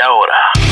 Ahora, 0.00 0.65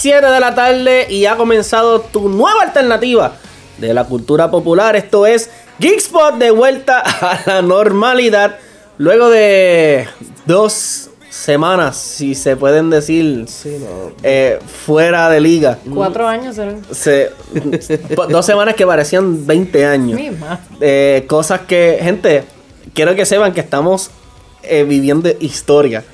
7 0.00 0.26
de 0.26 0.40
la 0.40 0.54
tarde 0.54 1.06
y 1.10 1.26
ha 1.26 1.36
comenzado 1.36 2.00
tu 2.00 2.30
nueva 2.30 2.62
alternativa 2.62 3.34
de 3.76 3.92
la 3.92 4.04
cultura 4.04 4.50
popular. 4.50 4.96
Esto 4.96 5.26
es 5.26 5.50
Geekspot 5.78 6.36
de 6.38 6.50
vuelta 6.50 7.00
a 7.04 7.38
la 7.44 7.60
normalidad. 7.62 8.56
Luego 8.96 9.28
de 9.28 10.06
dos 10.46 11.10
semanas, 11.28 11.96
si 11.98 12.34
se 12.34 12.56
pueden 12.56 12.88
decir, 12.88 13.46
eh, 14.22 14.58
fuera 14.84 15.28
de 15.28 15.40
liga. 15.40 15.78
Cuatro 15.94 16.26
años 16.26 16.56
eran. 16.56 16.82
Se- 16.92 17.30
dos 18.30 18.46
semanas 18.46 18.74
que 18.76 18.86
parecían 18.86 19.46
20 19.46 19.84
años. 19.84 20.20
Eh, 20.80 21.24
cosas 21.28 21.60
que, 21.68 21.98
gente, 22.02 22.44
quiero 22.94 23.14
que 23.14 23.26
sepan 23.26 23.52
que 23.52 23.60
estamos 23.60 24.10
eh, 24.62 24.84
viviendo 24.84 25.28
historia. 25.40 26.04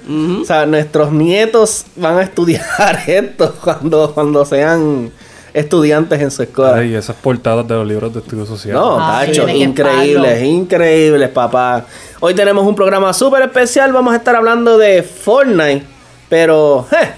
O 0.40 0.44
sea, 0.44 0.66
nuestros 0.66 1.12
nietos 1.12 1.84
van 1.96 2.18
a 2.18 2.22
estudiar 2.22 2.64
esto 3.06 3.54
cuando, 3.62 4.12
cuando 4.14 4.44
sean 4.44 5.10
estudiantes 5.54 6.20
en 6.20 6.30
su 6.30 6.42
escuela. 6.42 6.76
Ay, 6.76 6.94
esas 6.94 7.16
portadas 7.16 7.66
de 7.66 7.74
los 7.74 7.86
libros 7.86 8.12
de 8.12 8.20
estudio 8.20 8.44
social. 8.46 8.74
No, 8.74 8.98
Ah, 9.00 9.22
Tacho, 9.24 9.48
increíbles, 9.48 10.42
increíbles, 10.42 11.28
papá. 11.30 11.86
Hoy 12.20 12.34
tenemos 12.34 12.66
un 12.66 12.74
programa 12.74 13.12
súper 13.12 13.42
especial. 13.42 13.92
Vamos 13.92 14.12
a 14.12 14.16
estar 14.18 14.36
hablando 14.36 14.76
de 14.78 15.02
Fortnite. 15.02 15.82
Pero, 16.28 16.86
je, 16.90 17.08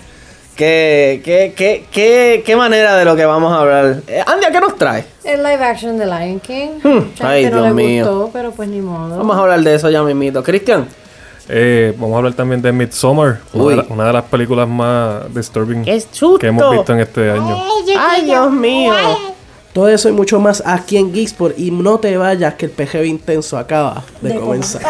¿qué, 0.55 1.21
qué, 1.25 1.53
qué, 1.57 1.87
qué, 1.91 2.43
qué 2.45 2.57
manera 2.57 2.97
de 2.97 3.05
lo 3.05 3.17
que 3.17 3.25
vamos 3.25 3.53
a 3.53 3.61
hablar? 3.61 4.03
Eh, 4.07 4.23
Andy, 4.27 4.47
¿a 4.47 4.51
qué 4.53 4.61
nos 4.61 4.77
trae? 4.77 5.05
El 5.25 5.43
live 5.43 5.65
action 5.65 5.99
de 5.99 6.07
Lion 6.07 6.41
King. 6.41 6.69
Hmm, 6.83 6.99
ay, 7.21 7.45
no 7.47 7.51
Dios 7.51 7.63
le 7.69 7.73
mío. 7.73 8.05
gustó, 8.05 8.31
pero 8.33 8.51
pues 8.53 8.69
ni 8.69 8.81
modo. 8.81 9.17
Vamos 9.19 9.37
a 9.37 9.41
hablar 9.41 9.61
de 9.63 9.75
eso 9.75 9.89
ya 9.91 10.03
mismito. 10.03 10.43
Cristian. 10.43 10.87
Eh, 11.49 11.95
vamos 11.99 12.15
a 12.15 12.19
hablar 12.19 12.35
también 12.35 12.61
de 12.61 12.73
Midsommar, 12.73 13.41
una 13.53 13.71
de, 13.71 13.77
la- 13.77 13.87
una 13.89 14.05
de 14.07 14.13
las 14.13 14.25
películas 14.25 14.69
más 14.69 15.33
disturbing 15.35 15.83
que 15.85 16.47
hemos 16.47 16.71
visto 16.73 16.93
en 16.93 17.01
este 17.01 17.31
año. 17.31 17.63
¡Ay, 17.99 18.25
Dios 18.27 18.51
mío! 18.53 18.93
Todo 19.73 19.89
eso 19.89 20.09
y 20.09 20.13
mucho 20.13 20.41
más 20.41 20.63
aquí 20.67 20.97
en 20.97 21.13
Geeksport. 21.13 21.59
Y 21.59 21.71
no 21.71 21.99
te 21.99 22.17
vayas 22.17 22.55
que 22.55 22.67
el 22.67 22.73
PGB 22.73 23.05
intenso 23.05 23.57
acaba 23.57 24.03
de, 24.21 24.31
De 24.31 24.41
comenzar. 24.41 24.83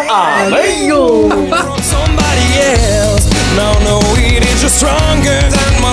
from 4.79 5.88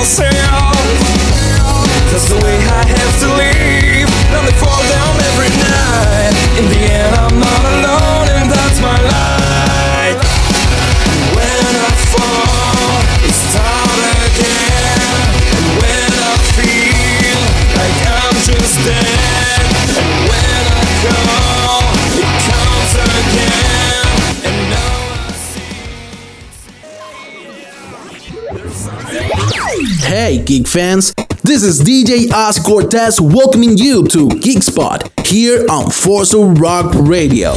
geek 30.45 30.67
fans! 30.67 31.13
This 31.43 31.63
is 31.63 31.81
DJ 31.81 32.31
Oz 32.31 32.59
Cortez 32.59 33.19
welcoming 33.19 33.77
you 33.77 34.07
to 34.07 34.27
GeekSpot 34.27 35.25
here 35.25 35.65
on 35.69 35.89
Forza 35.89 36.37
Rock 36.37 36.93
Radio. 36.93 37.55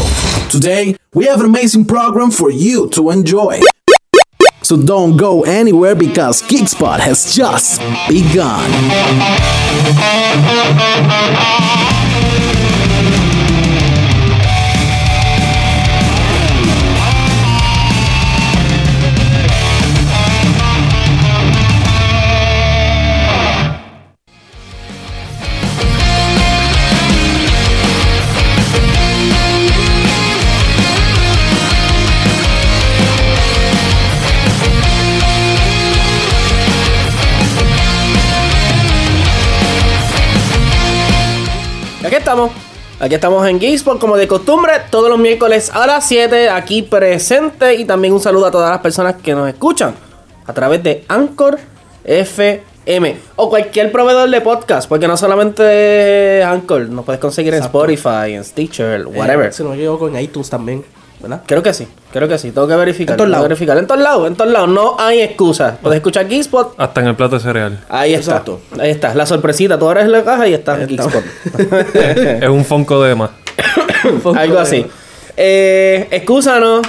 Today, 0.50 0.96
we 1.12 1.26
have 1.26 1.40
an 1.40 1.46
amazing 1.46 1.84
program 1.84 2.30
for 2.30 2.50
you 2.50 2.88
to 2.90 3.10
enjoy. 3.10 3.60
So 4.62 4.82
don't 4.82 5.18
go 5.18 5.42
anywhere 5.44 5.94
because 5.94 6.42
GeekSpot 6.42 7.00
has 7.00 7.34
just 7.34 7.80
begun. 8.08 8.70
Estamos. 42.28 42.50
Aquí 43.00 43.14
estamos 43.14 43.48
en 43.48 43.58
Geekspot, 43.58 43.98
como 43.98 44.14
de 44.18 44.28
costumbre, 44.28 44.74
todos 44.90 45.08
los 45.08 45.18
miércoles 45.18 45.70
a 45.72 45.86
las 45.86 46.06
7, 46.06 46.50
aquí 46.50 46.82
presente. 46.82 47.76
Y 47.76 47.86
también 47.86 48.12
un 48.12 48.20
saludo 48.20 48.44
a 48.44 48.50
todas 48.50 48.70
las 48.70 48.80
personas 48.80 49.14
que 49.14 49.34
nos 49.34 49.48
escuchan 49.48 49.94
a 50.44 50.52
través 50.52 50.82
de 50.82 51.06
Anchor 51.08 51.58
FM 52.04 53.16
o 53.36 53.48
cualquier 53.48 53.90
proveedor 53.90 54.28
de 54.28 54.42
podcast, 54.42 54.90
porque 54.90 55.08
no 55.08 55.16
solamente 55.16 56.42
Anchor, 56.42 56.90
nos 56.90 57.06
puedes 57.06 57.18
conseguir 57.18 57.54
en. 57.54 57.62
Spotify, 57.62 58.34
en 58.34 58.44
Stitcher, 58.44 59.06
whatever. 59.06 59.46
Eh, 59.46 59.52
si 59.52 59.62
no 59.62 59.72
en 59.72 60.20
iTunes 60.20 60.50
también. 60.50 60.84
¿Verdad? 61.20 61.42
Creo 61.46 61.62
que 61.62 61.74
sí, 61.74 61.88
creo 62.12 62.28
que 62.28 62.38
sí, 62.38 62.52
tengo 62.52 62.68
que 62.68 62.76
verificar. 62.76 63.14
En 63.14 63.16
todos 63.16 63.30
lados. 63.30 63.48
verificar. 63.48 63.76
En 63.76 63.86
todos 63.86 64.00
lados, 64.00 64.26
en 64.28 64.36
todos 64.36 64.50
lados, 64.52 64.68
no 64.68 64.96
hay 64.98 65.20
excusa. 65.20 65.76
Puedes 65.82 65.96
escuchar 65.96 66.28
Geekspot, 66.28 66.74
Hasta 66.78 67.00
en 67.00 67.08
el 67.08 67.16
plato 67.16 67.36
de 67.36 67.40
cereal. 67.42 67.80
ahí 67.88 68.14
está. 68.14 68.32
Exacto. 68.32 68.60
Ahí 68.78 68.90
está, 68.90 69.14
la 69.14 69.26
sorpresita, 69.26 69.78
tú 69.78 69.88
abres 69.88 70.06
la 70.08 70.22
caja 70.22 70.46
y 70.46 70.54
está 70.54 70.74
Ahí 70.74 70.82
está. 70.82 71.10
Geekspot. 71.10 71.94
es 72.42 72.48
un 72.48 72.64
Funko 72.64 73.02
de 73.02 73.14
más. 73.14 73.30
Algo 74.36 74.58
así. 74.58 74.86
Eh, 75.36 76.06
excúsanos. 76.10 76.86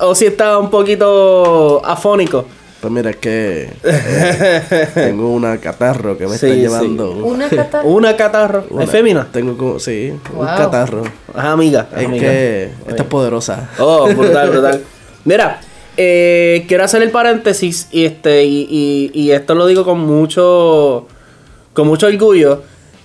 O 0.00 0.14
si 0.14 0.26
está 0.26 0.58
un 0.58 0.70
poquito 0.70 1.82
afónico. 1.84 2.46
Pues 2.86 2.94
mira, 2.94 3.10
es 3.10 3.16
que 3.16 3.68
eh, 3.82 4.88
tengo 4.94 5.32
una 5.32 5.58
catarro 5.58 6.16
que 6.16 6.28
me 6.28 6.38
Sí, 6.38 6.46
está 6.46 6.54
sí. 6.54 6.60
llevando. 6.60 7.10
Una 7.10 7.48
cata. 7.48 7.80
Una 7.84 8.16
catarro. 8.16 8.64
Una- 8.70 8.84
¿Es 8.84 8.90
fémina? 8.90 9.26
Tengo 9.32 9.56
como, 9.56 9.80
sí, 9.80 10.12
un 10.32 10.46
catarro. 10.46 11.02
Ajá, 11.34 11.50
amiga. 11.52 11.88
Es 11.96 12.04
amiga. 12.06 12.22
que 12.28 12.70
esta 12.86 13.02
es 13.02 13.08
poderosa. 13.08 13.70
Oh, 13.80 14.06
brutal, 14.14 14.50
brutal. 14.52 14.82
Mira, 15.24 15.60
eh, 15.96 16.64
quiero 16.68 16.84
hacer 16.84 17.02
el 17.02 17.10
paréntesis 17.10 17.88
y 17.90 18.04
este 18.04 18.44
y, 18.44 18.68
y- 18.70 19.10
y 19.20 19.30
esto 19.32 19.56
lo 19.56 19.66
digo 19.66 19.84
con 19.84 19.98
mucho 19.98 21.08
con 21.72 21.88
mucho 21.88 22.06
orgullo. 22.06 22.62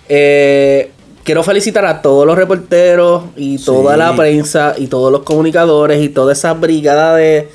Eh, 0.10 0.92
quiero 1.24 1.42
felicitar 1.42 1.86
a 1.88 2.04
todos 2.04 2.28
los 2.28 2.36
reporteros 2.38 3.24
y 3.36 3.58
toda 3.58 3.94
Sí. 3.94 3.98
la 4.00 4.16
prensa 4.16 4.76
y 4.78 4.86
todos 4.88 5.12
los 5.12 5.24
comunicadores 5.24 6.04
y 6.04 6.10
toda 6.10 6.34
esa 6.34 6.54
brigada 6.54 7.16
de, 7.16 7.50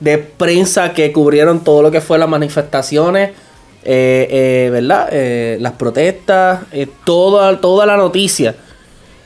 de 0.00 0.18
prensa 0.18 0.92
que 0.92 1.12
cubrieron 1.12 1.64
todo 1.64 1.82
lo 1.82 1.90
que 1.90 2.00
fue 2.00 2.18
las 2.18 2.28
manifestaciones, 2.28 3.30
eh, 3.84 4.28
eh, 4.30 4.70
¿verdad? 4.70 5.08
Eh, 5.12 5.58
las 5.60 5.72
protestas, 5.72 6.60
toda, 7.04 7.60
toda 7.60 7.86
la 7.86 7.96
noticia 7.96 8.54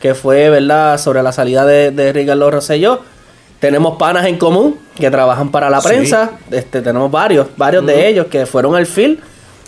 que 0.00 0.14
fue, 0.14 0.50
¿verdad? 0.50 0.98
Sobre 0.98 1.22
la 1.22 1.32
salida 1.32 1.64
de, 1.64 1.90
de 1.90 2.12
Ricardo 2.12 2.50
Rosselló. 2.50 3.00
Tenemos 3.60 3.96
panas 3.96 4.26
en 4.26 4.38
común 4.38 4.76
que 4.96 5.10
trabajan 5.10 5.50
para 5.52 5.70
la 5.70 5.80
Sí. 5.80 5.88
prensa. 5.88 6.32
Este, 6.50 6.82
tenemos 6.82 7.10
varios, 7.10 7.46
varios 7.56 7.86
de 7.86 8.08
ellos 8.08 8.26
que 8.26 8.44
fueron 8.46 8.75
al 8.75 8.86
film. 8.86 9.18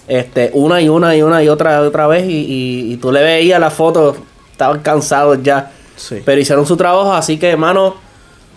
Este, 0.08 0.50
una 0.54 0.80
y 0.80 0.88
una 0.88 1.14
y 1.16 1.22
una 1.22 1.42
y 1.42 1.48
otra 1.48 1.80
otra 1.80 2.06
vez. 2.08 2.24
Y, 2.28 2.32
y- 2.32 2.92
y 2.92 2.96
tú 2.96 3.12
le 3.12 3.22
veías 3.22 3.60
la 3.60 3.70
foto, 3.70 4.16
estaban 4.50 4.80
cansados 4.80 5.38
ya. 5.42 5.70
Sí. 5.96 6.20
Pero 6.24 6.40
hicieron 6.40 6.66
su 6.66 6.76
trabajo, 6.76 7.12
así 7.12 7.38
que, 7.38 7.50
hermano, 7.50 7.94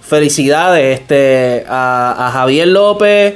felicidades 0.08 1.00
este, 1.00 1.66
a, 1.68 2.28
a 2.28 2.32
Javier 2.32 2.68
López, 2.70 3.36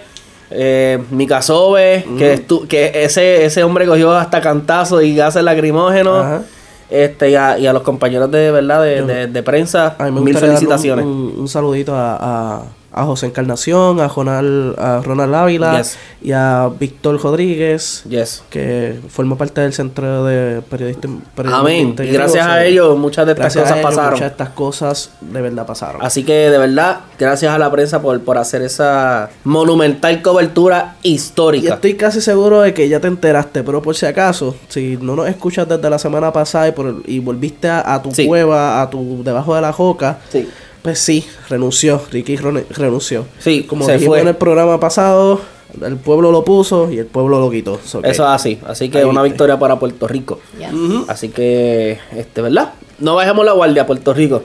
eh, 0.49 1.01
Mika 1.11 1.41
Sobe, 1.41 2.05
que, 2.17 2.35
estu- 2.47 2.67
que 2.67 3.03
ese, 3.03 3.45
ese 3.45 3.63
hombre 3.63 3.85
cogió 3.85 4.11
hasta 4.13 4.41
cantazo 4.41 5.01
y 5.01 5.15
gases 5.15 5.43
lacrimógenos. 5.43 6.23
Ajá. 6.25 6.41
Este, 6.89 7.29
y 7.29 7.35
a, 7.35 7.57
y 7.57 7.67
a 7.67 7.71
los 7.73 7.83
compañeros 7.83 8.29
de 8.31 8.51
verdad 8.51 8.81
de, 8.83 9.01
de- 9.03 9.27
de 9.27 9.43
prensa, 9.43 9.95
mil 10.11 10.35
un- 10.35 10.41
felicitaciones. 10.41 11.05
Un, 11.05 11.35
un 11.37 11.47
saludito 11.47 11.95
a, 11.95 12.17
a, 12.19 12.63
a 12.93 13.05
José 13.05 13.27
Encarnación, 13.27 13.99
a 14.01 14.07
Ronald, 14.09 14.77
a 14.79 15.01
Ronald 15.01 15.33
Ávila 15.33 15.77
Yes. 15.77 15.97
y 16.21 16.33
a 16.33 16.69
Víctor 16.79 17.21
Rodríguez, 17.21 18.03
Yes. 18.09 18.43
que 18.49 18.99
forma 19.09 19.37
parte 19.37 19.61
del 19.61 19.71
Centro 19.73 20.25
de 20.25 20.61
Periodistas. 20.61 21.09
Amén. 21.53 21.95
Y 21.99 22.07
gracias 22.07 22.45
a 22.45 22.65
ellos 22.65 22.97
muchas 22.97 23.25
de 23.25 23.31
estas 23.31 23.53
cosas 23.55 23.71
ellos, 23.71 23.83
pasaron. 23.85 24.11
Muchas 24.11 24.19
de 24.19 24.31
estas 24.31 24.49
cosas 24.49 25.09
de 25.21 25.41
verdad 25.41 25.65
pasaron. 25.65 26.03
Así 26.03 26.23
que 26.23 26.33
de 26.49 26.57
verdad, 26.57 26.99
gracias 27.17 27.53
a 27.53 27.57
la 27.57 27.71
prensa 27.71 28.01
por, 28.01 28.19
por 28.21 28.37
hacer 28.37 28.61
esa 28.61 29.29
monumental 29.43 30.21
cobertura 30.21 30.95
Y 31.01 31.13
histórica. 31.13 31.75
estoy 31.75 31.93
casi 31.95 32.19
seguro 32.21 32.61
de 32.61 32.73
que 32.73 32.89
ya 32.89 32.99
te 32.99 33.07
enteraste, 33.07 33.63
pero 33.63 33.81
por 33.81 33.95
si 33.95 34.05
acaso, 34.05 34.55
si 34.67 34.97
no 35.01 35.15
nos 35.15 35.29
escuchas 35.29 35.67
desde 35.67 35.89
la 35.89 35.99
semana 35.99 36.33
pasada 36.33 36.67
y, 36.67 36.71
por- 36.71 37.03
y 37.05 37.19
volviste 37.19 37.69
a, 37.69 37.93
a 37.93 38.01
tu 38.01 38.11
Sí. 38.11 38.25
cueva, 38.27 38.81
a 38.81 38.89
tu 38.89 39.23
debajo 39.23 39.55
de 39.55 39.61
la 39.61 39.71
joca, 39.71 40.17
Sí. 40.29 40.47
Pues 40.81 40.99
sí, 40.99 41.25
renunció, 41.49 42.01
Ricky 42.11 42.35
renunció. 42.37 43.25
Sí, 43.39 43.63
Como 43.63 43.85
se 43.85 43.93
dijimos 43.93 44.13
fue. 44.15 44.21
en 44.21 44.27
el 44.29 44.35
programa 44.35 44.79
pasado, 44.79 45.41
el 45.85 45.97
pueblo 45.97 46.31
lo 46.31 46.43
puso 46.43 46.91
y 46.91 46.97
el 46.97 47.05
pueblo 47.05 47.39
lo 47.39 47.49
quitó. 47.51 47.79
So. 47.85 47.99
Eso 48.03 48.23
es 48.23 48.29
así. 48.29 48.59
Así 48.65 48.89
que 48.89 48.99
Ahí 48.99 49.03
una 49.03 49.21
viste. 49.21 49.33
victoria 49.33 49.59
para 49.59 49.77
Puerto 49.79 50.07
Rico. 50.07 50.39
Yes. 50.57 50.69
Así 51.07 51.29
que, 51.29 51.99
este, 52.15 52.41
¿verdad? 52.41 52.73
No 52.99 53.15
bajemos 53.15 53.45
la 53.45 53.51
guardia, 53.53 53.85
Puerto 53.85 54.13
Rico. 54.13 54.43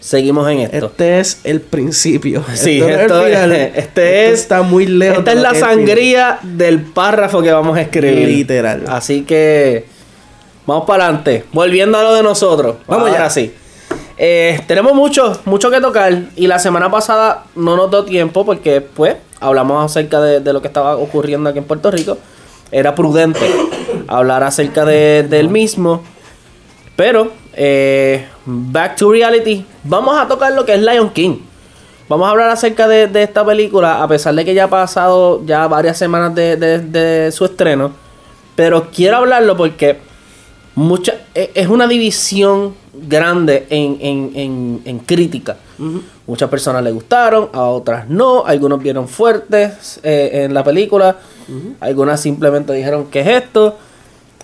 Seguimos 0.00 0.46
en 0.50 0.58
esto. 0.60 0.86
Este 0.86 1.18
es 1.20 1.40
el 1.44 1.60
principio. 1.62 2.44
Sí, 2.54 2.78
no 2.80 2.88
es 2.88 2.94
el 2.94 3.00
esto, 3.00 3.26
es, 3.26 3.34
este 3.74 3.78
Esto 3.78 4.00
es. 4.02 4.40
está 4.40 4.62
muy 4.62 4.86
lejos. 4.86 5.18
Esta 5.20 5.30
de 5.30 5.36
es 5.38 5.42
la 5.42 5.54
sangría 5.54 6.38
del 6.42 6.80
párrafo 6.82 7.40
que 7.40 7.50
vamos 7.52 7.76
a 7.78 7.80
escribir. 7.82 8.28
Literal. 8.28 8.84
Así 8.88 9.22
que. 9.22 9.86
Vamos 10.66 10.84
para 10.86 11.04
adelante. 11.04 11.44
Volviendo 11.52 11.96
a 11.98 12.02
lo 12.02 12.14
de 12.14 12.22
nosotros. 12.22 12.76
Vamos 12.86 13.08
Ahora 13.08 13.24
ya. 13.24 13.30
sí. 13.30 13.52
Eh, 14.16 14.60
tenemos 14.66 14.94
mucho, 14.94 15.40
mucho 15.44 15.70
que 15.70 15.80
tocar. 15.80 16.12
Y 16.36 16.46
la 16.46 16.58
semana 16.58 16.90
pasada 16.90 17.44
no 17.54 17.76
nos 17.76 17.90
dio 17.90 18.04
tiempo 18.04 18.44
porque, 18.44 18.80
pues, 18.80 19.16
hablamos 19.40 19.84
acerca 19.84 20.20
de, 20.20 20.52
lo 20.52 20.60
que 20.60 20.68
estaba 20.68 20.96
ocurriendo 20.96 21.50
aquí 21.50 21.58
en 21.58 21.64
Puerto 21.64 21.90
Rico. 21.90 22.18
Era 22.70 22.94
prudente 22.94 23.40
hablar 24.08 24.42
acerca 24.42 24.84
de- 24.84 25.24
del 25.28 25.48
mismo. 25.48 26.02
Pero, 26.96 27.32
eh, 27.54 28.26
back 28.46 28.96
to 28.96 29.10
reality. 29.10 29.64
Vamos 29.82 30.16
a 30.18 30.28
tocar 30.28 30.52
lo 30.52 30.64
que 30.64 30.74
es 30.74 30.80
Lion 30.80 31.10
King. 31.10 31.38
Vamos 32.08 32.28
a 32.28 32.30
hablar 32.30 32.50
acerca 32.50 32.86
de, 32.86 33.10
esta 33.22 33.44
película, 33.44 34.02
a 34.02 34.08
pesar 34.08 34.34
de 34.34 34.44
que 34.44 34.54
ya 34.54 34.64
ha 34.64 34.68
pasado 34.68 35.42
ya 35.46 35.66
varias 35.66 35.96
semanas 35.96 36.34
de 36.34 37.30
su 37.32 37.46
estreno. 37.46 37.92
Pero 38.54 38.88
quiero 38.94 39.16
hablarlo 39.16 39.56
porque 39.56 39.98
mucha, 40.74 41.14
e- 41.34 41.50
es 41.54 41.68
una 41.68 41.86
división 41.86 42.74
grande 42.92 43.66
en, 43.70 43.98
en, 44.00 44.32
en, 44.34 44.82
en 44.84 44.98
crítica. 45.00 45.56
Muchas 46.26 46.48
personas 46.48 46.82
le 46.82 46.90
gustaron, 46.92 47.50
a 47.52 47.62
otras 47.64 48.08
no. 48.08 48.44
Algunos 48.46 48.80
vieron 48.82 49.08
fuertes 49.08 50.00
eh, 50.02 50.44
en 50.44 50.54
la 50.54 50.62
película. 50.64 51.16
Algunas 51.80 52.20
simplemente 52.20 52.72
dijeron, 52.72 53.06
¿qué 53.10 53.20
es 53.20 53.26
esto? 53.26 53.76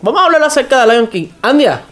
Vamos 0.03 0.21
a 0.21 0.27
hablar 0.27 0.43
acerca 0.43 0.85
de 0.85 0.93
Lion 0.93 1.07
King. 1.07 1.29
Andia, 1.43 1.83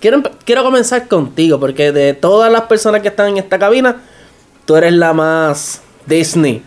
quiero, 0.00 0.22
quiero 0.44 0.64
comenzar 0.64 1.06
contigo 1.06 1.58
porque 1.60 1.92
de 1.92 2.14
todas 2.14 2.50
las 2.50 2.62
personas 2.62 3.00
que 3.02 3.08
están 3.08 3.28
en 3.28 3.38
esta 3.38 3.58
cabina, 3.58 4.02
tú 4.64 4.74
eres 4.76 4.92
la 4.92 5.12
más 5.12 5.80
Disney. 6.06 6.62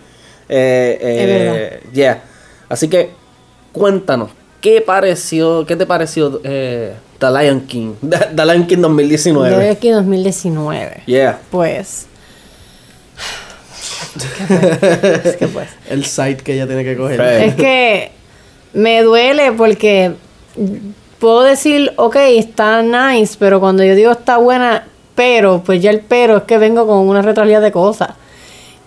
Eh, 0.48 0.98
Es 1.02 1.82
eh, 1.84 1.84
yeah. 1.94 2.24
Así 2.70 2.88
que 2.88 3.12
cuéntanos, 3.74 4.32
¿qué 4.62 4.82
pareció, 4.82 5.66
qué 5.66 5.76
te 5.76 5.86
pareció 5.86 6.40
eh, 6.44 6.94
The 7.18 7.30
Lion 7.30 7.62
King? 7.62 7.96
The, 8.10 8.18
The 8.36 8.46
Lion 8.46 8.68
King 8.68 8.78
Yo 8.78 8.84
2019. 8.84 9.70
aquí 9.70 9.90
2019. 9.90 11.04
Yeah. 11.06 11.40
Pues. 11.50 12.08
Es 15.26 15.36
que 15.38 15.48
pues. 15.48 15.70
El 15.90 16.06
site 16.06 16.38
que 16.38 16.54
ella 16.54 16.68
tiene 16.68 16.84
que 16.84 16.96
coger. 16.96 17.20
Right. 17.20 17.50
Es 17.50 17.56
que 17.56 18.12
me 18.74 19.02
duele 19.04 19.52
porque 19.54 20.14
puedo 21.20 21.44
decir, 21.44 21.94
ok, 21.98 22.16
está 22.16 22.82
nice, 22.82 23.36
pero 23.40 23.60
cuando 23.60 23.84
yo 23.84 23.96
digo 23.96 24.12
está 24.12 24.38
buena, 24.38 24.88
pero, 25.16 25.62
pues 25.64 25.82
ya 25.82 25.92
el 25.92 26.02
pero 26.02 26.38
es 26.38 26.44
que 26.44 26.58
vengo 26.58 26.88
con 26.88 27.08
una 27.08 27.22
retroalidad 27.22 27.62
de 27.62 27.72
cosas. 27.72 28.10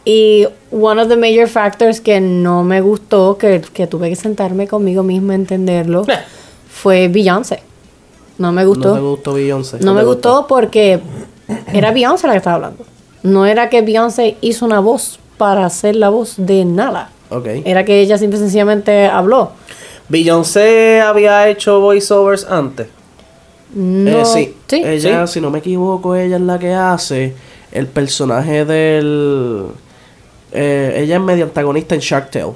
Y 0.05 0.47
one 0.71 1.01
of 1.01 1.09
the 1.09 1.17
major 1.17 1.49
factors 1.49 2.01
que 2.01 2.21
no 2.21 2.63
me 2.63 2.81
gustó, 2.83 3.39
que, 3.39 3.63
que 3.73 3.87
tuve 3.87 4.11
que 4.11 4.17
sentarme 4.17 4.69
conmigo 4.69 5.03
mismo 5.03 5.33
a 5.33 5.35
entenderlo, 5.35 6.05
Eh. 6.09 6.19
fue 6.69 7.09
Beyoncé. 7.09 7.63
No 8.37 8.53
me 8.53 8.65
gustó. 8.67 8.89
No 8.91 8.95
te 8.97 9.01
gustó 9.01 9.33
Beyoncé. 9.35 9.79
No 9.81 9.95
me 9.95 10.05
gustó 10.05 10.47
porque 10.47 11.01
era 11.73 11.93
Beyoncé 11.93 12.27
la 12.27 12.35
que 12.35 12.39
estaba 12.39 12.57
hablando. 12.57 12.85
No 13.23 13.47
era 13.47 13.71
que 13.71 13.81
Beyoncé 13.81 14.37
hizo 14.43 14.67
una 14.67 14.81
voz 14.81 15.19
para 15.39 15.65
hacer 15.65 15.97
la 15.97 16.11
voz 16.11 16.35
de 16.37 16.65
nada. 16.65 17.11
Ok. 17.31 17.47
Era 17.65 17.85
que 17.85 18.01
ella 18.01 18.19
simple 18.19 18.37
y 18.39 18.43
sencillamente 18.43 19.07
habló. 19.07 19.53
Beyoncé 20.09 21.01
había 21.01 21.49
hecho 21.49 21.81
voiceovers 21.81 22.45
antes. 22.45 22.89
No, 23.75 24.21
Eh, 24.21 24.25
sí. 24.27 24.55
sí. 24.69 24.83
Ella, 24.85 25.27
Sí. 25.27 25.35
si 25.35 25.41
no 25.41 25.51
me 25.51 25.61
equivoco, 25.61 26.15
ella 26.15 26.37
es 26.37 26.43
la 26.43 26.59
que 26.59 26.75
hace 26.75 27.35
el 27.73 27.87
personaje 27.87 28.65
del. 28.65 29.67
Eh, 30.55 31.03
ella 31.03 31.17
es 31.17 31.23
medio 31.23 31.45
antagonista 31.45 31.95
en 31.95 32.01
Shark 32.01 32.31
Tale. 32.31 32.53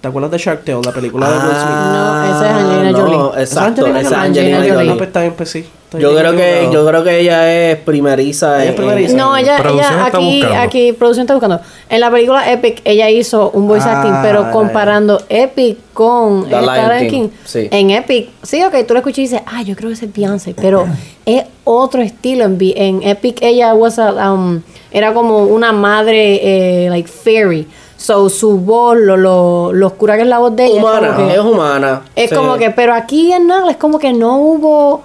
¿Te 0.00 0.08
acuerdas 0.08 0.30
de 0.30 0.38
Shark 0.38 0.64
Tale, 0.64 0.80
la 0.84 0.92
película 0.92 1.30
de 1.30 1.38
Will 1.38 1.56
Smith? 1.56 1.76
No, 1.76 2.24
esa 2.24 2.50
es 2.50 2.56
Angelina 2.64 2.90
no, 2.92 2.98
Jolie. 2.98 3.42
Exacto, 3.42 3.86
Esa 3.86 3.98
es 4.00 4.06
esa 4.06 4.14
es 4.16 4.20
Angelina 4.20 4.22
Angelina 4.22 4.58
Jolie. 4.58 4.74
Jolie. 4.74 4.90
Ah, 4.90 4.94
pues 4.96 5.06
está 5.08 5.20
bien, 5.20 5.34
pues 5.36 5.50
sí. 5.50 5.66
Estoy 5.86 6.00
Yo 6.02 6.16
creo 6.16 6.34
que 6.36 6.68
yo 6.72 6.84
creo 6.86 7.04
que 7.04 7.20
ella 7.20 7.52
es 7.70 7.76
primeriza. 7.78 8.56
Ella 8.56 8.64
es 8.64 8.70
en- 8.70 8.76
primeriza. 8.76 9.16
No, 9.16 9.36
ella, 9.36 9.58
ella 9.58 10.04
aquí, 10.06 10.40
buscando. 10.40 10.62
aquí, 10.62 10.92
producción 10.92 11.22
está 11.24 11.34
buscando. 11.34 11.60
En 11.88 12.00
la 12.00 12.10
película 12.10 12.50
Epic, 12.50 12.82
ella 12.84 13.08
hizo 13.08 13.50
un 13.50 13.68
voice 13.68 13.88
Ah, 13.88 13.98
acting, 14.00 14.12
ya, 14.14 14.22
pero 14.22 14.50
comparando 14.50 15.22
Epic 15.28 15.78
con 15.92 16.48
The 16.48 16.60
Lion 16.60 16.98
King, 16.98 17.08
King, 17.10 17.28
sí. 17.44 17.68
en 17.70 17.90
Epic, 17.90 18.30
sí, 18.42 18.64
ok, 18.64 18.74
tú 18.86 18.94
lo 18.94 18.98
escuchas 18.98 19.18
y 19.18 19.22
dices, 19.22 19.42
ah, 19.46 19.62
yo 19.62 19.76
creo 19.76 19.88
que 19.90 19.94
ese 19.94 20.06
es 20.06 20.12
Beyoncé, 20.12 20.54
pero 20.54 20.86
es 21.24 21.44
otro 21.64 22.02
estilo. 22.02 22.44
En, 22.44 22.58
en 22.60 23.02
Epic, 23.04 23.38
ella 23.42 23.72
was 23.74 23.98
a, 24.00 24.32
um, 24.32 24.60
era 24.90 25.14
como 25.14 25.44
una 25.44 25.70
madre, 25.72 26.40
eh, 26.86 26.90
like 26.90 27.08
fairy. 27.08 27.66
So, 27.96 28.28
su 28.28 28.58
voz, 28.58 28.96
lo, 28.98 29.16
lo, 29.16 29.72
lo 29.72 29.86
oscura 29.86 30.16
que 30.16 30.22
es 30.22 30.28
la 30.28 30.38
voz 30.38 30.54
de 30.54 30.66
ella. 30.66 30.76
es 30.78 30.82
como 30.82 30.92
humana, 30.98 31.16
que- 31.16 31.32
es 31.34 31.40
humana. 31.40 32.02
es 32.16 32.28
sí. 32.30 32.36
como 32.36 32.56
que, 32.58 32.70
pero 32.70 32.92
aquí 32.92 33.32
en 33.32 33.46
nada, 33.46 33.70
es 33.70 33.76
como 33.78 33.98
que 33.98 34.12
no 34.12 34.36
hubo, 34.38 35.02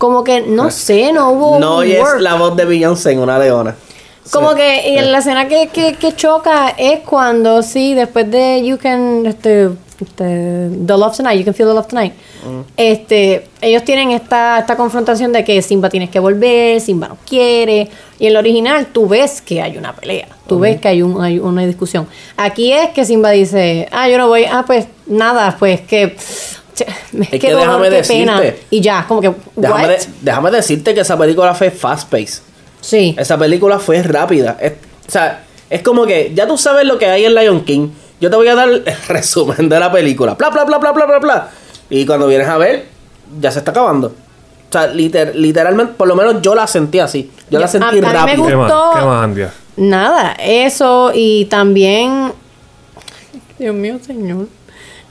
como 0.00 0.24
que, 0.24 0.40
no 0.40 0.70
sé, 0.70 1.12
no 1.12 1.30
hubo 1.30 1.58
no 1.58 1.80
un 1.80 1.92
work. 1.92 2.20
la 2.20 2.34
voz 2.36 2.56
de 2.56 2.64
Beyoncé 2.64 3.12
en 3.12 3.18
una 3.18 3.38
leona. 3.38 3.76
Como 4.32 4.54
que 4.54 4.92
y 4.92 4.96
en 4.96 5.12
la 5.12 5.18
escena 5.18 5.46
que, 5.46 5.68
que, 5.68 5.96
que 5.96 6.16
choca 6.16 6.70
es 6.70 7.00
cuando, 7.00 7.62
sí, 7.62 7.92
después 7.92 8.30
de 8.30 8.64
You 8.64 8.78
Can, 8.78 9.26
este, 9.26 9.66
este, 10.00 10.70
The 10.86 10.96
Love 10.96 11.18
Tonight, 11.18 11.38
You 11.40 11.44
Can 11.44 11.52
Feel 11.52 11.68
the 11.68 11.74
Love 11.74 11.88
Tonight, 11.88 12.14
este, 12.78 13.46
ellos 13.60 13.84
tienen 13.84 14.12
esta, 14.12 14.60
esta 14.60 14.74
confrontación 14.74 15.34
de 15.34 15.44
que 15.44 15.60
Simba 15.60 15.90
tienes 15.90 16.08
que 16.08 16.18
volver, 16.18 16.80
Simba 16.80 17.08
no 17.08 17.18
quiere, 17.26 17.90
y 18.18 18.24
en 18.24 18.30
el 18.30 18.36
original 18.38 18.86
tú 18.86 19.06
ves 19.06 19.42
que 19.42 19.60
hay 19.60 19.76
una 19.76 19.94
pelea, 19.94 20.28
tú 20.46 20.60
ves 20.60 20.80
que 20.80 20.88
hay, 20.88 21.02
un, 21.02 21.22
hay 21.22 21.38
una 21.38 21.66
discusión. 21.66 22.08
Aquí 22.38 22.72
es 22.72 22.88
que 22.90 23.04
Simba 23.04 23.32
dice, 23.32 23.86
ah, 23.92 24.08
yo 24.08 24.16
no 24.16 24.28
voy, 24.28 24.46
ah, 24.50 24.64
pues 24.66 24.86
nada, 25.06 25.56
pues 25.58 25.82
que... 25.82 26.16
Es 27.30 27.40
que 27.40 27.50
dolor, 27.52 27.60
déjame 27.82 28.02
pena. 28.02 28.40
decirte. 28.40 28.62
Y 28.70 28.80
ya, 28.80 29.04
como 29.06 29.20
que, 29.20 29.32
Déjame, 29.56 29.88
de- 29.88 29.98
déjame 30.22 30.50
decirte 30.50 30.94
que 30.94 31.00
esa 31.00 31.16
película 31.18 31.54
fue 31.54 31.70
fast 31.70 32.08
pace. 32.10 32.40
Sí. 32.80 33.14
Esa 33.18 33.36
película 33.38 33.78
fue 33.78 34.02
rápida. 34.02 34.56
Es- 34.60 34.72
o 35.06 35.10
sea, 35.10 35.44
es 35.68 35.82
como 35.82 36.06
que 36.06 36.32
ya 36.34 36.46
tú 36.46 36.56
sabes 36.58 36.84
lo 36.86 36.98
que 36.98 37.06
hay 37.06 37.24
en 37.24 37.34
Lion 37.34 37.64
King. 37.64 37.88
Yo 38.20 38.30
te 38.30 38.36
voy 38.36 38.48
a 38.48 38.54
dar 38.54 38.68
el 38.68 38.84
resumen 39.08 39.68
de 39.68 39.80
la 39.80 39.90
película. 39.90 40.34
Bla, 40.34 40.50
bla, 40.50 40.64
bla, 40.64 40.78
bla, 40.78 40.92
bla, 40.92 41.06
bla, 41.06 41.18
bla. 41.18 41.48
Y 41.88 42.06
cuando 42.06 42.26
vienes 42.26 42.48
a 42.48 42.56
ver, 42.58 42.86
ya 43.40 43.50
se 43.50 43.58
está 43.60 43.70
acabando. 43.72 44.08
O 44.08 44.72
sea, 44.72 44.86
liter- 44.86 45.34
literalmente, 45.34 45.94
por 45.96 46.06
lo 46.06 46.14
menos 46.14 46.40
yo 46.42 46.54
la 46.54 46.66
sentí 46.66 47.00
así. 47.00 47.30
Yo 47.50 47.58
la 47.58 47.66
sentí 47.66 47.86
a- 47.86 47.88
a 47.88 47.92
mí 47.92 48.00
me 48.00 48.12
rápida. 48.12 48.36
gusta- 48.36 48.50
¿Qué 48.50 48.56
más? 48.56 48.70
Gustó- 48.72 48.98
¿Qué 48.98 49.04
más, 49.04 49.24
Andia? 49.24 49.52
Nada, 49.76 50.36
eso 50.40 51.10
y 51.14 51.46
también... 51.46 52.32
Dios 53.58 53.74
mío, 53.74 53.98
señor. 54.04 54.46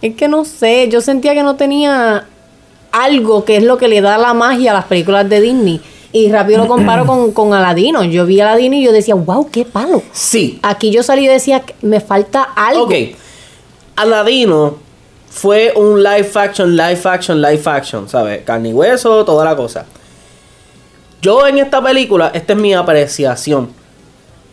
Es 0.01 0.15
que 0.15 0.27
no 0.27 0.45
sé, 0.45 0.87
yo 0.89 1.01
sentía 1.01 1.33
que 1.33 1.43
no 1.43 1.55
tenía 1.55 2.27
algo 2.91 3.45
que 3.45 3.57
es 3.57 3.63
lo 3.63 3.77
que 3.77 3.87
le 3.87 4.01
da 4.01 4.17
la 4.17 4.33
magia 4.33 4.71
a 4.71 4.73
las 4.73 4.85
películas 4.85 5.29
de 5.29 5.41
Disney. 5.41 5.81
Y 6.11 6.31
rápido 6.31 6.63
lo 6.63 6.67
comparo 6.67 7.05
con, 7.05 7.31
con 7.33 7.53
Aladino. 7.53 8.03
Yo 8.03 8.25
vi 8.25 8.39
Aladino 8.39 8.75
y 8.75 8.83
yo 8.83 8.91
decía, 8.91 9.15
wow, 9.15 9.49
qué 9.51 9.65
palo. 9.65 10.01
Sí. 10.11 10.59
Aquí 10.63 10.91
yo 10.91 11.03
salí 11.03 11.25
y 11.25 11.27
decía, 11.27 11.63
me 11.81 11.99
falta 11.99 12.43
algo. 12.43 12.85
Ok. 12.85 12.93
Aladino 13.95 14.77
fue 15.29 15.73
un 15.75 16.01
live 16.01 16.29
action, 16.35 16.75
live 16.75 17.01
action, 17.03 17.41
live 17.41 17.61
action, 17.65 18.09
¿sabes? 18.09 18.43
Carne 18.43 18.69
y 18.69 18.73
hueso, 18.73 19.23
toda 19.25 19.45
la 19.45 19.55
cosa. 19.55 19.85
Yo 21.21 21.45
en 21.45 21.59
esta 21.59 21.83
película, 21.83 22.31
esta 22.33 22.53
es 22.53 22.59
mi 22.59 22.73
apreciación. 22.73 23.69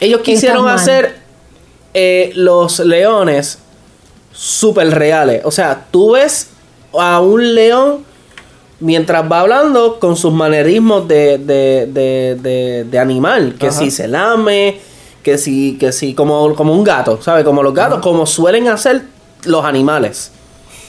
Ellos 0.01 0.21
quisieron 0.21 0.69
hacer 0.69 1.17
eh, 1.95 2.33
los 2.35 2.81
leones 2.81 3.61
súper 4.37 4.91
reales. 4.91 5.43
O 5.45 5.51
sea, 5.51 5.87
tú 5.91 6.13
ves 6.13 6.51
a 6.99 7.21
un 7.21 7.55
león 7.55 8.05
mientras 8.81 9.31
va 9.31 9.41
hablando 9.41 9.99
con 9.99 10.17
sus 10.17 10.33
manerismos 10.33 11.09
de, 11.09 11.39
de, 11.39 11.87
de, 11.87 12.37
de, 12.41 12.85
de 12.85 12.99
animal. 12.99 13.57
Que 13.59 13.69
Ajá. 13.69 13.79
si 13.79 13.91
se 13.91 14.07
lame, 14.07 14.79
que 15.23 15.39
si, 15.39 15.79
que 15.79 15.91
si, 15.91 16.15
como, 16.15 16.55
como 16.55 16.75
un 16.75 16.85
gato, 16.85 17.21
¿sabes? 17.23 17.45
Como 17.45 17.63
los 17.63 17.73
gatos, 17.73 18.01
como 18.01 18.27
suelen 18.27 18.69
hacer 18.69 19.03
los 19.45 19.65
animales. 19.65 20.33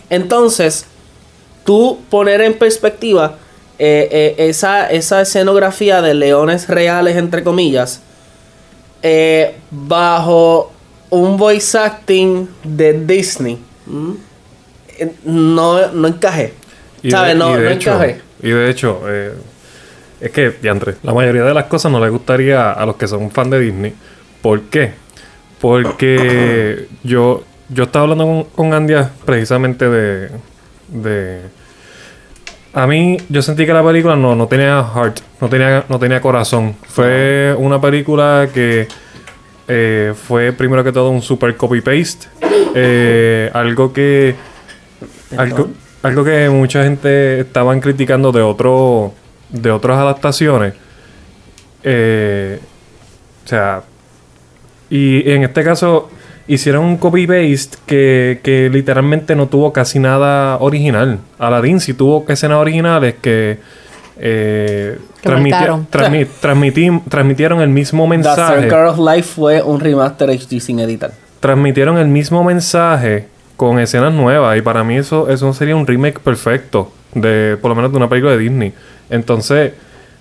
Entonces, 0.10 0.86
tú 1.63 2.00
poner 2.10 2.42
en 2.42 2.58
perspectiva 2.58 3.36
eh, 3.80 4.36
eh, 4.38 4.50
esa, 4.50 4.89
esa 4.89 5.22
escenografía 5.22 6.01
de 6.01 6.13
leones 6.13 6.68
reales, 6.68 7.16
entre 7.16 7.44
comillas, 7.44 8.01
eh, 9.04 9.56
bajo 9.72 10.72
un 11.10 11.38
voice 11.38 11.78
acting 11.78 12.48
de 12.64 12.94
Disney, 13.06 13.58
eh, 14.98 15.12
no, 15.24 15.92
no 15.92 16.08
encajé. 16.08 16.54
Y 17.04 17.12
¿Sabes? 17.12 17.34
de, 17.34 17.40
no, 17.40 17.52
y 17.52 17.62
de 17.62 17.64
no 17.64 17.70
hecho, 17.70 17.94
encajé. 17.94 18.22
y 18.42 18.50
de 18.50 18.70
hecho 18.70 19.02
eh, 19.08 19.34
es 20.20 20.32
que, 20.32 20.52
diantre, 20.62 20.96
la 21.04 21.14
mayoría 21.14 21.44
de 21.44 21.54
las 21.54 21.66
cosas 21.66 21.92
no 21.92 22.00
les 22.00 22.12
gustaría 22.12 22.72
a 22.72 22.86
los 22.86 22.96
que 22.96 23.08
son 23.08 23.30
fan 23.32 23.50
de 23.50 23.60
Disney. 23.60 23.94
¿Por 24.42 24.62
qué? 24.64 24.94
Porque 25.62 26.88
yo, 27.04 27.44
yo 27.70 27.84
estaba 27.84 28.04
hablando 28.04 28.26
con, 28.26 28.44
con 28.46 28.74
Andia 28.74 29.12
precisamente 29.26 29.88
de, 29.90 30.30
de... 30.88 31.42
A 32.74 32.86
mí, 32.86 33.18
yo 33.30 33.42
sentí 33.42 33.66
que 33.66 33.74
la 33.74 33.84
película 33.84 34.16
no, 34.16 34.36
no 34.36 34.48
tenía 34.48 34.84
heart, 34.94 35.20
no 35.42 35.50
tenía, 35.50 35.86
no 35.88 36.00
tenía 36.00 36.22
corazón. 36.22 36.76
Fue 36.88 37.56
una 37.58 37.82
película 37.82 38.50
que 38.54 38.88
eh, 39.67 40.13
fue 40.15 40.51
primero 40.53 40.83
que 40.83 40.91
todo 40.91 41.09
un 41.09 41.21
super 41.21 41.55
copy-paste. 41.55 42.27
Eh, 42.75 43.50
algo 43.53 43.91
que... 43.91 44.36
Algo, 45.38 45.69
algo 46.03 46.24
que 46.24 46.50
mucha 46.50 46.83
gente 46.83 47.41
estaban 47.41 47.81
criticando 47.81 48.31
de 48.31 48.41
otro 48.41 49.13
de 49.50 49.71
otras 49.71 49.97
adaptaciones. 49.97 50.74
Eh, 51.83 52.59
o 53.45 53.47
sea, 53.47 53.83
y 54.89 55.29
en 55.29 55.43
este 55.43 55.63
caso 55.63 56.09
hicieron 56.47 56.86
un 56.86 56.97
copy-paste 56.97 57.77
que, 57.86 58.39
que 58.43 58.69
literalmente 58.69 59.36
no 59.36 59.47
tuvo 59.47 59.74
casi 59.74 60.00
nada 60.00 60.57
original. 60.59 61.19
Aladdin 61.39 61.79
sí 61.79 61.93
tuvo 61.93 62.25
escenas 62.27 62.59
originales 62.59 63.15
que, 63.21 63.59
eh, 64.19 64.97
transmiti- 65.24 65.51
marcaron. 65.51 65.88
transmi- 65.91 66.27
transmiti- 66.41 67.01
transmitieron 67.09 67.62
el 67.62 67.69
mismo 67.69 68.03
The 68.03 68.09
mensaje 68.09 68.62
Circle 68.62 68.86
of 68.86 68.97
Life 69.00 69.24
fue 69.36 69.62
un 69.62 69.79
remaster 69.79 70.29
HD 70.29 70.59
sin 70.59 70.79
editar. 70.79 71.12
transmitieron 71.39 71.97
el 71.97 72.07
mismo 72.07 72.43
mensaje 72.43 73.27
con 73.55 73.79
escenas 73.79 74.13
nuevas 74.13 74.57
y 74.57 74.62
para 74.62 74.83
mí 74.83 74.97
eso 74.97 75.29
eso 75.29 75.53
sería 75.53 75.75
un 75.75 75.86
remake 75.88 76.19
perfecto 76.19 76.91
de 77.13 77.57
por 77.62 77.69
lo 77.69 77.75
menos 77.75 77.91
de 77.91 77.97
una 77.97 78.09
película 78.09 78.33
de 78.33 78.38
Disney. 78.39 78.74
Entonces, 79.09 79.74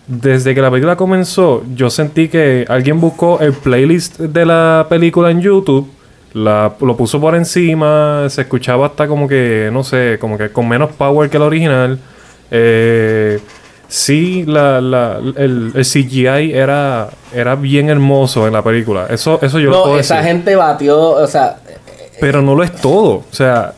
desde 0.06 0.54
que 0.54 0.60
la 0.62 0.70
película 0.70 0.96
comenzó, 0.96 1.64
yo 1.74 1.90
sentí 1.90 2.28
que 2.28 2.64
alguien 2.68 3.00
buscó 3.00 3.40
el 3.40 3.52
playlist 3.52 4.18
de 4.20 4.46
la 4.46 4.86
película 4.88 5.30
en 5.30 5.40
YouTube, 5.40 5.90
la, 6.32 6.72
lo 6.80 6.96
puso 6.96 7.20
por 7.20 7.34
encima, 7.34 8.26
se 8.28 8.42
escuchaba 8.42 8.86
hasta 8.86 9.08
como 9.08 9.26
que, 9.26 9.68
no 9.72 9.82
sé, 9.82 10.16
como 10.20 10.38
que 10.38 10.50
con 10.50 10.68
menos 10.68 10.90
power 10.92 11.28
que 11.28 11.38
el 11.38 11.42
original. 11.42 11.98
Eh, 12.50 13.40
sí, 13.88 14.45
la, 14.47 14.81
la- 14.81 15.19
el, 15.37 15.73
el 15.75 15.85
CGI 15.85 16.52
era, 16.52 17.09
era 17.33 17.55
bien 17.55 17.88
hermoso 17.90 18.47
en 18.47 18.52
la 18.52 18.62
película. 18.62 19.07
Eso, 19.11 19.38
eso 19.43 19.59
yo 19.59 19.71
lo 19.71 19.83
puedo 19.83 19.95
No, 19.95 20.00
esa 20.00 20.16
decir. 20.16 20.28
gente 20.33 20.57
batió, 20.57 20.99
o 21.11 21.26
sea, 21.26 21.57
Pero 22.21 22.40
no 22.43 22.55
lo 22.55 22.62
es 22.62 22.73
todo. 22.76 23.25
O 23.31 23.35
sea, 23.35 23.75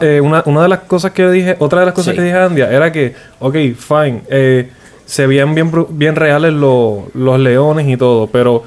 eh, 0.00 0.20
una, 0.20 0.42
una 0.46 0.62
de 0.62 0.68
las 0.68 0.80
cosas 0.80 1.12
que 1.12 1.28
dije, 1.30 1.56
otra 1.58 1.80
de 1.80 1.86
las 1.86 1.94
cosas 1.94 2.12
Sí. 2.12 2.16
que 2.18 2.24
dije 2.24 2.36
a 2.36 2.44
Andia 2.46 2.70
era 2.70 2.90
que, 2.92 3.14
ok, 3.38 3.54
fine, 3.76 4.22
eh, 4.28 4.70
se 5.06 5.26
veían 5.26 5.54
bien, 5.54 5.70
bru- 5.72 5.88
bien 5.90 6.14
reales 6.16 6.52
lo- 6.52 7.06
los 7.14 7.38
leones 7.40 7.88
y 7.88 7.96
todo, 7.96 8.26
pero 8.28 8.62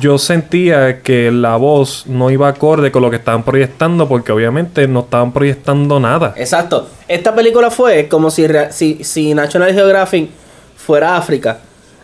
yo 0.00 0.16
sentía 0.18 1.00
que 1.02 1.30
la 1.32 1.56
voz 1.56 2.06
no 2.06 2.30
iba 2.30 2.48
acorde 2.48 2.92
con 2.92 3.02
lo 3.02 3.10
que 3.10 3.16
estaban 3.16 3.42
proyectando 3.42 4.08
porque 4.08 4.30
obviamente 4.32 4.86
no 4.86 5.00
estaban 5.00 5.32
proyectando 5.32 5.98
nada. 6.00 6.34
exacto. 6.36 6.88
Esta 7.08 7.34
película 7.34 7.70
fue 7.70 8.08
como 8.08 8.30
si, 8.30 8.46
si, 8.70 9.02
si 9.04 9.34
National 9.34 9.72
Geographic 9.74 10.30
fuera 10.76 11.16
África 11.16 11.58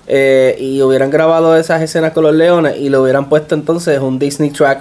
eh, 0.06 0.56
y 0.58 0.82
hubieran 0.82 1.10
grabado 1.10 1.56
esas 1.56 1.80
escenas 1.82 2.12
con 2.12 2.24
los 2.24 2.34
leones 2.34 2.76
y 2.78 2.88
le 2.88 2.98
hubieran 2.98 3.28
puesto 3.28 3.54
entonces 3.54 3.98
un 4.00 4.18
Disney 4.18 4.50
track 4.50 4.80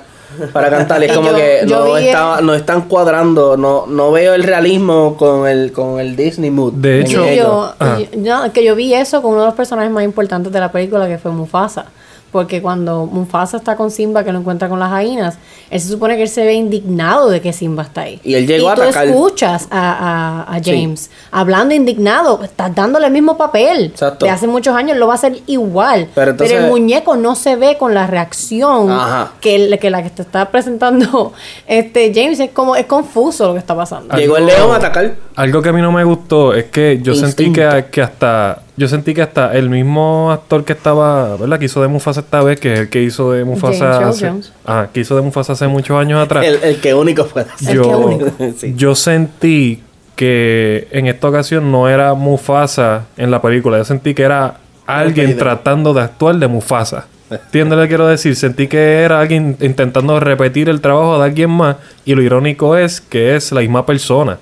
para 0.51 0.69
cantar. 0.69 1.03
Es 1.03 1.11
como 1.15 1.29
yo- 1.31 1.35
que 1.37 1.61
yo 1.67 1.79
no, 1.85 1.97
está- 1.97 2.41
no 2.41 2.53
están 2.53 2.81
cuadrando, 2.83 3.57
no, 3.57 3.85
no 3.87 4.11
veo 4.11 4.33
el 4.33 4.43
realismo 4.43 5.15
con 5.17 5.47
el, 5.47 5.71
con 5.71 5.99
el 5.99 6.15
Disney 6.15 6.49
mood. 6.51 6.73
De 6.73 7.01
hecho- 7.01 7.31
yo, 7.33 7.73
Ah. 7.79 7.97
yo- 7.99 8.19
no, 8.19 8.51
que 8.53 8.63
yo 8.63 8.75
vi 8.75 8.93
eso 8.93 9.21
con 9.21 9.31
uno 9.33 9.41
de 9.41 9.47
los 9.47 9.55
personajes 9.55 9.91
más 9.91 10.03
importantes 10.03 10.51
de 10.51 10.59
la 10.59 10.71
película, 10.71 11.07
que 11.07 11.17
fue 11.17 11.31
Mufasa. 11.31 11.85
Porque 12.31 12.61
cuando 12.61 13.05
Mufasa 13.05 13.57
está 13.57 13.75
con 13.77 13.89
Simba, 13.89 14.23
que 14.23 14.31
lo 14.33 14.39
encuentra 14.39 14.67
con 14.67 14.79
las 14.79 14.91
hyenas, 15.01 15.37
él 15.69 15.79
se 15.79 15.87
supone 15.87 16.17
que 16.17 16.23
él 16.23 16.27
se 16.29 16.43
ve 16.45 16.53
indignado 16.55 17.29
de 17.29 17.39
que 17.41 17.53
Simba 17.53 17.83
está 17.83 18.01
ahí. 18.01 18.19
Y 18.23 18.35
él 18.35 18.45
llegó 18.45 18.69
a 18.69 18.75
tú 18.75 18.81
atacar. 18.81 19.07
escuchas 19.07 19.67
a, 19.71 20.43
a- 20.49 20.55
a 20.55 20.63
Sí. 20.63 20.71
James 20.71 21.09
hablando 21.31 21.73
indignado, 21.73 22.43
estás 22.43 22.75
dándole 22.75 23.07
el 23.07 23.13
mismo 23.13 23.37
papel. 23.37 23.85
Exacto. 23.85 24.25
De 24.25 24.31
hace 24.31 24.45
muchos 24.47 24.75
años 24.75 24.97
lo 24.97 25.07
va 25.07 25.13
a 25.13 25.15
hacer 25.15 25.39
igual. 25.47 26.09
Pero 26.13 26.31
entonces- 26.31 26.57
el 26.59 26.67
muñeco 26.69 27.15
no 27.15 27.35
se 27.35 27.55
ve 27.55 27.77
con 27.77 27.93
la 27.93 28.07
reacción 28.07 28.91
Ajá. 28.91 29.31
que, 29.39 29.55
el- 29.55 29.79
que 29.79 29.89
la 29.89 30.03
que 30.03 30.09
te 30.09 30.21
está 30.21 30.49
presentando 30.51 31.31
este 31.67 32.11
James. 32.13 32.39
Es 32.41 32.51
como, 32.51 32.75
es 32.75 32.85
confuso 32.85 33.47
lo 33.47 33.53
que 33.53 33.59
está 33.59 33.75
pasando. 33.75 34.15
Llegó 34.17 34.37
el 34.37 34.45
león 34.45 34.71
a 34.71 34.75
atacar. 34.75 35.15
Algo 35.35 35.61
que 35.61 35.69
a 35.69 35.73
mí 35.73 35.81
no 35.81 35.91
me 35.91 36.03
gustó 36.03 36.53
es 36.53 36.65
que 36.65 36.99
yo 37.01 37.15
sentí 37.15 37.51
que, 37.53 37.85
que 37.91 38.01
hasta 38.01 38.61
yo 38.77 38.87
sentí 38.87 39.13
que 39.15 39.23
hasta 39.23 39.55
el 39.57 39.69
mismo 39.69 40.31
actor 40.31 40.63
que 40.63 40.73
estaba, 40.73 41.35
¿verdad? 41.35 41.57
Que 41.59 41.65
hizo 41.65 41.81
de 41.81 41.87
Mufasa 41.87 42.19
esta 42.21 42.43
vez, 42.43 42.59
que 42.59 42.73
es 42.73 42.79
el 42.81 42.89
que 42.89 43.01
hizo 43.01 43.31
de 43.31 43.43
Mufasa 43.43 43.93
James 43.93 44.07
hace, 44.07 44.27
Jones. 44.29 44.53
ah, 44.65 44.87
que 44.93 44.99
hizo 44.99 45.15
de 45.15 45.23
Mufasa 45.23 45.53
hace 45.53 45.67
muchos 45.67 45.99
años 45.99 46.23
atrás. 46.23 46.45
El, 46.45 46.63
el 46.63 46.79
que 46.79 46.93
único. 46.93 47.27
El 47.35 47.67
que 47.67 47.73
yo, 47.73 47.97
único. 47.97 48.27
Sí. 48.57 48.73
yo 48.77 48.93
sentí 48.95 49.81
que 50.15 50.87
en 50.91 51.07
esta 51.07 51.27
ocasión 51.27 51.71
no 51.71 51.89
era 51.89 52.13
Mufasa 52.13 53.05
en 53.17 53.31
la 53.31 53.41
película, 53.41 53.77
yo 53.77 53.85
sentí 53.85 54.13
que 54.13 54.23
era 54.23 54.57
alguien 54.85 55.35
tratando 55.37 55.93
de 55.93 56.01
actuar 56.01 56.35
de 56.37 56.47
Mufasa. 56.47 57.07
¿Entiendes 57.29 57.77
lo 57.77 57.83
que 57.83 57.89
quiero 57.89 58.07
decir? 58.07 58.35
Sentí 58.37 58.67
que 58.67 59.01
era 59.01 59.19
alguien 59.19 59.57
intentando 59.59 60.17
repetir 60.19 60.69
el 60.69 60.79
trabajo 60.79 61.17
de 61.19 61.25
alguien 61.25 61.49
más 61.49 61.75
y 62.05 62.15
lo 62.15 62.21
irónico 62.21 62.77
es 62.77 63.01
que 63.01 63.35
es 63.35 63.51
la 63.51 63.59
misma 63.61 63.85
persona. 63.85 64.39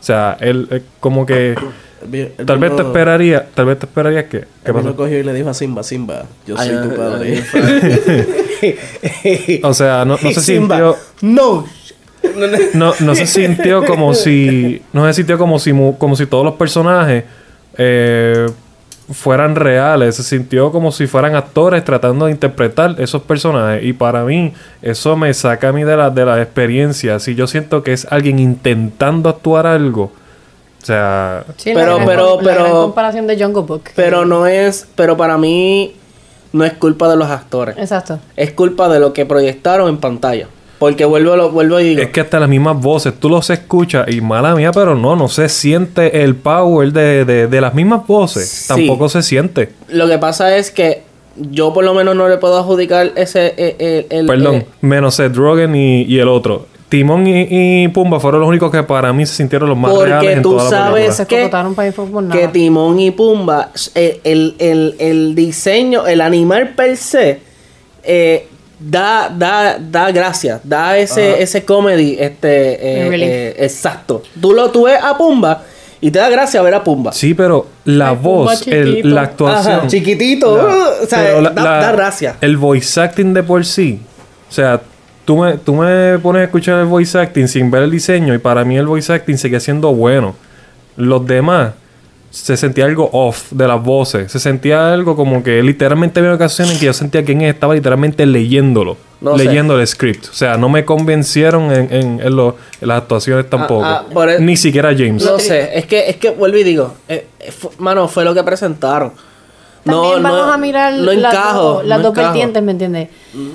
O 0.00 0.02
sea, 0.02 0.36
él 0.40 0.66
eh, 0.70 0.82
como 1.00 1.24
que 1.26 1.54
El- 2.02 2.32
el 2.38 2.46
tal 2.46 2.58
vez 2.58 2.74
te 2.76 2.82
esperaría, 2.82 3.46
tal 3.54 3.66
vez 3.66 3.78
te 3.78 3.86
esperaría 3.86 4.28
que 4.28 4.44
¿qué 4.64 4.70
el 4.70 4.94
cogió 4.94 5.18
y 5.18 5.22
le 5.22 5.32
dijo 5.34 5.50
a 5.50 5.54
Simba, 5.54 5.82
Simba, 5.82 6.24
yo 6.46 6.56
soy 6.56 6.68
Ay, 6.68 6.76
tu 6.82 6.90
ay, 6.90 6.96
padre. 6.96 7.42
O 9.62 9.74
sea, 9.74 10.04
no, 10.04 10.18
no 10.22 10.30
se 10.30 10.40
Simba, 10.40 10.76
sintió 10.76 10.96
No. 11.22 11.66
no, 12.74 12.92
no 13.00 13.14
se 13.14 13.26
sintió 13.26 13.84
como 13.84 14.14
si. 14.14 14.82
No 14.92 15.06
se 15.06 15.12
sintió 15.14 15.38
como 15.38 15.58
si 15.58 15.72
como 15.98 16.16
si 16.16 16.26
todos 16.26 16.44
los 16.44 16.54
personajes 16.54 17.24
eh, 17.76 18.46
fueran 19.12 19.54
reales. 19.54 20.16
Se 20.16 20.22
sintió 20.22 20.72
como 20.72 20.90
si 20.92 21.06
fueran 21.06 21.34
actores 21.36 21.84
tratando 21.84 22.26
de 22.26 22.32
interpretar 22.32 22.96
esos 22.98 23.22
personajes. 23.22 23.84
Y 23.84 23.92
para 23.92 24.24
mí, 24.24 24.52
eso 24.82 25.16
me 25.16 25.32
saca 25.34 25.68
a 25.68 25.72
mí 25.72 25.84
de 25.84 25.96
la, 25.96 26.10
de 26.10 26.24
la 26.24 26.42
experiencia. 26.42 27.18
Si 27.20 27.34
yo 27.34 27.46
siento 27.46 27.82
que 27.82 27.92
es 27.92 28.06
alguien 28.10 28.38
intentando 28.38 29.28
actuar 29.28 29.66
algo. 29.66 30.12
O 30.82 30.86
sea. 30.86 31.44
Sí, 31.56 31.72
Pero- 31.74 31.98
la 31.98 32.04
pero- 32.06 32.40
la 32.40 32.52
gran 32.54 32.66
pero- 32.66 32.82
comparación 32.82 33.26
de 33.26 33.42
Jungle 33.42 33.62
Book. 33.62 33.82
Pero 33.94 34.24
no 34.24 34.46
es, 34.46 34.86
pero 34.94 35.16
para 35.16 35.36
mí 35.38 35.94
no 36.52 36.64
es 36.64 36.72
culpa 36.74 37.08
de 37.10 37.16
los 37.16 37.28
actores. 37.28 37.76
Exacto. 37.78 38.18
Es 38.36 38.52
culpa 38.52 38.88
de 38.88 39.00
lo 39.00 39.12
que 39.12 39.26
proyectaron 39.26 39.88
en 39.88 39.98
pantalla. 39.98 40.48
Porque 40.78 41.04
vuelvo, 41.04 41.34
lo, 41.34 41.50
vuelvo 41.50 41.80
y 41.80 41.88
digo. 41.90 42.02
Es 42.02 42.10
que 42.10 42.20
hasta 42.20 42.38
las 42.38 42.48
mismas 42.48 42.80
voces, 42.80 43.12
tú 43.18 43.28
los 43.28 43.50
escuchas 43.50 44.06
y 44.08 44.20
mala 44.20 44.54
mía, 44.54 44.70
pero 44.70 44.94
no, 44.94 45.16
no 45.16 45.28
se 45.28 45.48
siente 45.48 46.22
el 46.22 46.36
power 46.36 46.92
de, 46.92 47.24
de, 47.24 47.48
de 47.48 47.60
las 47.60 47.74
mismas 47.74 48.06
voces. 48.06 48.48
Sí. 48.48 48.68
Tampoco 48.68 49.08
se 49.08 49.22
siente. 49.22 49.70
Lo 49.88 50.06
que 50.06 50.18
pasa 50.18 50.56
es 50.56 50.70
que 50.70 51.02
yo 51.36 51.72
por 51.74 51.84
lo 51.84 51.94
menos 51.94 52.14
no 52.14 52.28
le 52.28 52.36
puedo 52.38 52.56
adjudicar 52.58 53.10
ese... 53.16 53.48
eh, 53.56 53.76
eh, 53.80 54.06
el, 54.10 54.26
Perdón, 54.26 54.54
eh, 54.54 54.66
menos 54.80 55.16
Seth 55.16 55.34
Rogen 55.34 55.74
y, 55.74 56.02
y 56.02 56.20
el 56.20 56.28
otro. 56.28 56.66
Timón 56.88 57.26
y, 57.26 57.46
y 57.84 57.88
Pumba 57.88 58.18
fueron 58.18 58.40
los 58.40 58.48
únicos 58.48 58.70
que 58.70 58.82
para 58.82 59.12
mí 59.12 59.26
se 59.26 59.34
sintieron 59.34 59.68
los 59.68 59.76
más 59.76 59.90
Porque 59.90 60.06
reales 60.10 60.36
en 60.38 60.42
tú 60.42 60.52
toda 60.52 60.64
la 60.64 60.70
sabes 60.70 60.92
película. 60.94 61.14
Se 61.16 61.26
que- 61.26 61.42
que. 62.32 62.48
Timón 62.48 62.98
y 63.00 63.10
Pumba, 63.10 63.70
eh, 63.94 64.20
el, 64.24 64.54
el, 64.58 64.94
el 64.98 65.34
diseño, 65.34 66.06
el 66.06 66.20
animal 66.20 66.70
per 66.70 66.96
se, 66.96 67.40
eh, 68.02 68.46
da, 68.80 69.28
da, 69.28 69.78
da 69.78 70.10
gracia, 70.12 70.60
da 70.64 70.96
ese, 70.96 71.42
ese 71.42 71.64
comedy, 71.64 72.16
este, 72.18 72.72
eh, 72.74 73.08
eh, 73.12 73.56
exacto. 73.58 74.22
Tú 74.40 74.52
lo 74.54 74.70
tú 74.70 74.84
ves 74.84 74.98
a 75.02 75.16
Pumba 75.18 75.64
y 76.00 76.10
te 76.10 76.18
da 76.20 76.30
gracia 76.30 76.62
ver 76.62 76.74
a 76.74 76.84
Pumba. 76.84 77.12
Sí, 77.12 77.34
pero 77.34 77.66
la 77.84 78.12
voz, 78.12 78.66
el- 78.68 79.14
la 79.14 79.22
actuación. 79.22 79.74
Ajá, 79.80 79.86
chiquitito, 79.88 80.56
la- 80.56 80.64
uh, 80.64 80.68
o 81.02 81.06
sea, 81.06 81.40
la- 81.42 81.50
da, 81.50 81.62
la- 81.64 81.70
da 81.80 81.92
gracia. 81.92 82.36
El 82.40 82.56
voice 82.56 82.98
acting 83.00 83.34
de 83.34 83.42
por 83.42 83.64
sí. 83.66 84.00
O 84.48 84.52
sea, 84.52 84.80
tú 85.28 85.36
me, 85.36 85.58
tú 85.58 85.74
me 85.74 86.18
pones 86.20 86.40
a 86.40 86.44
escuchar 86.44 86.80
el 86.80 86.86
voice 86.86 87.18
acting 87.18 87.48
sin 87.48 87.70
ver 87.70 87.82
el 87.82 87.90
diseño 87.90 88.32
y 88.34 88.38
para 88.38 88.64
mí 88.64 88.78
el 88.78 88.86
voice 88.86 89.12
acting 89.12 89.36
sigue 89.36 89.60
siendo 89.60 89.92
bueno. 89.94 90.34
Los 90.96 91.26
demás, 91.26 91.72
se 92.30 92.56
sentía 92.56 92.86
algo 92.86 93.10
off 93.12 93.52
de 93.52 93.68
las 93.68 93.82
voces. 93.82 94.32
Se 94.32 94.38
sentía 94.38 94.90
algo 94.90 95.14
como 95.16 95.42
que 95.42 95.62
literalmente 95.62 96.20
había 96.20 96.32
ocasiones 96.32 96.72
en 96.74 96.80
que 96.80 96.86
yo 96.86 96.94
sentía 96.94 97.22
que 97.26 97.32
alguien 97.32 97.50
estaba 97.50 97.74
literalmente 97.74 98.24
leyéndolo. 98.24 98.96
No 99.20 99.36
sé. 99.36 99.44
leyendo 99.44 99.78
el 99.78 99.86
script. 99.86 100.28
O 100.30 100.32
sea, 100.32 100.56
no 100.56 100.68
me 100.70 100.84
convencieron 100.86 101.72
en, 101.72 101.92
en- 101.92 102.20
en 102.20 102.36
lo- 102.36 102.56
en 102.80 102.88
las 102.88 103.02
actuaciones 103.02 103.50
tampoco. 103.50 103.84
ah, 103.84 104.06
por 104.14 104.30
el- 104.30 104.46
Ni 104.46 104.56
siquiera 104.56 104.94
James. 104.96 105.24
No 105.26 105.38
sé, 105.40 105.76
es 105.76 105.84
que, 105.86 106.08
es 106.08 106.16
que 106.16 106.30
vuelvo 106.30 106.56
y 106.56 106.62
digo, 106.64 106.94
eh, 107.08 107.26
eh, 107.40 107.52
mano, 107.78 108.08
fue 108.08 108.24
lo 108.24 108.32
que 108.32 108.42
presentaron. 108.44 109.12
También 109.92 110.22
vamos 110.22 110.54
a 110.54 110.56
mirar 110.58 110.92
no 110.94 111.12
las, 111.12 111.34
encajo, 111.34 111.62
dos, 111.62 111.84
las 111.86 111.98
no 111.98 112.04
dos 112.04 112.14
vertientes, 112.14 112.62
¿me 112.62 112.72
entiendes? 112.72 113.08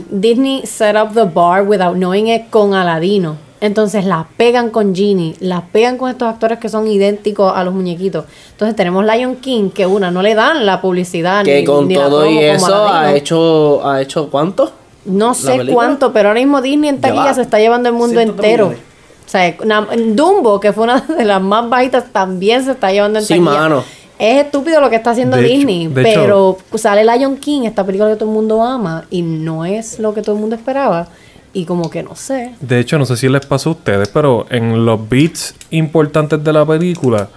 Disney 0.09 0.61
set 0.65 0.95
up 0.95 1.13
the 1.13 1.23
bar 1.23 1.63
without 1.63 1.95
knowing 1.95 2.27
it 2.27 2.49
con 2.49 2.73
Aladino. 2.73 3.37
Entonces 3.61 4.03
las 4.03 4.25
pegan 4.35 4.71
con 4.71 4.93
Genie, 4.93 5.35
las 5.39 5.61
pegan 5.71 5.97
con 5.97 6.09
estos 6.09 6.27
actores 6.27 6.59
que 6.59 6.67
son 6.67 6.85
idénticos 6.85 7.53
a 7.55 7.63
los 7.63 7.73
muñequitos. 7.73 8.25
Entonces 8.51 8.75
tenemos 8.75 9.05
Lion 9.05 9.37
King, 9.37 9.69
que 9.69 9.85
una 9.85 10.11
no 10.11 10.21
le 10.21 10.35
dan 10.35 10.65
la 10.65 10.81
publicidad 10.81 11.45
Que 11.45 11.59
ni, 11.59 11.63
con 11.63 11.87
ni 11.87 11.95
la 11.95 12.09
todo 12.09 12.25
y 12.29 12.39
eso 12.39 12.87
ha 12.89 13.13
hecho, 13.15 13.87
ha 13.87 14.01
hecho 14.01 14.29
¿cuánto? 14.29 14.71
No 15.05 15.33
sé 15.33 15.65
cuánto, 15.71 16.11
pero 16.11 16.29
ahora 16.29 16.41
mismo 16.41 16.61
Disney 16.61 16.89
en 16.89 16.99
taquilla 16.99 17.33
se 17.33 17.41
está 17.41 17.57
llevando 17.59 17.87
el 17.87 17.95
mundo 17.95 18.19
entero. 18.19 18.65
millones. 18.67 18.83
O 19.25 19.29
sea, 19.29 19.55
Dumbo, 20.07 20.59
que 20.59 20.73
fue 20.73 20.83
una 20.83 20.99
de 21.17 21.23
las 21.23 21.41
más 21.41 21.69
bajitas, 21.69 22.11
también 22.11 22.65
se 22.65 22.71
está 22.71 22.91
llevando 22.91 23.19
en 23.19 23.25
Sí, 23.25 23.33
taquilla. 23.35 23.51
mano. 23.59 23.83
Es 24.24 24.46
estúpido 24.46 24.80
lo 24.80 24.89
que 24.89 24.96
está 24.96 25.12
haciendo 25.12 25.36
De 25.36 25.46
hecho- 25.46 25.53
Disney, 25.53 25.89
pero 25.94 26.58
sale 26.75 27.03
Lion 27.03 27.36
King, 27.36 27.63
esta 27.63 27.86
película 27.86 28.10
que 28.10 28.15
todo 28.15 28.30
el 28.30 28.36
mundo 28.36 28.63
ama, 28.63 29.03
y 29.10 29.22
no 29.22 29.65
es 29.65 30.00
lo 30.00 30.13
que 30.13 30.22
todo 30.22 30.36
el 30.36 30.39
mundo 30.39 30.56
esperaba. 30.56 31.10
Y 31.51 31.65
como 31.65 31.89
que 31.89 32.03
no 32.03 32.15
sé. 32.15 32.56
De 32.62 32.80
hecho, 32.80 32.98
no 32.98 33.06
sé 33.06 33.18
si 33.18 33.27
les 33.27 33.46
pasó 33.46 33.72
a 33.72 33.74
ustedes, 33.74 34.08
pero 34.08 34.46
en 34.50 34.86
los 34.86 35.10
beats 35.10 35.53
importantes 35.72 36.42
de 36.42 36.53
la 36.53 36.65
película 36.65 37.27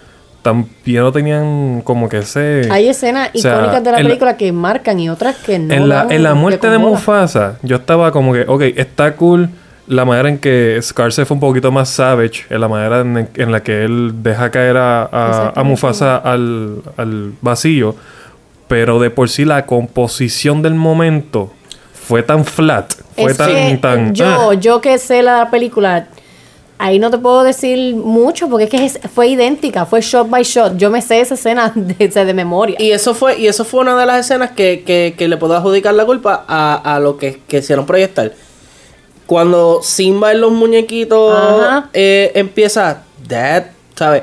también 0.42 1.02
no 1.02 1.10
tenían 1.10 1.82
como 1.82 2.08
que 2.08 2.18
ese... 2.18 2.68
Hay 2.70 2.88
escenas 2.88 3.30
o 3.34 3.38
sea, 3.38 3.54
icónicas 3.56 3.82
de 3.82 3.90
la 3.90 3.96
película 3.98 4.36
que 4.36 4.52
marcan 4.52 5.00
y 5.00 5.10
otras 5.10 5.34
que 5.38 5.58
no. 5.58 5.74
en, 5.74 5.88
la, 5.88 6.06
en 6.08 6.22
la 6.22 6.34
muerte 6.34 6.70
de. 6.70 6.78
Mufasa, 6.78 7.58
yo 7.64 7.76
estaba 7.76 8.12
como 8.12 8.32
que, 8.32 8.42
ok, 8.46 8.62
está 8.76 9.16
cool 9.16 9.50
la 9.88 10.04
manera 10.04 10.28
en 10.28 10.38
que 10.38 10.78
Scar 10.82 11.12
se 11.12 11.24
fue 11.24 11.34
un 11.36 11.40
poquito 11.40 11.70
más 11.70 11.88
savage, 11.88 12.44
en 12.50 12.60
la 12.60 12.68
manera 12.68 13.00
en, 13.00 13.28
en 13.34 13.52
la 13.52 13.62
que 13.62 13.84
él 13.84 14.12
deja 14.22 14.50
caer 14.50 14.76
a, 14.76 15.02
a- 15.02 15.04
a, 15.04 15.28
Exactamente. 15.28 15.68
Mufasa 15.70 16.16
al, 16.16 16.82
al 16.96 17.32
vacío, 17.40 17.94
pero 18.68 18.98
de 18.98 19.10
por 19.10 19.28
sí 19.28 19.44
la 19.44 19.64
composición 19.66 20.62
del 20.62 20.74
momento 20.74 21.52
fue 21.94 22.22
tan 22.22 22.44
flat, 22.44 22.92
fue 23.16 23.30
Es 23.30 23.36
tan, 23.36 23.48
que 23.48 23.78
tan... 23.80 24.14
yo, 24.14 24.50
ah. 24.50 24.54
yo 24.54 24.80
que 24.80 24.98
sé 24.98 25.22
la 25.22 25.50
película, 25.50 26.08
ahí 26.78 26.98
no 26.98 27.10
te 27.10 27.18
puedo 27.18 27.42
decir 27.42 27.94
mucho 27.96 28.48
porque 28.48 28.64
es 28.64 28.70
que 28.70 28.84
es- 28.84 29.00
fue 29.14 29.28
idéntica, 29.28 29.86
fue 29.86 30.00
shot 30.00 30.28
by 30.28 30.42
shot. 30.42 30.76
Yo 30.76 30.90
me 30.90 31.00
sé 31.00 31.20
esa 31.20 31.34
escena 31.34 31.72
de, 31.76 32.08
de 32.08 32.34
memoria. 32.34 32.76
Y 32.80 32.90
eso 32.90 33.14
fue, 33.14 33.38
y 33.38 33.46
eso 33.46 33.64
fue 33.64 33.80
una 33.80 33.96
de 33.98 34.06
las 34.06 34.20
escenas 34.26 34.50
que, 34.50 34.82
que, 34.86 35.14
que 35.16 35.28
le 35.28 35.36
puedo 35.36 35.56
adjudicar 35.56 35.94
la 35.94 36.04
culpa 36.04 36.44
a, 36.48 36.74
a 36.96 36.98
lo 37.00 37.16
que, 37.16 37.40
que 37.48 37.58
hicieron 37.58 37.86
proyectar. 37.86 38.32
Cuando 39.26 39.80
Simba 39.82 40.32
en 40.32 40.40
los 40.40 40.52
muñequitos 40.52 41.36
eh, 41.92 42.32
empieza, 42.34 43.02
Dad, 43.26 43.64
¿sabes? 43.96 44.22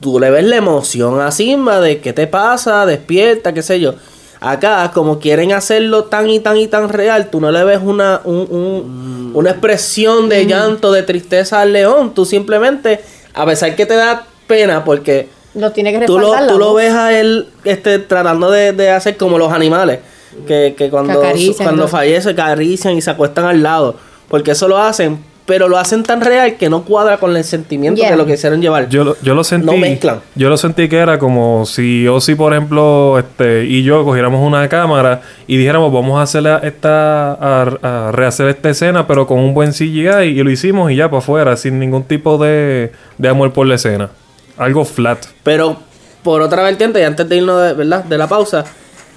Tú 0.00 0.20
le 0.20 0.30
ves 0.30 0.44
la 0.44 0.56
emoción 0.56 1.20
a 1.20 1.32
Simba 1.32 1.80
de 1.80 1.98
qué 2.00 2.12
te 2.12 2.26
pasa, 2.28 2.86
despierta, 2.86 3.52
qué 3.52 3.62
sé 3.62 3.80
yo. 3.80 3.94
Acá, 4.40 4.92
como 4.94 5.18
quieren 5.18 5.52
hacerlo 5.52 6.04
tan 6.04 6.30
y 6.30 6.38
tan 6.38 6.56
y 6.56 6.68
tan 6.68 6.88
real, 6.88 7.28
tú 7.30 7.40
no 7.40 7.50
le 7.50 7.64
ves 7.64 7.80
una, 7.82 8.20
un- 8.22 8.46
un- 8.48 9.32
una 9.34 9.50
expresión 9.50 10.28
de 10.28 10.46
llanto, 10.46 10.92
de 10.92 11.02
tristeza 11.02 11.60
al 11.60 11.72
león. 11.72 12.14
Tú 12.14 12.24
simplemente, 12.24 13.00
a 13.34 13.44
pesar 13.44 13.74
que 13.74 13.84
te 13.86 13.94
da 13.96 14.24
pena, 14.46 14.84
porque 14.84 15.28
Lo 15.54 15.72
tiene 15.72 15.92
que 15.98 16.06
tú 16.06 16.20
lo, 16.20 16.32
tú 16.46 16.56
lo 16.58 16.74
ves 16.74 16.92
a 16.92 17.18
él 17.18 17.48
este, 17.64 17.98
tratando 17.98 18.48
de, 18.52 18.72
de 18.72 18.90
hacer 18.90 19.16
como 19.16 19.36
los 19.38 19.52
animales. 19.52 19.98
Que, 20.46 20.76
que 20.78 20.88
cuando, 20.88 21.20
Que 21.20 21.52
cuando 21.56 21.82
¿no? 21.82 21.88
fallece 21.88 22.30
acarician 22.30 22.96
y 22.96 23.00
se 23.02 23.10
acuestan 23.10 23.46
al 23.46 23.60
lado. 23.64 23.96
Porque 24.28 24.50
eso 24.52 24.68
lo 24.68 24.78
hacen, 24.78 25.18
pero 25.46 25.66
lo 25.68 25.78
hacen 25.78 26.02
tan 26.02 26.20
real 26.20 26.56
que 26.58 26.68
no 26.68 26.84
cuadra 26.84 27.16
con 27.16 27.34
el 27.34 27.42
sentimiento 27.42 27.98
Yeah. 28.00 28.10
que 28.10 28.16
lo 28.16 28.26
quisieron 28.26 28.60
llevar. 28.60 28.90
Yo 28.90 29.02
lo, 29.04 29.16
yo 29.22 29.34
lo 29.34 29.42
sentí. 29.42 29.64
No 29.66 29.76
mezclan. 29.78 30.20
Yo 30.34 30.50
lo 30.50 30.58
sentí 30.58 30.88
que 30.90 30.98
era 30.98 31.18
como 31.18 31.64
si 31.64 32.06
Ozzy, 32.06 32.34
por 32.34 32.52
ejemplo, 32.52 33.18
este, 33.18 33.64
y 33.64 33.82
yo 33.82 34.04
cogiéramos 34.04 34.46
una 34.46 34.68
cámara 34.68 35.22
y 35.46 35.56
dijéramos, 35.56 35.90
vamos 35.90 36.18
a 36.18 36.22
hacer 36.22 36.44
esta, 36.64 37.32
a, 37.32 37.62
a 38.08 38.12
rehacer 38.12 38.48
esta 38.48 38.68
escena, 38.68 39.06
pero 39.06 39.26
con 39.26 39.38
un 39.38 39.54
buen 39.54 39.72
CGI, 39.72 40.24
y 40.24 40.42
lo 40.42 40.50
hicimos 40.50 40.90
y 40.92 40.96
ya 40.96 41.08
para 41.08 41.18
afuera, 41.20 41.56
sin 41.56 41.78
ningún 41.78 42.04
tipo 42.04 42.36
de, 42.36 42.92
de 43.16 43.28
amor 43.28 43.52
por 43.54 43.66
la 43.66 43.76
escena. 43.76 44.10
Algo 44.58 44.84
flat. 44.84 45.24
Pero 45.44 45.78
por 46.22 46.42
otra 46.42 46.62
vertiente, 46.62 47.00
y 47.00 47.04
antes 47.04 47.26
de 47.26 47.36
irnos 47.36 47.62
de, 47.62 47.72
¿verdad? 47.72 48.04
de 48.04 48.18
la 48.18 48.26
pausa, 48.26 48.64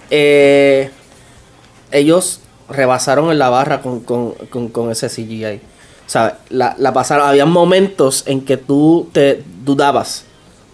eh, 0.10 0.90
ellos 1.92 2.40
rebasaron 2.70 3.32
en 3.32 3.40
la 3.40 3.50
barra 3.50 3.82
con, 3.82 4.00
con, 4.02 4.32
con, 4.50 4.70
con 4.70 4.92
ese 4.92 5.08
CGI. 5.10 5.60
¿Sabes? 6.08 6.34
La, 6.50 6.76
la 6.78 6.92
pasaron. 6.94 7.28
Había 7.28 7.46
momentos 7.46 8.24
en 8.28 8.42
que 8.42 8.58
tú 8.58 9.10
te 9.14 9.44
dudabas. 9.64 10.26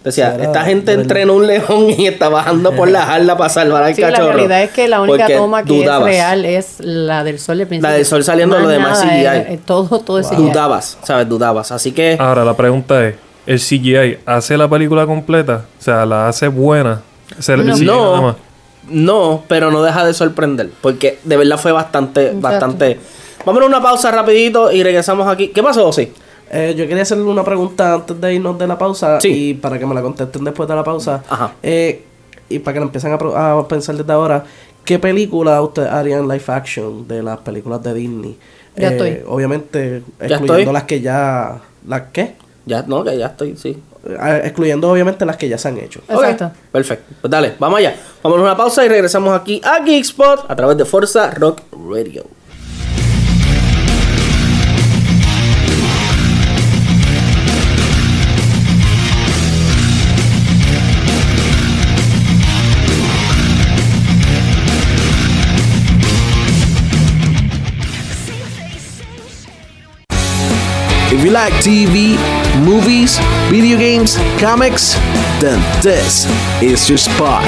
Decía, 0.04 0.36
esta 0.40 0.64
gente 0.64 0.96
de 0.96 1.02
entrena 1.02 1.32
un 1.32 1.46
león 1.46 1.90
y 1.96 2.06
está 2.06 2.28
bajando 2.28 2.72
por 2.72 2.88
la 2.88 3.04
jarla 3.04 3.36
para 3.36 3.50
salvar 3.50 3.82
al 3.82 3.94
Sí, 3.94 4.00
la 4.00 4.10
cachorro. 4.10 4.32
realidad 4.32 4.62
es 4.62 4.70
que 4.70 4.88
la 4.88 5.00
única 5.00 5.26
toma 5.28 5.64
que 5.64 5.72
dudabas. 5.82 6.08
es 6.08 6.14
real 6.14 6.44
es 6.44 6.76
la 6.80 7.24
del 7.24 7.38
sol 7.38 7.58
del 7.58 7.66
principio. 7.66 7.90
La 7.90 7.96
del 7.96 8.06
sol 8.06 8.24
saliendo, 8.24 8.54
Más 8.56 8.62
lo 8.64 8.68
demás 8.70 9.04
nada, 9.04 9.32
CGI. 9.34 9.40
es- 9.52 9.58
es 9.60 9.66
todo, 9.66 9.98
todo 10.00 10.18
es 10.20 10.28
CGI. 10.28 10.36
Dudabas, 10.36 10.98
¿sabes? 11.02 11.28
Dudabas. 11.28 11.72
Así 11.72 11.92
que 11.92 12.16
Ahora, 12.18 12.44
la 12.44 12.56
pregunta 12.56 13.04
es, 13.06 13.16
¿el 13.46 13.58
CGI 13.58 14.18
hace 14.24 14.56
la 14.56 14.68
película 14.68 15.04
completa? 15.04 15.64
O 15.78 15.82
sea, 15.82 16.06
¿la 16.06 16.28
hace 16.28 16.48
buena? 16.48 17.02
O 17.38 17.42
sea, 17.42 17.56
el 17.56 17.66
No. 17.66 17.74
CGI 17.74 17.84
nada 17.86 17.98
no, 17.98 18.22
más. 18.22 18.36
No, 18.90 19.44
pero 19.48 19.70
no 19.70 19.82
deja 19.82 20.04
de 20.04 20.14
sorprender. 20.14 20.70
Porque 20.80 21.18
de 21.24 21.36
verdad 21.36 21.58
fue 21.58 21.72
bastante, 21.72 22.26
Exacto. 22.26 22.40
bastante. 22.40 22.98
Vamos 23.44 23.62
a 23.62 23.66
una 23.66 23.82
pausa 23.82 24.10
rapidito 24.10 24.70
y 24.72 24.82
regresamos 24.82 25.26
aquí. 25.28 25.48
¿Qué 25.48 25.62
pasó, 25.62 25.92
sí? 25.92 26.12
Eh, 26.50 26.74
yo 26.76 26.86
quería 26.88 27.02
hacerle 27.02 27.24
una 27.24 27.44
pregunta 27.44 27.94
antes 27.94 28.18
de 28.20 28.34
irnos 28.34 28.58
de 28.58 28.66
la 28.66 28.78
pausa 28.78 29.20
Sí. 29.20 29.50
y 29.50 29.54
para 29.54 29.78
que 29.78 29.86
me 29.86 29.94
la 29.94 30.02
contesten 30.02 30.44
después 30.44 30.68
de 30.68 30.74
la 30.74 30.82
pausa. 30.84 31.22
Ajá. 31.28 31.52
Eh, 31.62 32.02
y 32.48 32.58
para 32.60 32.74
que 32.74 32.80
la 32.80 32.86
empiecen 32.86 33.12
a, 33.12 33.68
pensar 33.68 33.96
desde 33.96 34.12
ahora, 34.12 34.44
¿qué 34.84 34.98
película 34.98 35.60
ustedes 35.60 35.90
harían 35.90 36.26
live 36.26 36.42
action 36.46 37.06
de 37.06 37.22
las 37.22 37.38
películas 37.40 37.82
de 37.82 37.94
Disney? 37.94 38.38
Ya 38.76 38.88
Eh, 38.88 38.92
estoy. 38.92 39.18
Obviamente, 39.26 40.02
Ya 40.20 40.26
excluyendo 40.26 40.58
estoy. 40.58 40.72
las 40.72 40.82
que 40.84 41.00
ya... 41.00 41.58
¿Las 41.86 42.02
qué? 42.12 42.34
Ya, 42.64 42.82
no, 42.86 43.04
que 43.04 43.16
ya 43.18 43.26
estoy, 43.26 43.56
sí. 43.56 43.76
Eh, 44.04 44.40
excluyendo 44.44 44.90
obviamente 44.90 45.24
las 45.26 45.36
que 45.36 45.48
ya 45.48 45.58
se 45.58 45.68
han 45.68 45.78
hecho. 45.78 46.00
Exacto. 46.08 46.46
Ok, 46.46 46.52
Perfecto. 46.72 47.14
Pues 47.20 47.30
dale, 47.30 47.54
vamos 47.58 47.78
allá. 47.78 47.94
Vamos 48.22 48.38
a 48.38 48.42
una 48.42 48.56
pausa 48.56 48.84
y 48.84 48.88
regresamos 48.88 49.38
aquí 49.38 49.60
a 49.64 49.82
Geekspot 49.84 50.50
a 50.50 50.56
través 50.56 50.76
de 50.76 50.84
Forza 50.84 51.30
Rock 51.32 51.62
Radio. 51.88 52.24
If 71.10 71.24
you 71.24 71.30
like 71.30 71.52
TV, 71.62 72.16
movies, 72.64 73.18
video 73.50 73.78
games, 73.78 74.16
comics, 74.40 74.94
then 75.40 75.60
this 75.82 76.26
is 76.62 76.88
your 76.88 76.98
spot. 76.98 77.44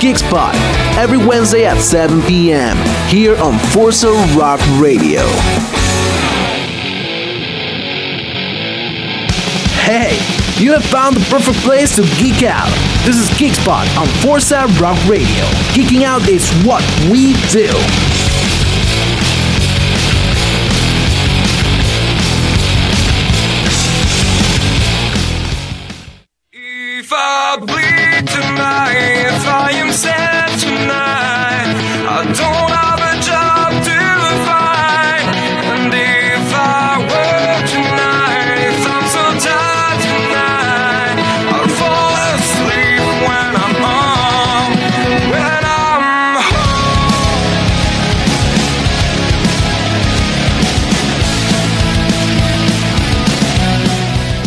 Geek 0.00 0.18
Spot, 0.18 0.54
every 0.96 1.18
Wednesday 1.18 1.66
at 1.66 1.78
7 1.78 2.22
p.m. 2.22 2.76
here 3.08 3.36
on 3.36 3.58
Forza 3.58 4.10
Rock 4.36 4.60
Radio. 4.80 5.22
Hey, 9.84 10.16
you 10.62 10.72
have 10.72 10.84
found 10.84 11.16
the 11.16 11.26
perfect 11.30 11.58
place 11.58 11.96
to 11.96 12.02
geek 12.18 12.42
out. 12.42 12.70
This 13.04 13.16
is 13.16 13.38
Geek 13.38 13.54
Spot 13.54 13.86
on 13.96 14.06
Forza 14.22 14.66
Rock 14.80 14.98
Radio. 15.08 15.44
Geeking 15.74 16.02
out 16.02 16.28
is 16.28 16.50
what 16.64 16.82
we 17.10 17.32
do. 17.50 17.70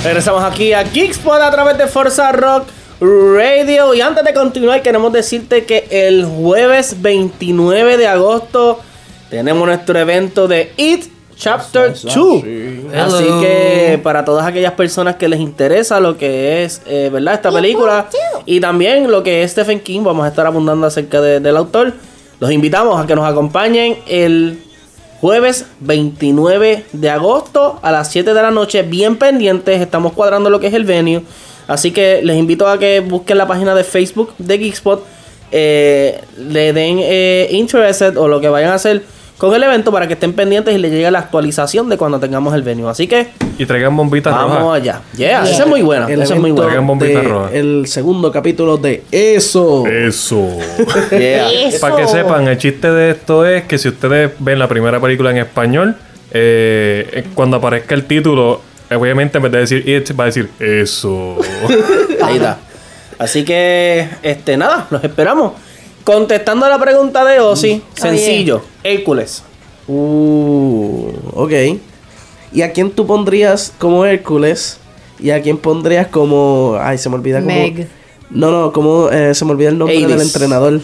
Regresamos 0.03 0.43
aquí 0.43 0.73
a 0.73 0.83
Geekspot 0.83 1.41
a 1.41 1.49
través 1.49 1.77
de 1.77 1.87
Forza 1.87 2.31
Rock 2.31 2.67
Radio. 3.07 3.93
Y 3.93 4.01
antes 4.01 4.23
de 4.23 4.33
continuar, 4.33 4.81
queremos 4.81 5.11
decirte 5.11 5.65
que 5.65 5.85
el 5.89 6.25
jueves 6.25 7.01
29 7.01 7.97
de 7.97 8.07
agosto 8.07 8.79
tenemos 9.29 9.65
nuestro 9.67 9.99
evento 9.99 10.47
de 10.47 10.71
It 10.77 11.05
Chapter 11.35 11.89
2. 11.91 12.05
Así 12.95 13.25
que 13.41 13.99
para 14.01 14.23
todas 14.23 14.45
aquellas 14.45 14.73
personas 14.73 15.15
que 15.17 15.27
les 15.27 15.39
interesa 15.39 15.99
lo 15.99 16.17
que 16.17 16.63
es, 16.63 16.81
eh, 16.85 17.09
¿verdad? 17.11 17.33
Esta 17.35 17.51
película 17.51 18.07
y 18.45 18.59
también 18.59 19.11
lo 19.11 19.23
que 19.23 19.43
es 19.43 19.51
Stephen 19.51 19.79
King, 19.81 20.01
vamos 20.03 20.25
a 20.25 20.29
estar 20.29 20.45
abundando 20.45 20.87
acerca 20.87 21.19
de- 21.21 21.39
del 21.39 21.57
autor. 21.57 21.93
Los 22.39 22.51
invitamos 22.51 23.03
a 23.03 23.07
que 23.07 23.15
nos 23.15 23.25
acompañen 23.29 23.97
el 24.07 24.61
jueves 25.19 25.65
29 25.79 26.85
de 26.93 27.09
agosto 27.09 27.79
a 27.81 27.91
las 27.91 28.11
7 28.11 28.33
de 28.33 28.41
la 28.41 28.51
noche. 28.51 28.83
Bien 28.83 29.17
pendientes, 29.17 29.81
estamos 29.81 30.13
cuadrando 30.13 30.49
lo 30.49 30.59
que 30.59 30.67
es 30.67 30.73
el 30.73 30.85
venue. 30.85 31.23
Así 31.67 31.91
que 31.91 32.21
les 32.23 32.37
invito 32.37 32.67
a 32.67 32.77
que 32.77 32.99
busquen 32.99 33.37
la 33.37 33.47
página 33.47 33.73
de 33.75 33.83
Facebook 33.83 34.33
de 34.37 34.57
Geekspot. 34.57 35.03
eh, 35.51 36.19
le 36.37 36.73
den 36.73 36.97
eh, 37.01 37.47
interested 37.51 38.17
o 38.17 38.27
lo 38.27 38.41
que 38.41 38.49
vayan 38.49 38.71
a 38.71 38.75
hacer 38.75 39.03
con 39.37 39.53
el 39.53 39.61
evento 39.63 39.91
para 39.91 40.07
que 40.07 40.13
estén 40.13 40.33
pendientes 40.33 40.73
y 40.73 40.77
les 40.77 40.91
llegue 40.91 41.09
la 41.11 41.19
actualización 41.19 41.89
de 41.89 41.97
cuando 41.97 42.19
tengamos 42.19 42.53
el 42.55 42.63
venue. 42.63 42.89
Así 42.89 43.07
que 43.07 43.27
Y 43.59 43.65
traigan 43.65 43.95
bombitas 43.95 44.33
vamos 44.33 44.57
rojas. 44.59 44.81
allá. 44.81 45.01
Yeah, 45.17 45.43
esa 45.43 45.63
es 45.63 45.69
muy 45.69 45.81
buena. 45.81 46.07
El 46.07 46.21
Esa 46.21 46.33
es 46.35 46.39
muy 46.39 46.51
buena. 46.51 46.67
Traigan 46.67 46.87
bombita 46.87 47.19
de 47.19 47.27
roja. 47.27 47.49
El 47.53 47.85
segundo 47.87 48.31
capítulo 48.31 48.77
de 48.77 49.03
Eso. 49.11 49.85
Eso. 49.85 50.47
Yeah. 51.11 51.51
Eso. 51.51 51.79
Para 51.81 51.97
que 51.97 52.07
sepan, 52.07 52.47
el 52.47 52.57
chiste 52.57 52.89
de 52.91 53.11
esto 53.11 53.45
es 53.45 53.65
que 53.65 53.77
si 53.77 53.89
ustedes 53.89 54.31
ven 54.39 54.57
la 54.59 54.67
primera 54.67 54.99
película 54.99 55.29
en 55.31 55.37
español, 55.37 55.95
eh, 56.31 57.07
eh, 57.11 57.23
cuando 57.35 57.57
aparezca 57.57 57.93
el 57.95 58.05
título, 58.05 58.61
obviamente 58.95 59.37
en 59.37 59.43
vez 59.43 59.51
de 59.51 59.59
decir 59.59 59.89
it, 59.89 60.19
va 60.19 60.25
a 60.25 60.27
decir 60.27 60.49
eso. 60.59 61.37
Ahí 62.23 62.35
está. 62.35 62.59
Así 63.19 63.45
que, 63.45 64.07
este, 64.21 64.57
nada, 64.57 64.87
los 64.89 65.03
esperamos. 65.03 65.53
Contestando 66.03 66.65
a 66.65 66.69
la 66.69 66.79
pregunta 66.79 67.23
de 67.23 67.39
Ozzy, 67.39 67.81
sencillo, 67.93 68.61
Hércules. 68.83 69.43
Uh, 69.87 71.11
ok. 71.33 71.51
¿Y 72.51 72.61
a 72.61 72.71
quién 72.71 72.91
tú 72.91 73.07
pondrías 73.07 73.73
como 73.77 74.05
Hércules? 74.05 74.79
¿Y 75.19 75.31
a 75.31 75.41
quién 75.41 75.57
pondrías 75.57 76.07
como... 76.07 76.77
Ay, 76.79 76.97
se 76.97 77.09
me 77.09 77.15
olvida 77.15 77.39
como... 77.39 77.55
Meg. 77.55 77.87
No, 78.29 78.51
no, 78.51 78.71
como... 78.73 79.09
eh, 79.09 79.33
se 79.33 79.45
me 79.45 79.51
olvida 79.51 79.69
el 79.69 79.77
nombre 79.77 79.99
del 79.99 80.21
entrenador. 80.21 80.81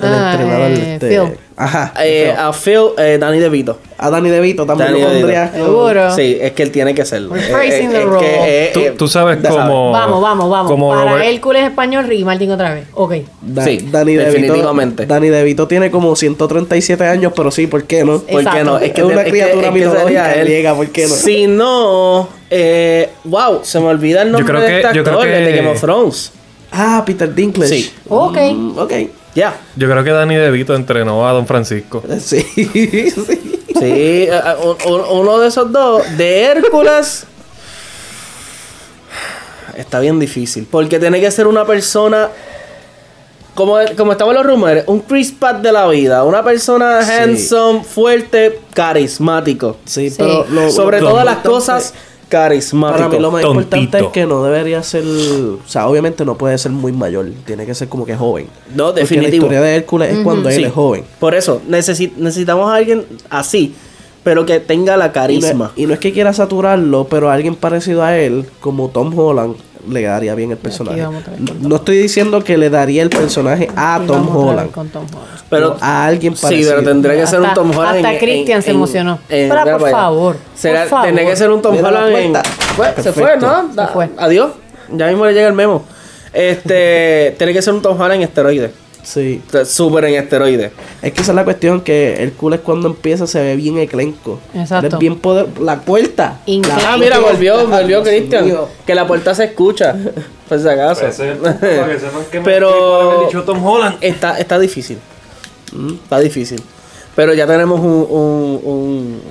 El 0.00 0.08
Ah, 0.12 0.32
entrenador, 0.32 0.70
eh, 0.72 0.94
este... 0.94 1.08
Phil. 1.08 1.38
Ajá. 1.58 1.94
Eh, 2.04 2.24
Phil. 2.30 2.38
a 2.38 2.52
Phil, 2.52 2.80
eh, 2.98 3.16
Danny 3.18 3.38
DeVito. 3.38 3.78
A 3.96 4.10
Danny 4.10 4.28
DeVito 4.28 4.66
también 4.66 4.90
Danny 4.90 5.00
lo 5.22 5.26
como- 5.26 5.64
Seguro. 5.64 6.14
Sí, 6.14 6.36
es 6.38 6.52
que 6.52 6.62
él 6.64 6.70
tiene 6.70 6.94
que 6.94 7.06
serlo. 7.06 7.32
Rephrasing 7.32 7.70
Eh, 7.72 7.88
the 7.92 8.00
role. 8.04 8.20
que, 8.26 8.64
eh, 8.66 8.70
tú, 8.74 8.80
tú 8.98 9.08
sabes 9.08 9.38
cómo. 9.48 9.90
Vamos, 9.90 10.20
vamos, 10.20 10.50
vamos. 10.50 10.70
Como 10.70 10.90
Para 10.90 11.12
Robert- 11.12 11.24
Hércules 11.24 11.62
español, 11.64 12.04
Ricky 12.06 12.24
Martin 12.26 12.50
otra 12.50 12.74
vez. 12.74 12.84
Ok. 12.92 13.14
Da- 13.40 13.64
Sí, 13.64 13.88
Danny 13.90 14.16
definitivamente. 14.16 15.02
DeVito, 15.06 15.14
Danny 15.14 15.28
DeVito 15.30 15.66
tiene 15.66 15.90
como 15.90 16.14
137 16.14 17.04
años, 17.06 17.32
pero 17.34 17.50
sí, 17.50 17.66
¿por 17.66 17.84
qué 17.84 18.04
no? 18.04 18.18
¿Por 18.18 18.44
qué 18.50 18.62
no? 18.62 18.76
Es 18.78 18.92
que 18.92 19.02
una 19.02 19.20
es 19.20 19.24
que- 19.24 19.30
criatura 19.30 19.62
que 19.68 19.70
mitológica 19.78 20.34
él. 20.34 20.44
griega, 20.44 20.74
¿por 20.74 20.88
qué 20.88 21.02
no? 21.04 21.14
Si 21.14 21.46
no, 21.46 22.28
eh, 22.50 23.08
wow, 23.24 23.60
se 23.62 23.80
me 23.80 23.86
olvida 23.86 24.20
el 24.20 24.30
nombre 24.32 24.46
creo 24.46 24.60
de 24.60 24.66
que- 24.68 24.80
este 24.82 24.94
yo 24.94 25.02
creo 25.04 25.14
actor, 25.20 25.28
el 25.32 25.44
de 25.46 25.56
Game 25.56 25.68
of 25.70 25.80
Thrones. 25.80 26.32
Ah, 26.70 27.02
Peter 27.06 27.32
Dinklage. 27.34 27.70
Sí. 27.74 27.92
Ok. 28.10 28.36
Mm, 28.52 28.78
ok. 28.78 28.92
Ya. 29.36 29.54
Yo 29.76 29.88
creo 29.88 30.02
que 30.02 30.10
Danny 30.10 30.34
DeVito 30.34 30.74
entrenó 30.74 31.28
a 31.28 31.32
Don 31.32 31.46
Francisco. 31.46 32.02
Sí, 32.20 32.40
sí. 32.54 33.12
Sí, 33.78 34.28
un- 34.64 34.92
un- 34.92 35.04
uno 35.20 35.38
de 35.38 35.48
esos 35.48 35.70
dos, 35.70 36.02
de 36.16 36.44
Hércules, 36.44 37.24
está 39.76 40.00
bien 40.00 40.18
difícil. 40.18 40.66
Porque 40.70 40.98
tiene 40.98 41.20
que 41.20 41.30
ser 41.30 41.46
una 41.46 41.64
persona, 41.66 42.30
como, 43.54 43.76
como 43.96 44.12
estaban 44.12 44.34
los 44.34 44.46
rumores, 44.46 44.84
un 44.86 45.00
Chris 45.00 45.32
Pratt 45.32 45.60
de 45.60 45.72
la 45.72 45.86
vida. 45.88 46.24
Una 46.24 46.42
persona 46.42 47.02
Sí. 47.02 47.12
handsome, 47.12 47.84
fuerte, 47.84 48.60
carismático. 48.72 49.76
Sí, 49.84 50.08
Sí. 50.10 50.16
pero 50.18 50.46
lo- 50.48 50.70
Sobre 50.70 51.00
lo 51.00 51.10
todas 51.10 51.24
las 51.24 51.38
cosas, 51.38 51.92
carismático. 52.28 52.98
Para 52.98 53.08
mí 53.08 53.18
lo 53.20 53.30
más 53.30 53.42
Tontito. 53.42 53.76
importante 53.76 54.06
es 54.06 54.12
que 54.12 54.26
no 54.26 54.42
debería 54.42 54.82
ser, 54.82 55.04
o 55.04 55.68
sea, 55.68 55.86
obviamente 55.88 56.24
no 56.24 56.36
puede 56.36 56.58
ser 56.58 56.72
muy 56.72 56.92
mayor, 56.92 57.26
tiene 57.44 57.66
que 57.66 57.74
ser 57.74 57.88
como 57.88 58.04
que 58.04 58.16
joven. 58.16 58.46
No, 58.74 58.86
Porque 58.86 59.00
definitivo. 59.02 59.30
la 59.30 59.36
historia 59.36 59.60
de 59.60 59.76
Hércules 59.76 60.10
es 60.12 60.18
cuando 60.24 60.48
él 60.48 60.54
Sí. 60.56 60.64
es 60.64 60.72
joven. 60.72 61.04
Por 61.20 61.34
eso, 61.34 61.62
necesi- 61.68 62.12
necesitamos 62.16 62.70
a 62.70 62.74
alguien 62.76 63.04
así, 63.30 63.74
pero 64.24 64.44
que 64.44 64.58
tenga 64.60 64.96
la 64.96 65.06
Y 65.06 65.08
no, 65.08 65.12
carisma. 65.12 65.72
y 65.76 65.86
no 65.86 65.94
es 65.94 66.00
que 66.00 66.12
quiera 66.12 66.32
saturarlo, 66.32 67.06
pero 67.08 67.30
alguien 67.30 67.54
parecido 67.54 68.02
a 68.02 68.16
él, 68.18 68.46
como 68.60 68.88
Tom 68.88 69.16
Holland, 69.16 69.54
le 69.88 70.02
daría 70.02 70.34
bien 70.34 70.50
el 70.50 70.56
personaje. 70.56 71.02
No, 71.60 71.76
estoy 71.76 71.98
diciendo 71.98 72.42
que 72.42 72.56
le 72.56 72.70
daría 72.70 73.02
el 73.02 73.10
personaje 73.10 73.68
a 73.76 74.00
Tom 74.06 74.28
Holland, 74.36 74.70
Con 74.70 74.88
Tom 74.88 75.04
Holland. 75.04 75.42
Pero 75.48 75.76
a 75.80 76.06
alguien 76.06 76.34
Sí, 76.36 76.42
parecido. 76.42 76.70
pero 76.76 76.82
tendría 76.88 77.14
que 77.20 77.26
ser 77.26 77.38
un 77.40 77.46
Hasta- 77.46 77.54
Tom 77.54 77.70
Holland. 77.70 77.96
hasta 78.04 78.12
en- 78.14 78.62
se 78.62 78.70
en- 78.70 78.76
emocionó. 78.76 79.18
en- 79.28 79.48
Pero, 79.48 79.78
por 79.78 79.90
favor, 79.90 80.36
Será- 80.54 80.80
por 80.82 80.88
favor. 80.90 81.06
Tendría 81.06 81.28
que 81.30 81.36
ser 81.36 81.50
un 81.50 81.62
Tom 81.62 81.76
Holland. 81.76 82.38
Fue- 82.76 82.94
se 83.02 83.12
fue. 83.12 83.36
¿no? 83.38 83.68
Da- 83.74 83.88
fue. 83.88 84.08
Adiós. 84.16 84.50
Ya 84.92 85.06
mismo 85.08 85.24
le 85.26 85.32
llega 85.34 85.48
el 85.48 85.54
memo. 85.54 85.84
Este, 86.32 87.34
tiene 87.38 87.52
que 87.52 87.62
ser 87.62 87.74
un 87.74 87.82
Tom 87.82 87.94
Holland 88.00 88.14
en 88.16 88.22
esteroides. 88.22 88.70
Sí. 89.06 89.40
Sea, 89.48 89.64
Súper 89.64 90.04
en 90.06 90.14
esteroides. 90.16 90.72
Es 91.00 91.12
que 91.12 91.22
esa 91.22 91.30
es 91.30 91.36
la 91.36 91.44
cuestión, 91.44 91.80
que 91.80 92.20
Hércules 92.24 92.58
cuando 92.60 92.88
empieza 92.88 93.28
se 93.28 93.40
ve 93.40 93.54
bien 93.54 93.78
eclenco. 93.78 94.40
Exacto. 94.52 94.86
Él 94.88 94.92
Es 94.94 94.98
bien 94.98 95.16
poder... 95.20 95.46
La 95.60 95.80
puerta. 95.80 96.40
Increíble. 96.46 96.84
Ah, 96.84 96.96
mira, 96.98 97.20
volvió, 97.20 97.68
volvió 97.68 98.02
Cristian. 98.02 98.52
Que 98.84 98.96
la 98.96 99.06
puerta 99.06 99.32
se 99.32 99.44
escucha. 99.44 99.94
Por 100.48 100.60
si 100.60 100.68
acaso. 100.68 101.02
Pero 102.44 103.28
Tom 103.46 103.64
Holland. 103.64 103.98
está, 104.00 104.38
está 104.40 104.58
difícil. 104.58 104.98
Mm, 105.72 105.94
Está 105.94 106.18
difícil. 106.18 106.60
Pero 107.14 107.32
ya 107.32 107.46
tenemos 107.46 107.78
un, 107.80 107.86
un, 108.10 108.60
un- 108.64 109.22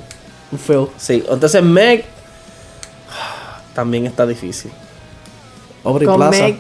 Un 0.54 0.60
feo. 0.60 0.90
Sí, 0.98 1.22
entonces 1.30 1.62
Meg 1.62 2.06
también 3.74 4.06
está 4.06 4.26
difícil. 4.26 4.72
Aubrey 5.84 6.08
Con 6.08 6.16
Plaza. 6.18 6.44
Meg. 6.44 6.58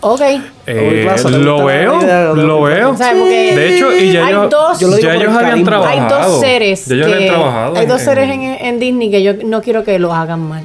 Ok. 0.00 0.20
Eh, 0.66 1.00
Plaza, 1.04 1.28
¿te 1.30 1.38
lo 1.38 1.64
veo, 1.64 2.34
lo 2.34 2.62
veo. 2.62 2.92
De 2.94 3.76
hecho, 3.76 3.92
y 3.96 4.12
ya 4.12 4.26
hay 4.26 4.32
ellos, 4.32 4.50
dos- 4.50 4.78
Yo 4.80 4.88
lo 4.88 4.96
digo 4.96 5.08
ya 5.08 5.14
por 5.14 5.22
ellos 5.22 5.32
el 5.32 5.44
habían 5.46 5.64
carisma. 5.64 5.88
Hay 5.90 5.96
trabajado. 5.98 6.30
dos 6.32 6.40
seres 6.40 6.86
Ya 6.86 6.94
ellos 6.94 7.06
que 7.08 7.14
habían 7.14 7.28
trabajado. 7.34 7.76
hay 7.76 7.82
en- 7.82 7.88
dos 7.88 8.00
seres 8.02 8.30
en, 8.30 8.42
en- 8.42 8.64
en 8.66 8.78
Disney 8.80 9.10
que 9.10 9.22
yo 9.22 9.32
no 9.44 9.60
quiero 9.62 9.82
que 9.84 9.98
los 9.98 10.12
hagan 10.12 10.48
mal. 10.48 10.64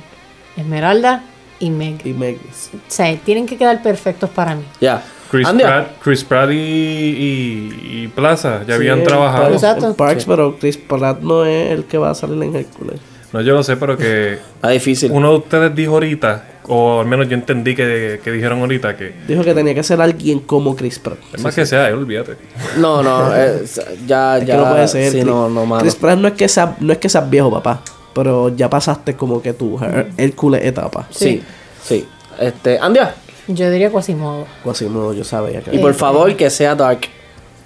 Esmeralda 0.55 1.23
y 1.59 1.69
Meg. 1.71 2.05
Y 2.05 2.13
Meg. 2.13 2.37
O 2.37 2.77
sea, 2.87 3.15
tienen 3.17 3.45
que 3.47 3.57
quedar 3.57 3.81
perfectos 3.81 4.29
para 4.29 4.53
mí. 4.55 4.63
Ya. 4.79 5.01
Chris 5.31 5.47
Andy, 5.47 5.63
Pratt, 5.63 5.87
Chris 6.03 6.23
Pratt 6.23 6.51
y, 6.51 6.53
y, 6.53 8.01
y 8.03 8.07
Plaza 8.13 8.59
ya 8.59 8.65
Sí, 8.67 8.71
habían 8.73 9.03
trabajado. 9.03 9.45
Parks- 9.45 9.55
Exacto. 9.55 9.87
en 9.87 9.95
Parks, 9.95 10.25
pero 10.25 10.57
Chris 10.59 10.77
Pratt 10.77 11.21
no 11.21 11.43
es 11.43 11.71
el 11.71 11.85
que 11.85 11.97
va 11.97 12.11
a 12.11 12.13
salir 12.15 12.43
en 12.43 12.55
Hércules. 12.55 12.99
No, 13.33 13.41
yo 13.41 13.53
lo 13.53 13.63
sé, 13.63 13.75
pero 13.77 13.97
que 13.97 14.33
Está 14.55 14.69
difícil. 14.69 15.11
uno 15.11 15.31
de 15.31 15.37
ustedes 15.37 15.75
dijo 15.75 15.93
ahorita, 15.93 16.43
o 16.67 17.01
al 17.01 17.07
menos 17.07 17.27
yo 17.27 17.33
entendí 17.33 17.75
que, 17.75 18.21
que 18.23 18.31
dijeron 18.31 18.59
ahorita, 18.61 18.95
que 18.95 19.13
Dijo 19.27 19.43
que 19.43 19.53
tenía 19.53 19.73
que 19.73 19.83
ser 19.83 19.99
alguien 19.99 20.39
como 20.39 20.75
Chris 20.75 20.99
Pratt. 20.99 21.17
es 21.33 21.41
más 21.43 21.53
que 21.55 21.65
sea 21.65 21.89
él, 21.89 21.95
olvídate. 21.95 22.35
No, 22.77 23.01
no, 23.03 23.35
eh, 23.35 23.63
ya, 24.07 24.37
Es 24.37 24.45
ya. 24.45 24.55
que 24.55 24.61
no 24.61 24.69
puede 24.69 24.87
ser. 24.87 25.05
Sí, 25.11 25.17
Chris- 25.17 25.25
no, 25.25 25.49
no. 25.49 25.77
Chris 25.79 25.95
Pratt 25.95 26.17
no 26.19 26.27
es 26.29 26.35
que 26.35 26.47
sea, 26.47 26.75
no 26.79 26.93
es 26.93 26.99
que 26.99 27.09
seas 27.09 27.29
viejo, 27.29 27.51
papá. 27.51 27.81
Pero 28.13 28.49
ya 28.55 28.69
pasaste 28.69 29.15
como 29.15 29.41
que 29.41 29.53
tu 29.53 29.79
Hércules 30.17 30.63
etapa. 30.63 31.07
Sí, 31.09 31.41
sí. 31.83 32.07
Este, 32.39 32.77
Andia. 32.79 33.15
Yo 33.47 33.69
diría 33.71 33.89
Quasimodo. 33.91 34.45
Quasimodo, 34.63 35.13
yo 35.13 35.23
sabía 35.23 35.61
que 35.61 35.75
Y 35.75 35.79
por 35.79 35.93
favor 35.95 36.33
que 36.35 36.49
sea 36.51 36.75
dark. 36.75 37.01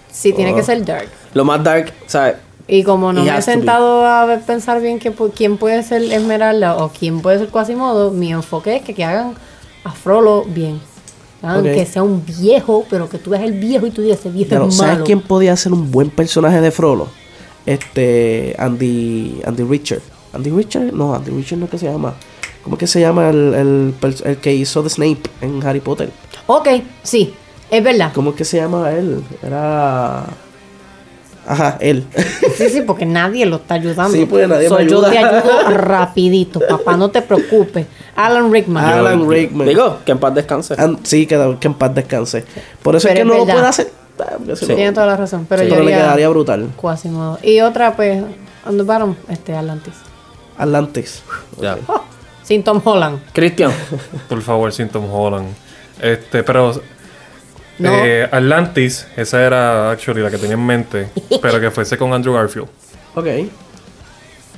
Sí, 0.10 0.32
tiene 0.34 0.54
Oh. 0.54 0.56
que 0.56 0.64
ser 0.64 0.84
Dark. 0.86 1.10
Lo 1.34 1.44
más 1.46 1.62
dark, 1.64 1.94
¿sabes? 2.08 2.36
Y 2.68 2.84
como 2.84 3.14
no 3.14 3.24
me 3.24 3.38
he 3.38 3.42
sentado 3.42 4.06
a 4.06 4.40
pensar 4.46 4.82
bien 4.82 5.00
que, 5.00 5.14
quién 5.34 5.58
puede 5.58 5.84
ser 5.84 6.04
Esmeralda 6.04 6.78
o 6.78 6.90
quién 6.90 7.22
puede 7.22 7.40
ser 7.40 7.48
Quasimodo, 7.48 8.12
mi 8.12 8.32
enfoque 8.34 8.76
es 8.78 8.82
que, 8.84 8.94
que 8.94 9.06
hagan 9.06 9.36
a 9.86 9.92
Frollo 9.92 10.44
bien. 10.44 10.82
Hagan 11.42 11.60
Ok. 11.68 11.74
Que 11.74 11.86
sea 11.86 12.04
un 12.04 12.26
viejo, 12.26 12.86
pero 12.90 13.08
que 13.10 13.20
tú 13.20 13.30
veas 13.30 13.44
el 13.44 13.54
viejo 13.54 13.86
y 13.88 13.92
tú 13.92 14.02
digas, 14.02 14.20
ese 14.20 14.30
viejo 14.30 14.50
Pero, 14.50 14.68
es 14.68 14.76
¿sabes 14.76 14.94
malo. 14.94 15.06
quién 15.06 15.22
podía 15.22 15.56
ser 15.56 15.72
un 15.72 15.92
buen 15.92 16.10
personaje 16.10 16.60
de 16.60 16.72
Frollo? 16.72 17.08
Este. 17.66 18.56
Andy. 18.60 19.42
Andy 19.46 19.64
Richard. 19.64 20.02
¿Andy 20.34 20.50
Richard? 20.50 20.92
No, 20.94 21.14
Andy 21.16 21.32
Richard 21.32 21.60
no 21.60 21.66
es 21.66 21.72
que 21.72 21.78
se 21.78 21.86
llama. 21.86 22.16
¿Cómo 22.64 22.76
es 22.76 22.80
que 22.80 22.88
se 22.88 23.00
llama 23.00 23.30
el, 23.30 23.94
el 24.26 24.38
que 24.38 24.54
hizo 24.54 24.84
de 24.84 24.90
Snape 24.90 25.22
en 25.40 25.66
Harry 25.66 25.80
Potter? 25.80 26.12
Ok, 26.48 26.68
sí, 27.04 27.34
es 27.72 27.82
verdad. 27.84 28.12
¿Cómo 28.14 28.32
es 28.32 28.36
que 28.36 28.44
se 28.44 28.58
llama 28.58 28.92
él? 28.92 29.24
Era. 29.42 30.26
Ajá, 31.48 31.78
él. 31.80 32.06
Sí, 32.58 32.70
sí, 32.70 32.82
porque 32.82 33.06
nadie 33.06 33.46
lo 33.46 33.56
está 33.58 33.76
ayudando. 33.76 34.12
Sí, 34.16 34.26
pues, 34.26 34.48
nadie 34.48 34.64
me 34.70 34.70
yo 34.70 34.78
ayuda. 35.06 35.10
te 35.12 35.18
ayudo 35.18 35.70
rapidito, 35.78 36.60
papá, 36.68 36.98
no 36.98 37.10
te 37.10 37.22
preocupes. 37.22 37.88
Alan 38.16 38.52
Rickman. 38.52 38.84
Alan 38.84 39.30
Rickman. 39.30 39.68
Digo, 39.68 40.00
que 40.06 40.12
en 40.12 40.20
paz 40.20 40.36
descanse. 40.36 40.76
An- 40.78 41.00
sí, 41.04 41.26
que, 41.26 41.58
que 41.60 41.68
en 41.68 41.74
paz 41.76 41.96
descanse. 41.96 42.44
Por 42.84 42.96
eso 42.96 43.08
Pero 43.08 43.14
es 43.14 43.16
que 43.16 43.22
es 43.22 43.26
no 43.26 43.46
lo 43.46 43.46
puede 43.52 43.66
hacer. 43.66 43.92
Ah, 44.20 44.38
no- 44.40 44.54
Tiene 44.56 44.92
toda 44.92 45.06
la 45.08 45.16
razón, 45.16 45.46
pero 45.48 45.62
Sí, 45.64 45.70
yo 45.70 45.76
pero 45.76 45.86
le 45.86 45.92
quedaría 45.94 46.28
brutal. 46.30 46.70
Quasimodo. 46.76 47.40
Y 47.44 47.62
otra, 47.62 47.96
pues, 47.96 48.24
on 48.66 48.78
the 48.78 48.84
bottom, 48.84 49.16
este, 49.30 49.56
Atlantis. 49.56 49.94
Atlantis. 50.58 51.22
Ya. 51.62 51.78
Sin 52.44 52.64
Tom 52.64 52.82
Holland. 52.84 53.20
Cristian. 53.34 53.72
Por 54.30 54.42
favor, 54.42 54.72
sin 54.72 54.88
Tom 54.90 55.06
Holland. 55.14 55.48
Este, 56.02 56.44
pero 56.44 56.74
No. 57.80 57.92
eh, 58.06 58.28
Atlantis, 58.32 59.08
esa 59.16 59.44
era 59.46 59.92
actually 59.92 60.22
la 60.22 60.30
que 60.32 60.38
tenía 60.38 60.56
en 60.56 60.66
mente, 60.66 61.08
pero 61.42 61.60
que 61.60 61.70
fuese 61.72 61.98
con 61.98 62.12
Andrew 62.14 62.34
Garfield. 62.34 62.68
Ok. 63.16 63.26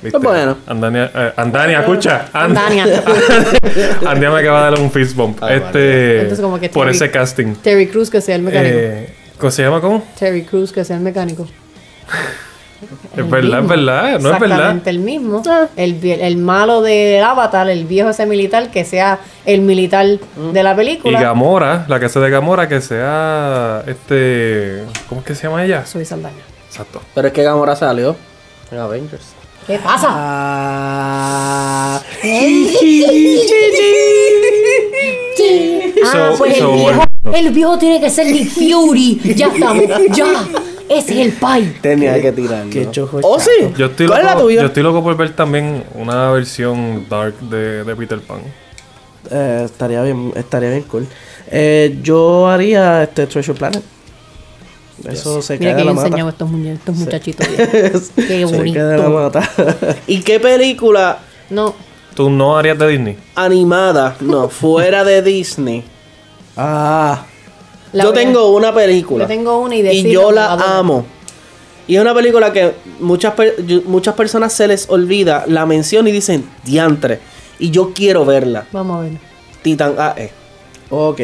¿viste? 0.02 0.12
Pues 0.18 0.22
bueno. 0.22 0.56
Andania, 0.66 1.10
eh, 1.14 1.32
Andania, 1.36 1.80
escucha. 1.80 2.28
And- 2.32 2.56
Andania. 2.56 2.84
Andania 4.00 4.30
me 4.30 4.38
acaba 4.40 4.64
de 4.64 4.70
dar 4.70 4.80
un 4.80 4.90
fist 4.90 5.14
bump. 5.14 5.42
Ay, 5.42 5.56
este, 5.58 6.16
Entonces, 6.22 6.40
como 6.42 6.58
que 6.58 6.68
por 6.70 6.86
Terry- 6.86 6.96
ese 6.96 7.10
casting. 7.10 7.54
Terry 7.56 7.86
Cruz 7.88 8.08
que 8.10 8.20
sea 8.22 8.36
el 8.36 8.42
mecánico. 8.42 8.74
Eh, 8.78 9.14
¿Cómo 9.38 9.50
se 9.50 9.62
llama? 9.62 9.80
¿Cómo? 9.80 10.02
Terry 10.18 10.42
Cruz 10.44 10.72
que 10.72 10.84
sea 10.84 10.96
el 10.96 11.02
mecánico. 11.02 11.46
Es 13.16 13.28
verdad, 13.28 13.60
es 13.60 13.68
verdad, 13.68 14.02
no 14.20 14.32
es 14.32 14.40
verdad. 14.40 14.56
Exactamente 14.58 14.90
el 14.90 14.98
mismo. 15.00 15.42
El, 15.76 16.00
vie- 16.00 16.18
el 16.20 16.36
malo 16.38 16.80
del 16.80 17.22
Avatar, 17.22 17.68
el 17.68 17.84
viejo 17.84 18.08
ese 18.10 18.24
militar, 18.26 18.70
que 18.70 18.84
sea 18.84 19.18
el 19.44 19.60
militar 19.60 20.06
de 20.06 20.62
la 20.62 20.72
Y 20.72 20.76
película. 20.76 21.20
Gamora, 21.20 21.84
la 21.88 21.98
que 22.00 22.06
hace 22.06 22.20
de 22.20 22.30
Gamora, 22.30 22.68
que 22.68 22.80
sea 22.80 23.82
este. 23.86 24.84
¿Cómo 25.08 25.20
es 25.20 25.26
que 25.26 25.34
se 25.34 25.42
llama 25.48 25.64
ella? 25.64 25.84
Soy 25.84 26.04
Saldaña. 26.04 26.36
Exacto. 26.68 27.02
Pero 27.14 27.28
es 27.28 27.34
que 27.34 27.42
Gamora 27.42 27.76
salió 27.76 28.16
en 28.70 28.78
Avengers. 28.78 29.26
¿Qué 29.66 29.78
pasa? 29.78 30.08
Ah. 30.10 32.00
Ah, 36.12 36.32
pues 36.38 36.56
so, 36.56 36.70
el 36.72 36.76
viejo, 36.76 37.02
bueno. 37.22 37.36
el 37.36 37.50
viejo 37.50 37.78
tiene 37.78 38.00
que 38.00 38.10
ser 38.10 38.26
Nick 38.26 38.48
Fury. 38.50 39.20
Ya 39.36 39.46
estamos, 39.48 39.84
ya. 40.12 40.24
Ese 40.90 41.20
es 41.20 41.26
el 41.26 41.32
pai. 41.32 41.76
Tenía 41.82 42.20
que 42.20 42.32
tirarlo. 42.32 42.70
Qué 42.70 42.90
chojo 42.90 43.20
¿Oh, 43.22 43.38
sí? 43.38 43.50
Yo 43.78 43.86
estoy, 43.86 44.08
¿Cuál 44.08 44.20
es 44.20 44.26
la 44.26 44.32
loco, 44.34 44.44
tuya? 44.46 44.60
yo 44.62 44.66
estoy 44.66 44.82
loco 44.82 45.02
por 45.02 45.16
ver 45.16 45.34
también 45.36 45.84
una 45.94 46.30
versión 46.32 47.06
dark 47.08 47.38
de, 47.40 47.84
de 47.84 47.96
Peter 47.96 48.20
Pan. 48.20 48.40
Eh, 49.30 49.62
estaría 49.64 50.02
bien, 50.02 50.32
estaría 50.34 50.70
bien 50.70 50.82
cool. 50.82 51.06
Eh, 51.50 51.98
yo 52.02 52.48
haría 52.48 53.04
este 53.04 53.26
Treasure 53.26 53.56
Planet. 53.58 53.82
Eso 55.08 55.40
se 55.40 55.58
Mira 55.58 55.76
que 55.76 55.78
yo 55.80 55.84
la 55.86 55.92
enseñado 55.92 56.26
mata. 56.26 56.44
estos, 56.44 56.60
estos 56.66 56.96
muchachitos. 56.96 57.46
Qué 57.46 58.00
Se 58.26 58.44
bonito. 58.44 58.74
cae 58.80 58.84
de 58.88 58.98
la 58.98 59.08
mata. 59.08 59.50
¿Y 60.06 60.20
qué 60.20 60.38
película 60.40 61.20
No, 61.48 61.74
¿Tú 62.14 62.28
no 62.28 62.58
harías 62.58 62.78
de 62.78 62.88
Disney? 62.88 63.16
animada, 63.34 64.16
no, 64.20 64.48
fuera 64.50 65.04
de 65.04 65.22
Disney? 65.22 65.84
ah. 66.56 67.24
La 67.92 68.04
yo 68.04 68.10
a- 68.10 68.14
tengo 68.14 68.54
una 68.54 68.74
película. 68.74 69.24
Yo 69.24 69.28
tengo 69.28 69.58
una 69.58 69.76
y 69.76 69.86
y 69.88 70.10
yo 70.12 70.30
la 70.32 70.52
amo. 70.52 71.04
Y 71.86 71.96
es 71.96 72.00
una 72.02 72.14
película 72.14 72.52
que 72.52 72.72
muchas, 73.00 73.34
muchas 73.86 74.14
personas 74.14 74.52
se 74.52 74.68
les 74.68 74.88
olvida, 74.88 75.44
la 75.48 75.66
mencionan 75.66 76.08
y 76.08 76.12
dicen, 76.12 76.48
diantre. 76.64 77.18
Y 77.58 77.70
yo 77.70 77.92
quiero 77.92 78.24
verla. 78.24 78.66
Vamos 78.70 78.98
a 78.98 79.02
ver. 79.02 79.12
Titan 79.62 79.94
AE. 79.98 80.30
Ok. 80.90 81.20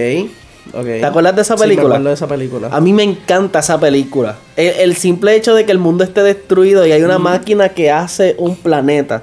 ¿Te 0.73 1.05
acuerdas 1.05 1.37
de 1.37 1.43
esa 1.43 1.55
Sí, 1.57 1.61
me 1.63 1.69
película? 1.69 1.89
acuerdo 1.95 2.09
de 2.09 2.15
esa 2.15 2.27
película. 2.27 2.69
A 2.71 2.81
mí 2.81 2.93
me 2.93 3.03
encanta 3.03 3.61
esa 3.61 3.79
película. 3.81 4.37
El, 4.57 4.69
el 4.91 4.97
simple 4.97 5.35
hecho 5.35 5.55
de 5.55 5.65
que 5.65 5.73
el 5.73 5.79
mundo 5.79 6.05
esté 6.05 6.23
destruido 6.23 6.87
y 6.87 6.93
hay 6.93 7.03
una 7.03 7.19
máquina 7.19 7.71
que 7.71 7.91
hace 7.91 8.35
un 8.39 8.57
planeta. 8.57 9.23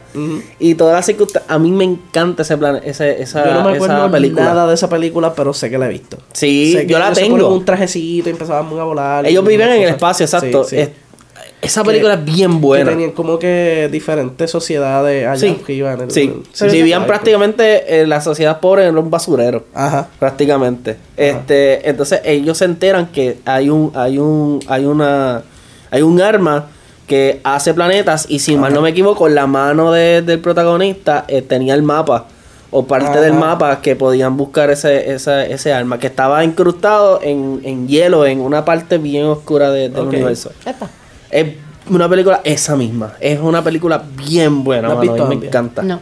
Y 0.60 0.76
todas 0.76 0.96
las 0.96 1.06
circunstancias. 1.06 1.52
A 1.52 1.60
mí 1.60 1.72
me 1.72 1.84
encanta 1.84 2.42
ese 2.44 2.58
plan, 2.58 2.80
ese, 2.84 3.22
esa, 3.22 3.46
Yo 3.46 3.54
no 3.54 3.64
me 3.64 3.76
esa 3.78 3.86
acuerdo 3.86 4.12
película. 4.12 4.44
nada 4.46 4.68
de 4.68 4.74
esa 4.74 4.90
película, 4.90 5.34
pero 5.34 5.54
sé 5.54 5.70
que 5.70 5.78
la 5.78 5.86
he 5.88 5.90
visto. 5.90 6.18
Sí, 6.34 6.74
Sé 6.74 6.88
que 6.88 6.94
yo 6.94 7.00
la 7.00 7.06
ellos 7.08 7.18
se 7.18 7.24
tengo. 7.24 7.38
ponen 7.38 7.52
un 7.52 7.66
trajecito 7.66 8.30
y 8.30 8.32
empezaban 8.32 8.66
a 8.80 8.84
volar. 8.84 9.26
Ellos 9.26 9.46
viven 9.46 9.70
en 9.70 9.82
el 9.84 9.90
espacio, 9.90 10.26
exacto. 10.26 10.64
Sí, 10.64 10.78
sí. 10.78 10.90
Es- 11.64 11.72
esa 11.72 11.84
película 11.84 12.14
es 12.16 12.26
bien 12.26 12.62
buena. 12.62 12.86
Que 12.86 12.92
tenían 12.92 13.12
como 13.12 13.40
que 13.40 13.90
diferentes 13.92 14.52
sociedades 14.52 15.28
allá 15.28 15.40
Sí, 15.40 15.62
que 15.66 15.74
iban. 15.74 16.02
en- 16.02 16.12
sí. 16.12 16.34
Sí, 16.52 16.68
vivían 16.68 17.06
prácticamente 17.06 18.02
en 18.02 18.10
la 18.10 18.22
sociedad 18.22 18.60
pobre 18.60 18.86
en 18.88 18.98
un 18.98 19.10
basurero. 19.10 19.64
Ajá. 19.74 20.08
prácticamente. 20.20 20.98
Este, 21.18 21.90
entonces 21.90 22.22
ellos 22.26 22.58
se 22.58 22.66
enteran 22.66 23.08
que 23.08 23.38
hay 23.46 23.70
un, 23.70 23.92
hay 23.96 24.18
un, 24.18 24.60
hay 24.68 24.86
una, 24.86 25.44
hay 25.92 26.02
un 26.02 26.22
arma 26.22 26.68
que 27.08 27.40
hace 27.44 27.74
planetas 27.74 28.26
y 28.30 28.40
si 28.40 28.56
mal 28.56 28.74
no 28.74 28.82
me 28.82 28.90
equivoco, 28.90 29.28
la 29.30 29.46
mano 29.48 29.92
de- 29.92 30.22
del 30.22 30.40
protagonista 30.40 31.26
eh, 31.28 31.42
tenía 31.42 31.74
el 31.74 31.84
mapa 31.84 32.28
o 32.72 32.86
parte 32.88 33.10
Ajá. 33.10 33.22
del 33.22 33.34
mapa 33.34 33.82
que 33.82 33.96
podían 33.96 34.36
buscar 34.38 34.70
ese, 34.72 35.12
esa- 35.14 35.46
ese 35.46 35.74
arma 35.74 36.00
que 36.00 36.08
estaba 36.08 36.44
incrustado 36.44 37.20
en, 37.22 37.60
en 37.64 37.88
hielo 37.88 38.26
en 38.26 38.40
una 38.40 38.66
parte 38.66 38.98
bien 38.98 39.26
oscura 39.26 39.70
de- 39.70 39.90
del 39.90 40.08
universo. 40.08 40.52
Esta. 40.66 40.90
Es 41.34 41.48
una 41.90 42.08
película 42.10 42.42
esa 42.44 42.76
misma. 42.76 43.14
Es 43.20 43.40
una 43.40 43.64
película 43.64 44.02
bien 44.16 44.64
buena, 44.64 44.88
¿La 44.88 44.94
has 44.94 44.98
mano, 45.00 45.14
visto, 45.14 45.32
y 45.32 45.36
me 45.38 45.46
encanta. 45.48 45.82
No. 45.84 46.00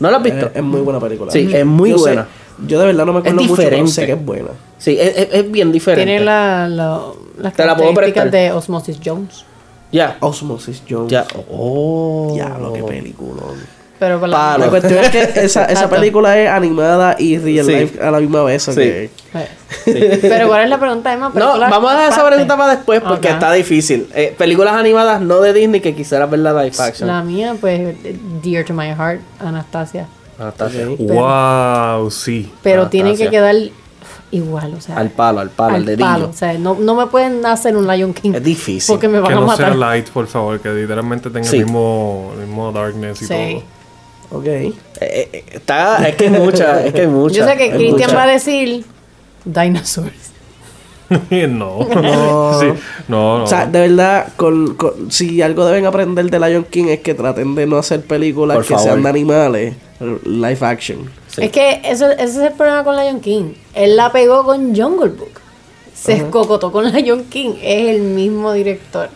¿No 0.00 0.10
la 0.10 0.16
has 0.18 0.22
visto? 0.22 0.46
Es, 0.46 0.56
es 0.56 0.62
muy 0.62 0.80
buena 0.80 1.00
película. 1.00 1.30
Sí, 1.30 1.48
es 1.54 1.64
muy 1.64 1.90
Yo 1.90 1.98
sé- 1.98 2.02
buena. 2.04 2.26
yo 2.66 2.80
de 2.80 2.86
verdad 2.86 3.06
no 3.06 3.12
me 3.12 3.18
acuerdo 3.20 3.40
mucho, 3.40 3.54
pero 3.56 3.68
diferente. 3.68 3.92
sé 3.92 4.06
que 4.06 4.12
es 4.12 4.24
buena. 4.24 4.48
Sí, 4.78 4.96
es, 5.00 5.16
es- 5.16 5.28
es 5.32 5.50
bien 5.50 5.70
diferente. 5.72 6.04
Tiene 6.10 6.24
la, 6.24 6.68
la, 6.68 7.00
las 7.38 7.54
Te 7.54 7.64
la 7.64 7.74
puedo 7.76 7.90
características 7.94 8.22
prestar. 8.30 8.30
de 8.30 8.52
Osmosis 8.52 8.98
Jones. 9.04 9.44
Ya. 9.92 10.16
Osmosis 10.20 10.82
Jones. 10.88 11.10
Ya. 11.10 11.24
Oh. 11.50 12.30
Diablo, 12.34 12.72
qué 12.72 12.82
película. 12.82 13.42
Pero 14.04 14.26
la 14.26 14.66
cuestión 14.68 14.98
es 15.04 15.10
que 15.10 15.22
esa, 15.44 15.64
esa 15.66 15.88
película 15.88 16.38
es 16.38 16.48
animada 16.50 17.16
y 17.18 17.38
real 17.38 17.66
Sí. 17.66 17.72
life 17.74 18.02
a 18.02 18.10
la 18.10 18.20
misma 18.20 18.42
vez. 18.44 18.62
Sí. 18.64 18.80
Eh. 18.80 19.10
Pero 20.22 20.48
¿cuál 20.48 20.62
es 20.64 20.70
la 20.70 20.78
pregunta, 20.78 21.12
Emma? 21.12 21.30
No, 21.34 21.58
vamos 21.58 21.90
a 21.90 21.94
dejar 21.96 22.12
esa 22.12 22.26
pregunta 22.26 22.56
para 22.56 22.76
después 22.76 23.00
porque 23.00 23.28
está 23.28 23.52
difícil. 23.52 24.06
Eh, 24.14 24.34
películas 24.36 24.74
animadas 24.74 25.20
no 25.20 25.40
de 25.40 25.52
Disney 25.52 25.80
que 25.80 25.94
quisieras 25.94 26.30
ver 26.30 26.40
la 26.40 26.52
live 26.52 26.76
action. 26.78 27.08
La 27.08 27.22
mía, 27.22 27.54
pues, 27.60 27.96
Dear 28.42 28.64
to 28.64 28.74
My 28.74 28.88
Heart, 28.88 29.20
Anastasia. 29.40 30.06
Ok. 30.38 30.70
bien. 30.72 30.96
Wow, 30.98 32.10
sí. 32.10 32.52
Pero 32.62 32.82
Anastasia. 32.82 32.90
tienen 32.90 33.16
que 33.16 33.28
quedar 33.30 33.54
igual, 34.30 34.74
o 34.74 34.80
sea. 34.80 34.96
Al 34.96 35.10
palo, 35.10 35.40
al 35.40 35.50
palo, 35.50 35.70
al, 35.70 35.74
al 35.76 35.86
dedillo. 35.86 36.06
palo. 36.06 36.28
O 36.30 36.32
sea, 36.32 36.52
no, 36.54 36.74
no 36.80 36.94
me 36.96 37.06
pueden 37.06 37.44
hacer 37.46 37.76
un 37.76 37.86
Lion 37.86 38.12
King. 38.14 38.32
Es 38.34 38.42
difícil. 38.42 38.92
Porque 38.92 39.06
me 39.08 39.20
van 39.20 39.28
Que 39.28 39.32
a 39.34 39.40
no 39.40 39.46
matar. 39.46 39.66
sea 39.68 39.74
light, 39.76 40.08
por 40.08 40.26
favor, 40.26 40.58
que 40.60 40.70
literalmente 40.70 41.30
tenga 41.30 41.46
Sí. 41.48 41.58
el, 41.58 41.64
mismo, 41.64 42.32
el 42.40 42.46
mismo 42.46 42.72
darkness 42.72 43.22
y 43.22 43.26
Sí. 43.26 43.62
Ok. 44.30 44.46
Eh, 44.46 44.74
eh, 45.00 45.44
está, 45.52 46.08
es 46.08 46.16
que 46.16 46.24
hay 46.24 46.30
mucha, 46.30 46.84
es 46.84 46.92
que 46.92 47.02
hay 47.02 47.06
mucha. 47.06 47.34
Yo 47.36 47.46
sé 47.46 47.56
que 47.56 47.70
Cristian 47.70 48.10
va 48.16 48.24
a 48.24 48.26
decir 48.26 48.84
Dinosaurs. 49.44 50.32
no. 51.30 51.86
No. 51.88 52.60
Sí. 52.60 52.66
No, 53.08 53.38
no. 53.38 53.44
O 53.44 53.46
sea, 53.46 53.66
de 53.66 53.80
verdad, 53.88 54.28
con, 54.36 54.74
con- 54.74 55.10
si 55.12 55.42
algo 55.42 55.64
deben 55.66 55.86
aprender 55.86 56.30
de 56.30 56.40
Lion 56.40 56.64
King 56.64 56.86
es 56.88 57.00
que 57.00 57.14
traten 57.14 57.54
de 57.54 57.66
no 57.66 57.76
hacer 57.76 58.02
películas 58.02 58.56
Por 58.56 58.64
que 58.64 58.74
favor. 58.74 58.84
sean 58.88 59.02
de 59.02 59.08
animales, 59.08 59.74
live 60.24 60.58
action. 60.62 61.10
Sí. 61.28 61.42
Es 61.44 61.50
que 61.50 61.80
eso, 61.84 62.10
ese 62.10 62.24
es 62.24 62.36
el 62.36 62.52
problema 62.52 62.84
con 62.84 62.96
Lion 62.96 63.20
King. 63.20 63.52
Él 63.74 63.96
la 63.96 64.10
pegó 64.12 64.44
con 64.44 64.74
Jungle 64.74 65.10
Book. 65.10 65.40
Se 65.94 66.14
escocotó 66.14 66.72
con 66.72 66.90
Lion 66.92 67.24
King. 67.24 67.54
Es 67.62 67.94
el 67.94 68.00
mismo 68.02 68.52
director. 68.52 69.10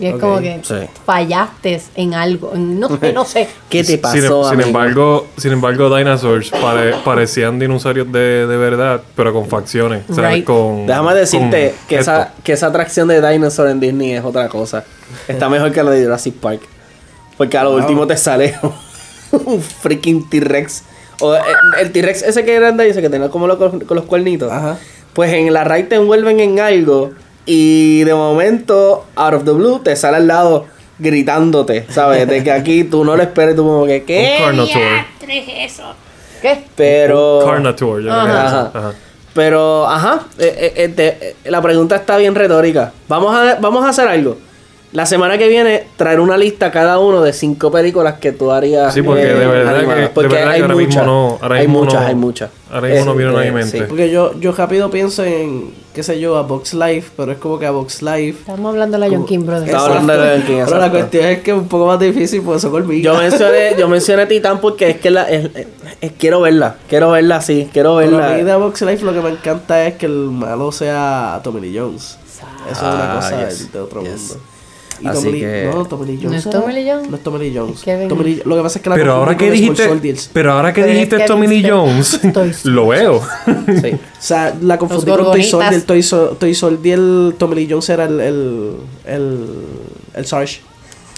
Y 0.00 0.06
es 0.06 0.16
como 0.16 0.38
que 0.40 0.60
Sí. 0.64 0.74
fallaste 1.04 1.80
en 1.94 2.14
algo. 2.14 2.52
en- 2.54 2.80
no 2.80 2.88
sé, 2.98 3.12
no 3.12 3.24
sé. 3.24 3.48
¿Qué 3.68 3.84
te 3.84 3.98
pasó, 3.98 4.48
sin, 4.50 4.60
em- 4.60 4.66
embargo, 4.68 5.26
sin 5.36 5.52
embargo, 5.52 5.94
Dinosaurs 5.94 6.50
pare- 6.50 6.94
parecían 7.04 7.58
dinosaurios 7.58 8.10
de, 8.10 8.46
de 8.46 8.56
verdad, 8.56 9.02
pero 9.14 9.32
con 9.32 9.46
facciones. 9.46 10.04
O 10.08 10.14
sea, 10.14 10.30
Right. 10.30 10.44
con, 10.44 10.86
Déjame 10.86 11.14
decirte 11.14 11.74
con 11.78 11.86
que 11.88 11.96
esa, 11.98 12.32
que 12.42 12.52
esa 12.54 12.68
atracción 12.68 13.08
de 13.08 13.20
Dinosaur 13.30 13.68
en 13.68 13.78
Disney 13.78 14.12
es 14.14 14.24
otra 14.24 14.48
cosa. 14.48 14.84
Está 15.28 15.48
mejor 15.48 15.70
que 15.70 15.82
la 15.82 15.90
de 15.90 16.02
Jurassic 16.02 16.34
Park. 16.34 16.62
Porque 17.36 17.56
a 17.58 17.64
lo 17.64 17.74
último 17.74 18.06
te 18.06 18.16
sale 18.16 18.54
un 19.32 19.60
freaking 19.60 20.28
T-Rex. 20.28 20.82
O 21.20 21.34
eh, 21.34 21.40
el 21.80 21.92
T-Rex 21.92 22.22
ese 22.22 22.44
que 22.44 22.54
grande 22.54 22.84
dice 22.86 23.02
que 23.02 23.10
tenía 23.10 23.28
como 23.28 23.46
los, 23.46 23.58
con 23.58 23.84
los 23.90 24.04
cuernitos. 24.06 24.50
Ajá. 24.50 24.78
Pues 25.12 25.32
en 25.32 25.52
la 25.52 25.64
raid 25.64 25.86
te 25.88 25.96
envuelven 25.96 26.40
en 26.40 26.58
algo. 26.60 27.10
Y 27.46 28.04
de 28.04 28.14
momento, 28.14 29.06
out 29.16 29.34
of 29.34 29.44
the 29.44 29.52
blue, 29.52 29.80
te 29.80 29.96
sale 29.96 30.18
al 30.18 30.26
lado 30.26 30.66
gritándote. 30.98 31.86
¿Sabes? 31.88 32.26
De 32.28 32.44
que 32.44 32.52
aquí 32.52 32.84
tú 32.84 33.04
no 33.04 33.16
lo 33.16 33.22
esperes. 33.22 33.56
Tú 33.56 33.64
como 33.64 33.86
que, 33.86 34.00
Un 34.00 34.06
¿qué? 34.06 34.36
Carnotaur. 34.38 34.82
¿Qué? 36.42 36.64
Pero. 36.76 37.42
Carnotaur, 37.44 38.02
yo 38.02 38.12
Ajá. 38.12 38.46
eso. 38.46 38.78
Ajá. 38.78 38.92
Pero, 39.32 39.86
ajá, 39.86 40.22
eh, 40.38 40.54
eh, 40.58 40.72
eh, 40.76 40.88
te- 40.88 41.28
eh, 41.30 41.36
la 41.44 41.62
pregunta 41.62 41.94
está 41.96 42.16
bien 42.16 42.34
retórica. 42.34 42.92
Vamos 43.08 43.34
a, 43.34 43.56
vamos 43.60 43.84
a 43.84 43.90
hacer 43.90 44.08
algo. 44.08 44.36
La 44.92 45.06
semana 45.06 45.38
que 45.38 45.46
viene, 45.46 45.86
traer 45.96 46.18
una 46.18 46.36
lista 46.36 46.72
cada 46.72 46.98
uno 46.98 47.22
de 47.22 47.32
cinco 47.32 47.70
películas 47.70 48.14
que 48.18 48.32
tú 48.32 48.50
harías. 48.50 48.92
Sí, 48.92 49.02
porque 49.02 49.22
eh, 49.22 49.34
de 49.34 49.46
verdad 49.46 49.76
animadas. 49.76 49.94
que, 49.94 50.00
de 50.02 50.08
Porque 50.08 50.34
verdad 50.34 50.48
que 50.48 50.54
hay 50.54 50.60
ahora 50.62 50.74
muchas. 50.74 50.88
mismo 50.88 51.04
no. 51.04 51.38
Ahora 51.40 51.54
hay 51.56 51.66
mismo 51.68 51.84
muchas, 51.84 52.00
no- 52.00 52.06
hay 52.08 52.14
muchas. 52.16 52.50
Ahora 52.72 52.88
mismo 52.88 53.04
no 53.04 53.12
Eh, 53.12 53.16
viene 53.16 53.32
a 53.32 53.40
mi 53.40 53.46
eh, 53.46 53.52
mente. 53.52 53.78
sí. 53.78 53.84
Porque 53.88 54.10
yo, 54.10 54.40
yo 54.40 54.50
rápido 54.50 54.90
pienso 54.90 55.22
en, 55.24 55.70
qué 55.94 56.02
sé 56.02 56.18
yo, 56.18 56.36
a 56.36 56.42
Box 56.42 56.74
Life, 56.74 57.12
pero 57.16 57.30
es 57.30 57.38
como 57.38 57.60
que 57.60 57.66
a 57.66 57.70
Box 57.70 58.02
Life. 58.02 58.40
Estamos 58.40 58.68
hablando 58.68 58.98
de 58.98 59.08
Lion 59.08 59.24
King, 59.26 59.46
brother. 59.46 59.68
Estaba 59.68 59.86
hablando 59.86 60.12
de 60.12 60.26
Lion 60.38 60.46
King, 60.48 60.62
Pero 60.64 60.78
la 60.78 60.90
cuestión 60.90 61.24
es 61.26 61.38
que 61.42 61.50
es 61.52 61.56
un 61.56 61.68
poco 61.68 61.86
más 61.86 62.00
difícil 62.00 62.42
por 62.42 62.56
eso 62.56 62.70
colmillo. 62.72 63.12
Yo 63.14 63.16
mencioné, 63.20 63.76
yo 63.78 63.86
mencioné 63.88 64.26
Titán 64.26 64.60
porque 64.60 64.90
es 64.90 64.96
que 64.98 65.10
la, 65.10 65.30
es- 65.30 65.50
es- 65.54 65.66
es- 66.00 66.12
quiero 66.18 66.40
verla. 66.40 66.74
Quiero 66.88 67.12
verla 67.12 67.36
así. 67.36 67.70
Quiero 67.72 67.96
Pero 67.98 68.16
a 68.18 68.20
mí 68.30 68.34
verla. 68.34 68.52
de 68.54 68.56
Box 68.56 68.82
Life 68.82 69.04
lo 69.04 69.12
que 69.12 69.20
me 69.20 69.30
encanta 69.30 69.86
es 69.86 69.94
que 69.94 70.06
el 70.06 70.30
malo 70.32 70.72
sea 70.72 71.40
Tommy 71.44 71.60
Lee 71.60 71.78
Jones. 71.78 72.18
Eso 72.68 72.72
es 72.72 72.82
una 72.82 73.12
Ah, 73.12 73.16
cosa 73.16 73.48
yes, 73.48 73.72
de 73.72 73.78
otro 73.78 74.02
yes. 74.02 74.10
mundo. 74.10 74.34
Y 75.02 75.06
Así 75.06 75.18
Tommy 75.18 75.32
Lee- 75.32 75.40
que- 75.40 75.70
No, 75.74 75.84
Tommy 75.86 76.06
Lee 76.06 76.16
¿No 76.16 76.22
Jones. 76.24 76.38
es 76.40 76.46
era- 76.46 76.60
Tommy 76.60 76.72
Lee 76.74 76.90
Jones? 76.90 77.10
No 77.10 77.16
es 77.16 77.22
Tommy 77.22 77.38
Lee 77.38 77.56
Jones. 77.56 77.80
Kevin. 77.82 78.08
Tommy 78.08 78.24
Lee- 78.24 78.42
Lo 78.44 78.56
que 78.56 78.62
pasa 78.62 78.78
es 78.78 78.82
que 78.82 78.90
la 78.90 78.96
Pero 78.96 79.12
ahora 79.12 79.32
confundí 79.36 79.60
que 79.60 79.66
con 79.86 80.00
dijiste, 80.02 80.28
pero 80.34 80.52
ahora 80.52 80.72
que 80.72 80.80
Pero 80.82 80.92
dijiste 80.92 81.20
Tommy 81.20 81.46
Lee. 81.46 81.68
Jones, 81.70 82.20
lo 82.64 82.88
veo. 82.88 83.22
Sí. 83.82 83.92
O 83.94 83.98
sea, 84.22 84.54
la 84.60 84.76
confundí 84.78 85.10
con 85.10 85.24
Toy. 85.24 85.42
Soldier. 85.44 85.82
Toy, 85.82 86.02
So- 86.02 86.36
Toy 86.38 86.54
Soldier, 86.54 86.98
el 86.98 87.34
Tommy 87.38 87.54
Lee 87.56 87.68
Jones 87.70 87.88
era 87.88 88.04
el. 88.04 88.20
El. 88.20 88.76
El. 89.06 89.46
El 90.14 90.26
Sarge. 90.26 90.60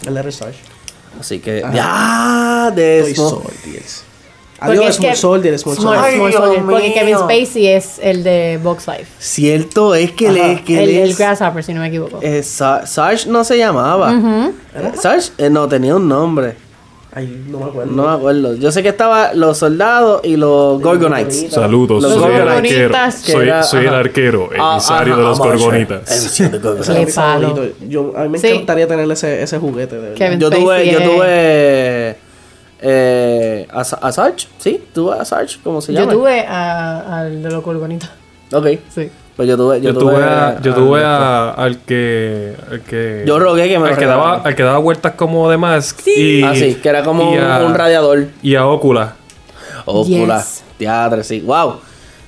El 0.06 0.16
R 0.16 0.30
Sarge. 0.32 0.58
Así 1.18 1.40
que. 1.40 1.62
Ajá. 1.64 1.74
Ya, 1.74 2.70
de 2.74 3.00
Toy 3.02 3.12
eso. 3.12 3.42
Adiós, 4.70 4.86
es 4.86 4.96
Small 4.96 5.16
Soldier, 5.16 5.58
Small 5.58 5.76
Small- 5.76 5.94
Soldier. 5.98 6.14
Small 6.16 6.32
Soldier, 6.32 6.62
Porque 6.64 6.82
mío. 6.88 6.94
Kevin 6.94 7.16
Spacey 7.18 7.66
es 7.68 7.98
el 8.02 8.22
de 8.24 8.58
Box 8.62 8.86
Life. 8.88 9.06
Cierto 9.18 9.94
es 9.94 10.12
que, 10.12 10.30
le, 10.30 10.62
que 10.64 10.82
El, 10.82 10.88
él 10.90 10.96
el 10.96 11.10
es- 11.10 11.18
Grasshopper, 11.18 11.64
si 11.64 11.74
no 11.74 11.80
me 11.80 11.88
equivoco. 11.88 12.18
eh, 12.22 12.42
Sa- 12.42 12.86
Sarge 12.86 13.28
no 13.28 13.44
se 13.44 13.58
llamaba. 13.58 14.12
Eh, 14.74 14.92
Sarge 15.00 15.30
eh, 15.38 15.50
no 15.50 15.68
tenía 15.68 15.96
un 15.96 16.08
nombre. 16.08 16.54
Ay, 17.14 17.44
no 17.50 17.58
me 17.58 17.64
acuerdo. 17.66 17.92
No 17.92 18.06
me 18.08 18.12
acuerdo. 18.14 18.54
Yo 18.56 18.72
sé 18.72 18.82
que 18.82 18.88
estaba 18.88 19.34
los 19.34 19.58
soldados 19.58 20.22
y 20.24 20.36
los 20.36 20.80
Gorgonites. 20.80 21.52
Saludos, 21.52 22.02
Los 22.02 22.14
soy 22.14 22.32
el 22.36 22.48
arquero. 22.48 22.90
Que 23.26 23.32
Soy, 23.32 23.42
era- 23.48 23.62
soy 23.62 23.84
el 23.86 23.94
arquero, 23.94 24.48
Ah, 24.58 24.72
emisario 24.72 25.12
ajá, 25.12 25.22
de 25.22 25.28
los 25.28 25.38
gorgonitas. 25.38 26.10
Es. 26.10 26.38
Yo, 27.88 28.12
a 28.16 28.22
mí 28.22 28.28
me 28.30 28.38
Sí. 28.38 28.48
encantaría 28.48 28.86
tener 28.88 29.10
ese, 29.10 29.42
ese 29.42 29.58
juguete, 29.58 29.96
de 29.98 30.38
Yo 30.38 30.50
tuve, 30.50 30.90
yo 30.90 30.98
es- 31.00 31.04
tuve 31.10 32.16
eh, 32.82 33.66
a, 33.72 33.84
Sa- 33.84 33.98
a 34.02 34.10
Sarge, 34.12 34.48
sí, 34.58 34.82
tuve 34.92 35.18
a 35.18 35.24
Sarge, 35.24 35.58
¿cómo 35.62 35.80
se 35.80 35.92
Yo 35.92 36.00
llama? 36.00 36.12
tuve 36.12 36.40
a- 36.46 37.20
al 37.20 37.42
de 37.42 37.50
los 37.50 37.62
Gorgonitas. 37.64 38.10
Ok, 38.52 38.66
Sí. 38.92 39.08
pues 39.36 39.48
yo 39.48 39.56
tuve, 39.56 39.80
yo, 39.80 39.92
Yo 39.92 39.98
tuve, 39.98 40.22
a- 40.22 40.60
yo 40.60 40.74
tuve 40.74 41.02
a- 41.04 41.50
al 41.50 41.78
que. 41.78 42.54
Al 42.70 42.80
que 42.82 43.24
Yo 43.26 43.38
rogué 43.38 43.68
que 43.68 43.78
me 43.78 43.88
al 43.88 43.96
que, 43.96 44.04
daba, 44.06 44.42
al 44.44 44.54
que 44.54 44.62
daba 44.62 44.78
vueltas 44.78 45.12
como 45.14 45.48
de 45.48 45.56
Mask. 45.56 46.00
Y, 46.06 46.42
Ah, 46.42 46.54
sí, 46.54 46.74
que 46.74 46.88
era 46.88 47.02
como 47.02 47.30
un, 47.30 47.38
a- 47.38 47.64
un 47.64 47.74
radiador. 47.74 48.26
Y 48.42 48.54
a 48.56 48.66
Ocula. 48.66 49.14
Ócula, 49.86 50.38
Yes. 50.38 50.62
teatro, 50.78 51.22
sí. 51.24 51.40
Wow. 51.40 51.76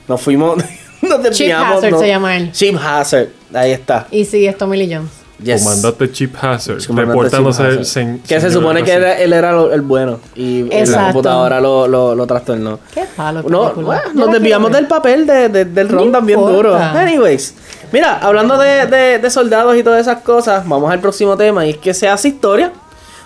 Nos 0.08 0.20
fuimos, 0.20 0.56
nos 1.02 1.22
desviamos. 1.22 1.78
Hazard 1.78 1.90
no- 1.92 1.98
se 2.00 2.08
llama 2.08 2.36
él. 2.36 2.52
Chip 2.52 2.76
Hazard, 2.82 3.28
ahí 3.52 3.72
está. 3.72 4.06
Y 4.10 4.24
sí, 4.24 4.46
es 4.46 4.56
Tommy 4.56 4.76
Lee 4.76 4.94
Jones. 4.94 5.10
Yes. 5.42 5.62
Comandante 5.64 6.12
Chip 6.12 6.34
Hazard. 6.40 6.86
Comandante 6.86 7.12
reportándose 7.12 7.62
Chip 7.62 7.72
el 7.72 7.78
Hazard. 7.80 8.02
sen- 8.04 8.22
Que 8.22 8.40
se 8.40 8.50
supone 8.52 8.82
que 8.84 8.92
era- 8.92 9.18
él 9.18 9.32
era 9.32 9.52
lo- 9.52 9.72
el 9.72 9.80
bueno 9.82 10.20
y 10.36 10.62
la 10.86 11.04
computadora 11.06 11.60
lo, 11.60 11.88
lo, 11.88 12.14
lo 12.14 12.26
trastornó. 12.26 12.78
Qué 12.94 13.04
palo. 13.16 13.42
No, 13.48 13.72
bueno, 13.74 14.02
nos 14.14 14.30
desviamos 14.30 14.70
del 14.72 14.86
papel 14.86 15.26
de, 15.26 15.48
de- 15.48 15.64
del 15.64 15.88
ron 15.88 16.12
también 16.12 16.38
importa. 16.38 16.56
duro. 16.56 16.76
Anyways, 16.76 17.54
mira, 17.92 18.18
hablando 18.18 18.56
de, 18.58 18.86
de- 18.86 19.18
de 19.18 19.30
soldados 19.30 19.76
y 19.76 19.82
todas 19.82 20.00
esas 20.00 20.22
cosas, 20.22 20.66
vamos 20.68 20.90
al 20.92 21.00
próximo 21.00 21.36
tema 21.36 21.66
y 21.66 21.70
es 21.70 21.76
que 21.78 21.92
se 21.94 22.08
hace 22.08 22.28
historia. 22.28 22.72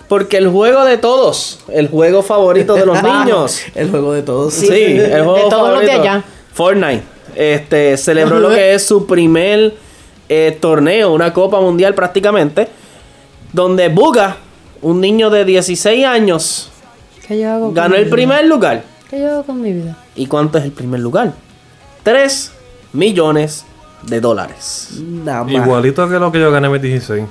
Porque 0.07 0.37
el 0.37 0.47
juego 0.49 0.85
de 0.85 0.97
todos, 0.97 1.59
el 1.71 1.87
juego 1.87 2.23
favorito 2.23 2.73
de 2.73 2.83
los 2.87 2.97
niños. 3.03 3.61
El 3.75 3.91
juego 3.91 4.13
de 4.13 4.23
todos. 4.23 4.55
Sí, 4.55 4.67
el 4.67 5.23
juego 5.23 5.35
De 5.35 5.41
todos 5.51 5.69
los 5.69 5.81
de 5.81 5.87
favorito, 5.87 6.01
allá. 6.01 6.23
Fortnite. 6.51 7.03
Este 7.35 7.95
celebró 7.97 8.39
lo 8.39 8.49
que 8.49 8.73
es 8.73 8.83
su 8.87 9.05
primer 9.05 9.75
eh, 10.29 10.57
torneo, 10.59 11.11
una 11.13 11.33
Copa 11.33 11.59
Mundial 11.59 11.93
prácticamente. 11.95 12.67
Donde 13.51 13.89
Buga, 13.89 14.37
un 14.81 15.01
niño 15.01 15.29
de 15.29 15.43
16 15.43 16.05
años, 16.05 16.71
ver. 17.19 17.27
¿Qué 17.27 17.39
yo 17.41 17.51
hago 17.51 17.65
con 17.65 17.73
ganó 17.73 17.95
el 17.95 18.05
vida? 18.05 18.15
primer 18.15 18.45
lugar. 18.45 18.83
¿Qué 19.09 19.19
yo 19.19 19.31
hago 19.31 19.43
con 19.43 19.61
mi 19.61 19.73
vida? 19.73 19.97
¿Y 20.15 20.27
cuánto 20.27 20.57
es 20.59 20.63
el 20.65 20.71
primer 20.71 20.99
lugar? 20.99 21.33
3 22.03 22.51
millones 22.93 23.65
de 24.03 24.21
dólares. 24.21 24.89
Nada 25.01 25.43
más. 25.43 25.53
Igualito 25.53 26.07
que 26.07 26.19
lo 26.19 26.31
que 26.31 26.39
yo 26.39 26.51
gané 26.51 26.67
en 26.67 26.81
16. 26.81 27.23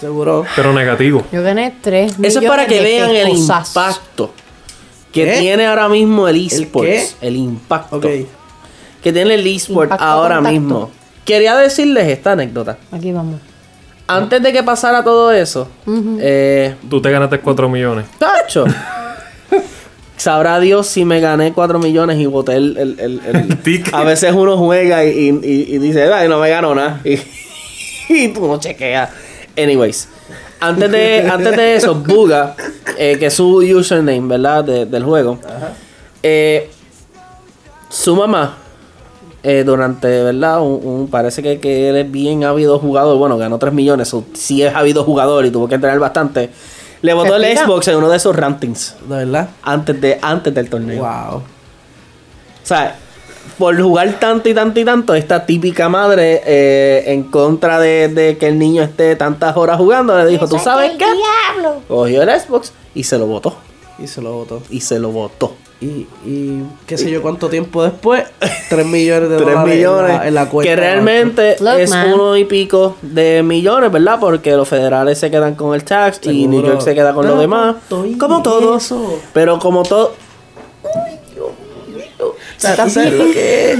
Seguro. 0.00 0.44
Pero 0.54 0.72
negativo. 0.72 1.24
Yo 1.32 1.42
gané 1.42 1.74
3 1.80 2.18
millones 2.18 2.30
Eso 2.30 2.40
es 2.40 2.48
para 2.48 2.66
que 2.66 2.80
vean 2.80 3.10
el 3.10 3.28
impacto 3.30 4.32
que 5.12 5.24
¿Qué? 5.24 5.38
tiene 5.40 5.66
ahora 5.66 5.88
mismo 5.88 6.28
el 6.28 6.46
eSports. 6.46 7.16
qué? 7.20 7.26
El, 7.26 7.36
impacto 7.36 8.00
que 8.00 8.26
tiene 9.02 9.34
el 9.34 9.46
eSport 9.46 9.86
Impacto 9.86 10.04
ahora 10.04 10.36
contacto. 10.36 10.60
mismo. 10.60 10.90
Quería 11.28 11.54
decirles 11.56 12.08
esta 12.08 12.32
anécdota. 12.32 12.78
Aquí 12.90 13.12
vamos. 13.12 13.38
Antes 14.06 14.42
de 14.42 14.50
que 14.50 14.62
pasara 14.62 15.04
todo 15.04 15.30
eso, 15.30 15.68
eh, 16.18 16.74
Tú 16.88 17.02
te 17.02 17.10
ganaste 17.10 17.38
4 17.38 17.68
millones. 17.68 18.06
Tacho. 18.18 18.64
Sabrá 20.16 20.58
Dios 20.58 20.86
si 20.86 21.04
me 21.04 21.20
gané 21.20 21.52
4 21.52 21.78
millones 21.78 22.18
y 22.18 22.24
boté 22.24 22.54
el. 22.54 22.78
el- 22.78 22.98
el- 22.98 23.20
el- 23.26 23.58
ticket. 23.58 23.92
A 23.92 24.04
veces 24.04 24.32
uno 24.32 24.56
juega 24.56 25.04
y, 25.04 25.10
y- 25.10 25.40
y- 25.42 25.74
y 25.74 25.78
dice, 25.78 26.10
ay, 26.10 26.28
no 26.30 26.40
me 26.40 26.48
ganó 26.48 26.74
nada. 26.74 27.00
Y, 27.04 27.18
y 28.08 28.28
tú 28.28 28.46
no 28.48 28.58
chequeas. 28.58 29.10
Anyways. 29.56 30.08
Antes 30.60 30.90
de, 30.90 31.28
antes 31.32 31.54
de 31.56 31.76
eso, 31.76 31.94
Buga, 31.94 32.56
eh, 32.96 33.16
que 33.18 33.26
es 33.26 33.34
su 33.34 33.58
username, 33.58 34.22
¿verdad? 34.26 34.64
De- 34.64 34.86
del 34.86 35.04
juego. 35.04 35.38
eh, 36.22 36.70
su 37.90 38.16
mamá, 38.16 38.56
eh, 39.48 39.64
durante, 39.64 40.06
¿verdad? 40.24 40.60
Un, 40.60 40.80
un- 40.84 41.08
parece 41.08 41.42
que, 41.42 41.58
que 41.58 41.88
él 41.88 41.96
es 41.96 42.10
bien 42.10 42.44
ávido 42.44 42.78
jugador. 42.78 43.16
Bueno, 43.16 43.38
ganó 43.38 43.58
3 43.58 43.72
millones. 43.72 44.12
O 44.12 44.24
sí 44.34 44.62
es 44.62 44.74
ávido 44.74 45.04
jugador 45.04 45.46
y 45.46 45.50
tuvo 45.50 45.66
que 45.68 45.76
entrenar 45.76 45.98
bastante. 45.98 46.50
Le 47.00 47.14
botó 47.14 47.36
el. 47.36 47.56
Xbox 47.56 47.88
en 47.88 47.96
uno 47.96 48.08
de 48.10 48.16
esos 48.16 48.34
rantings. 48.36 48.94
¿De 49.08 49.16
verdad? 49.24 49.48
Antes, 49.62 50.00
de, 50.00 50.18
antes 50.20 50.52
del 50.54 50.68
torneo. 50.68 50.98
Wow. 51.02 51.36
O 51.38 51.42
sea, 52.62 52.96
por 53.56 53.80
jugar 53.80 54.18
tanto 54.20 54.48
y 54.48 54.54
tanto 54.54 54.80
y 54.80 54.84
tanto, 54.84 55.14
esta 55.14 55.46
típica 55.46 55.88
madre 55.88 56.42
eh, 56.44 57.04
en 57.06 57.24
contra 57.24 57.80
de, 57.80 58.08
de 58.08 58.36
que 58.36 58.48
el 58.48 58.58
niño 58.58 58.82
esté 58.82 59.16
tantas 59.16 59.56
horas 59.56 59.78
jugando, 59.78 60.16
le 60.18 60.26
dijo, 60.26 60.46
¿tú 60.46 60.58
sabes 60.58 60.92
qué? 60.98 61.04
Cogió 61.88 62.22
el 62.22 62.40
Xbox 62.40 62.72
y 62.94 63.04
se 63.04 63.16
lo 63.16 63.26
botó. 63.26 63.56
Y 63.98 64.06
se 64.06 64.20
lo 64.20 64.32
votó. 64.34 64.62
Y 64.70 64.80
se 64.80 64.98
lo 64.98 65.10
botó. 65.10 65.54
Y, 65.80 66.08
y 66.26 66.62
qué 66.86 66.98
sé 66.98 67.08
yo 67.08 67.22
cuánto 67.22 67.48
tiempo 67.48 67.84
después, 67.84 68.24
3 68.68 68.84
millones 68.86 69.30
de 69.30 69.36
3 69.36 69.46
dólares 69.48 69.74
millones. 69.76 70.10
en 70.10 70.16
la, 70.18 70.28
en 70.28 70.34
la 70.34 70.48
cuenta. 70.48 70.68
que 70.70 70.76
realmente 70.76 71.56
Look, 71.60 71.78
es 71.78 71.90
man. 71.90 72.12
uno 72.14 72.36
y 72.36 72.44
pico 72.46 72.96
de 73.00 73.44
millones, 73.44 73.92
¿verdad? 73.92 74.18
Porque 74.18 74.56
los 74.56 74.66
federales 74.68 75.18
se 75.18 75.30
quedan 75.30 75.54
con 75.54 75.74
el 75.76 75.84
tax 75.84 76.18
y. 76.26 76.48
New 76.48 76.64
York 76.66 76.80
se 76.80 76.94
queda 76.96 77.12
con 77.14 77.24
lo 77.26 77.32
Pero 77.32 77.40
demás. 77.40 77.76
Como 78.18 78.42
todo. 78.42 78.76
eso. 78.76 79.20
Pero 79.32 79.60
como 79.60 79.84
todo. 79.84 80.14
Sea, 82.58 82.74
tú 82.84 82.90
sabes 82.90 83.12
lo 83.14 83.24
que 83.32 83.72
es. 83.72 83.78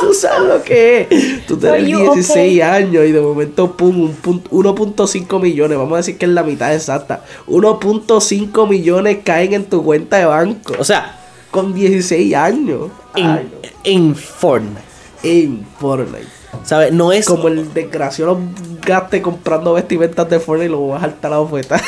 tú 0.00 0.14
sabes 0.14 0.48
lo 0.48 0.62
que 0.64 1.06
es. 1.10 1.46
Tú 1.46 1.58
you 1.60 2.14
16 2.14 2.62
años 2.62 3.04
y 3.04 3.12
de 3.12 3.20
momento, 3.20 3.76
pum, 3.76 4.00
un 4.04 4.16
pun- 4.22 4.42
1.5 4.50 5.40
millones. 5.40 5.76
Vamos 5.76 5.92
a 5.92 5.96
decir 5.98 6.16
que 6.16 6.24
es 6.24 6.30
la 6.32 6.42
mitad 6.42 6.74
exacta. 6.74 7.22
1.5 7.46 8.68
millones 8.68 9.18
caen 9.22 9.52
en 9.52 9.64
tu 9.66 9.84
cuenta 9.84 10.16
de 10.16 10.24
banco. 10.24 10.74
O 10.78 10.84
sea, 10.84 11.20
Con 11.50 11.74
16 11.74 12.34
años. 12.34 12.88
en, 13.14 13.26
Ay, 13.26 13.50
no. 13.52 13.68
en 13.84 14.14
Fortnite. 14.16 14.80
En 15.22 15.66
Fortnite. 15.78 16.26
¿Sabes? 16.64 16.90
No 16.92 17.12
es. 17.12 17.26
Como 17.26 17.48
el 17.48 17.72
desgraciado 17.74 18.38
gaste 18.84 19.20
comprando 19.20 19.74
vestimentas 19.74 20.28
de 20.30 20.40
Fortnite 20.40 20.68
y 20.68 20.72
lo 20.72 20.86
va 20.88 20.96
a 20.96 21.00
saltar 21.02 21.30
la 21.32 21.40
oferta. 21.40 21.80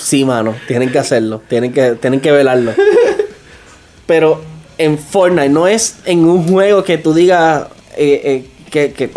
Sí, 0.00 0.24
mano, 0.24 0.54
tienen 0.66 0.90
que 0.90 0.98
hacerlo, 0.98 1.42
tienen 1.48 1.72
que, 1.72 1.92
tienen 1.92 2.20
que 2.20 2.30
velarlo. 2.32 2.72
Pero 4.06 4.40
en 4.84 4.98
Fortnite 4.98 5.48
no 5.48 5.66
es 5.66 5.96
en 6.04 6.24
un 6.24 6.48
juego 6.48 6.82
que 6.84 6.98
tú 6.98 7.12
digas 7.14 7.64
eh, 7.96 8.20
eh, 8.24 8.44
que, 8.70 8.92
que 8.92 9.10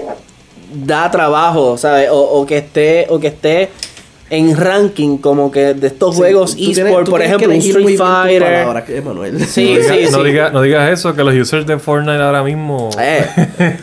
da 0.73 1.09
trabajo, 1.11 1.77
¿sabes? 1.77 2.09
O, 2.11 2.17
o 2.19 2.45
que 2.45 2.57
esté, 2.57 3.05
o 3.09 3.19
que 3.19 3.27
esté 3.27 3.69
en 4.29 4.57
ranking 4.57 5.17
como 5.19 5.51
que 5.51 5.75
de 5.75 5.87
estos 5.87 6.15
juegos 6.15 6.51
Tú 6.51 6.57
tienes- 6.57 6.77
eSport, 6.79 7.05
tú 7.05 7.11
por 7.11 7.21
ejemplo, 7.21 7.49
un 7.49 7.55
Street 7.55 7.97
Fighter. 7.97 8.67
Emanuel. 8.97 9.45
Sí, 9.45 9.75
no, 9.75 9.79
diga- 9.79 9.93
sí, 9.95 10.11
no 10.11 10.17
sí. 10.17 10.23
diga- 10.31 10.51
no 10.51 10.61
digas 10.63 10.91
eso, 10.91 11.13
que 11.13 11.23
los 11.23 11.35
users 11.35 11.67
de 11.67 11.77
Fortnite 11.77 12.21
ahora 12.21 12.41
mismo. 12.43 12.89
Eh, 12.99 13.23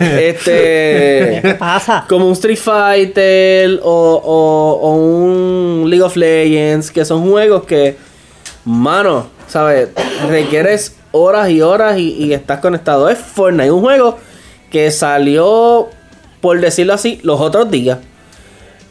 este. 0.35 1.41
¿Qué 1.43 1.55
pasa? 1.59 2.05
como 2.09 2.27
un 2.27 2.33
Street 2.33 2.59
Fighter 2.59 3.79
o, 3.85 4.21
o- 4.25 4.89
o 4.89 4.95
un 4.97 5.85
League 5.89 6.03
of 6.03 6.17
Legends, 6.17 6.91
que 6.91 7.05
son 7.05 7.31
juegos 7.31 7.65
que, 7.65 7.97
mano, 8.65 9.27
¿sabes? 9.47 9.89
Requieres 10.29 10.97
horas 11.13 11.51
y 11.51 11.61
horas 11.63 11.99
y, 11.99 12.11
y 12.13 12.33
estás 12.33 12.61
conectado. 12.61 13.09
Es 13.09 13.19
Fortnite, 13.19 13.71
un 13.71 13.81
juego 13.83 14.17
que 14.71 14.91
salió, 14.91 15.89
por 16.41 16.61
decirlo 16.61 16.95
así, 16.95 17.19
los 17.23 17.41
otros 17.41 17.71
días. 17.71 17.99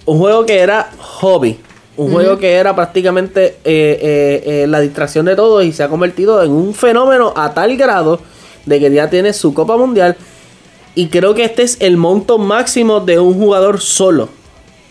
Un 0.05 0.17
juego 0.19 0.45
que 0.45 0.59
era 0.59 0.89
hobby. 0.99 1.59
Un 1.97 2.11
juego 2.13 2.37
que 2.37 2.53
era 2.53 2.73
prácticamente 2.75 3.57
eh, 3.65 3.99
eh, 4.01 4.43
eh, 4.45 4.67
la 4.67 4.79
distracción 4.79 5.25
de 5.25 5.35
todos 5.35 5.65
y 5.65 5.73
se 5.73 5.83
ha 5.83 5.89
convertido 5.89 6.41
en 6.41 6.51
un 6.51 6.73
fenómeno 6.73 7.33
a 7.35 7.53
tal 7.53 7.75
grado 7.75 8.21
de 8.65 8.79
que 8.79 8.89
ya 8.89 9.09
tiene 9.09 9.33
su 9.33 9.53
Copa 9.53 9.75
Mundial. 9.75 10.15
Y 10.95 11.07
creo 11.07 11.33
que 11.33 11.43
este 11.43 11.63
es 11.63 11.75
el 11.81 11.97
monto 11.97 12.37
máximo 12.37 13.01
de 13.01 13.19
un 13.19 13.33
jugador 13.33 13.81
solo 13.81 14.29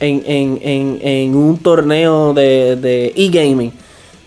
en, 0.00 0.22
en- 0.26 0.60
en- 0.62 0.98
en 1.02 1.34
un 1.34 1.58
torneo 1.58 2.34
de 2.34 2.76
de 2.76 3.12
e-gaming 3.16 3.72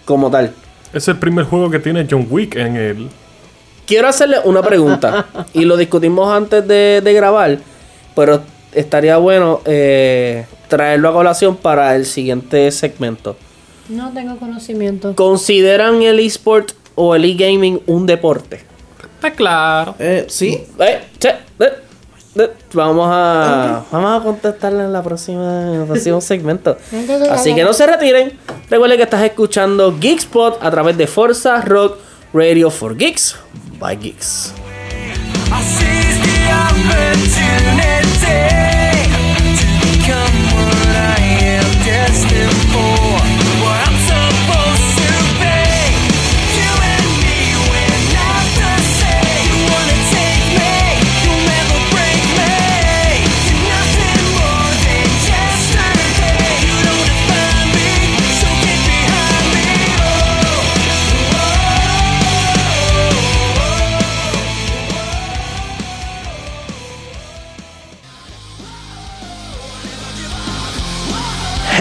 como 0.03 0.31
tal. 0.31 0.51
Es 0.93 1.07
el 1.07 1.17
primer 1.17 1.45
juego 1.45 1.69
que 1.69 1.79
tiene 1.79 2.05
John 2.09 2.27
Wick 2.29 2.55
en 2.55 2.75
él. 2.75 3.09
Quiero 3.85 4.07
hacerle 4.07 4.37
una 4.43 4.61
pregunta 4.61 5.27
y 5.53 5.65
lo 5.65 5.77
discutimos 5.77 6.31
antes 6.31 6.67
de, 6.67 7.01
de 7.03 7.13
grabar, 7.13 7.59
pero 8.15 8.41
estaría 8.73 9.17
bueno 9.17 9.61
eh, 9.65 10.45
traerlo 10.67 11.09
a 11.09 11.13
colación 11.13 11.57
para 11.57 11.95
el 11.95 12.05
siguiente 12.05 12.71
segmento. 12.71 13.35
No 13.89 14.11
tengo 14.13 14.37
conocimiento. 14.37 15.15
¿Consideran 15.15 16.01
el 16.01 16.19
eSport 16.19 16.71
o 16.95 17.15
el 17.15 17.25
e-gaming 17.25 17.81
un 17.87 18.05
deporte? 18.05 18.61
Está 19.15 19.31
claro. 19.31 19.95
Eh, 19.99 20.25
sí. 20.29 20.63
Eh, 20.79 20.99
che, 21.19 21.29
eh, 21.29 21.35
eh, 21.59 21.73
Vamos 22.73 23.09
a, 23.11 23.83
vamos 23.91 24.21
a 24.21 24.23
contestarle 24.23 24.83
en 24.83 24.93
la 24.93 25.03
próxima, 25.03 25.67
en 25.73 25.81
el 25.81 25.85
próximo 25.85 26.21
segmento. 26.21 26.77
Así 27.29 27.53
que 27.53 27.63
no 27.63 27.73
se 27.73 27.85
retiren. 27.85 28.37
Recuerden 28.69 28.97
que 28.97 29.03
estás 29.03 29.23
escuchando 29.23 29.97
Geekspot 29.99 30.63
a 30.63 30.71
través 30.71 30.97
de 30.97 31.07
Forza 31.07 31.61
Rock 31.61 31.97
Radio 32.33 32.69
for 32.69 32.95
Geeks 32.95 33.35
by 33.79 33.97
Geeks. 33.97 34.53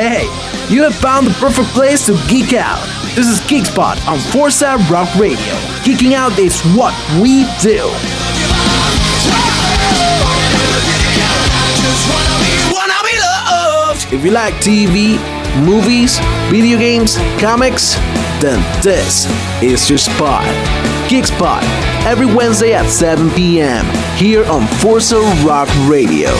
Hey, 0.00 0.24
you 0.74 0.82
have 0.84 0.94
found 0.94 1.26
the 1.26 1.34
perfect 1.34 1.68
place 1.74 2.06
to 2.06 2.16
geek 2.26 2.54
out. 2.54 2.80
This 3.14 3.26
is 3.28 3.38
Geekspot 3.40 4.08
on 4.08 4.18
Forza 4.32 4.78
Rock 4.90 5.14
Radio. 5.16 5.36
Geeking 5.84 6.14
out 6.14 6.38
is 6.38 6.62
what 6.74 6.96
we 7.20 7.44
do. 7.60 7.84
If 14.10 14.24
you 14.24 14.30
like 14.30 14.54
TV, 14.54 15.20
movies, 15.66 16.18
video 16.50 16.78
games, 16.78 17.18
comics, 17.38 17.96
then 18.40 18.64
this 18.82 19.26
is 19.62 19.90
your 19.90 19.98
spot. 19.98 20.46
Geekspot, 21.10 21.60
every 22.06 22.24
Wednesday 22.24 22.72
at 22.72 22.88
7 22.88 23.28
p.m. 23.32 23.84
here 24.16 24.46
on 24.46 24.66
Forza 24.80 25.20
Rock 25.44 25.68
Radio. 25.90 26.30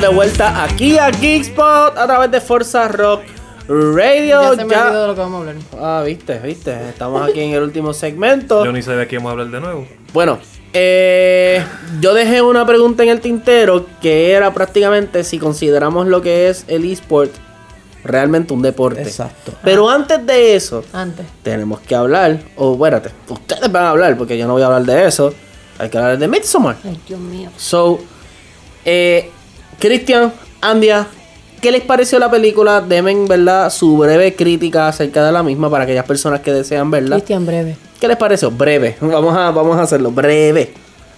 Estamos 0.00 0.08
de 0.10 0.14
vuelta 0.14 0.64
aquí 0.64 0.98
a 0.98 1.10
Geekspot 1.10 1.96
a 1.98 2.06
través 2.06 2.30
de 2.30 2.40
Forza 2.40 2.88
Rock 2.88 3.20
Radio. 3.68 4.42
Ya 4.42 4.56
se 4.56 4.64
me 4.64 4.70
Ya- 4.74 4.84
olvidó 4.86 5.02
de 5.02 5.08
lo 5.08 5.14
que 5.14 5.20
vamos 5.20 5.36
a 5.36 5.50
hablar. 5.50 5.56
Ah, 5.78 6.02
viste, 6.04 6.38
viste. 6.38 6.88
Estamos 6.88 7.28
aquí 7.28 7.40
en 7.40 7.50
el 7.52 7.62
último 7.62 7.92
segmento. 7.92 8.64
Yo 8.64 8.72
ni 8.72 8.82
sabía 8.82 9.06
que 9.06 9.16
íbamos 9.16 9.30
a 9.30 9.32
hablar 9.32 9.48
de 9.50 9.60
nuevo. 9.60 9.86
Bueno, 10.12 10.38
eh, 10.72 11.62
yo 12.00 12.14
dejé 12.14 12.40
una 12.42 12.64
pregunta 12.66 13.02
en 13.02 13.10
el 13.10 13.20
tintero 13.20 13.86
que 14.00 14.32
era 14.32 14.52
prácticamente 14.54 15.22
si 15.24 15.38
consideramos 15.38 16.06
lo 16.06 16.20
que 16.22 16.48
es 16.48 16.64
el 16.68 16.84
eSport 16.84 17.32
realmente 18.04 18.52
un 18.54 18.62
deporte. 18.62 19.02
Exacto. 19.02 19.52
Pero 19.62 19.88
antes 19.90 20.24
de 20.26 20.56
eso, 20.56 20.82
Antes. 20.92 21.26
tenemos 21.42 21.80
que 21.80 21.94
hablar, 21.94 22.38
o 22.56 22.72
espérate, 22.74 23.10
ustedes 23.28 23.70
van 23.70 23.84
a 23.84 23.90
hablar 23.90 24.16
porque 24.16 24.36
yo 24.38 24.46
no 24.46 24.54
voy 24.54 24.62
a 24.62 24.66
hablar 24.66 24.82
de 24.84 25.06
eso. 25.06 25.32
Hay 25.78 25.88
que 25.90 25.98
hablar 25.98 26.18
de 26.18 26.26
Midsommar. 26.28 26.76
Ay, 26.84 26.98
Dios 27.06 27.20
mío. 27.20 27.50
So, 27.56 27.98
eh, 28.84 29.30
Cristian, 29.80 30.32
Andia, 30.60 31.06
¿qué 31.60 31.72
les 31.72 31.80
pareció 31.82 32.18
la 32.18 32.30
película? 32.30 32.80
Demen, 32.82 33.26
¿verdad? 33.26 33.70
Su 33.70 33.96
breve 33.98 34.34
crítica 34.36 34.88
acerca 34.88 35.24
de 35.24 35.32
la 35.32 35.42
misma 35.42 35.70
para 35.70 35.84
aquellas 35.84 36.04
personas 36.04 36.40
que 36.40 36.52
desean 36.52 36.90
verla. 36.90 37.16
Cristian, 37.16 37.46
breve. 37.46 37.76
¿Qué 37.98 38.06
les 38.08 38.16
pareció? 38.16 38.50
Breve. 38.50 38.96
Vamos 39.00 39.36
a, 39.36 39.50
vamos 39.50 39.76
a 39.78 39.82
hacerlo 39.82 40.10
breve. 40.10 40.72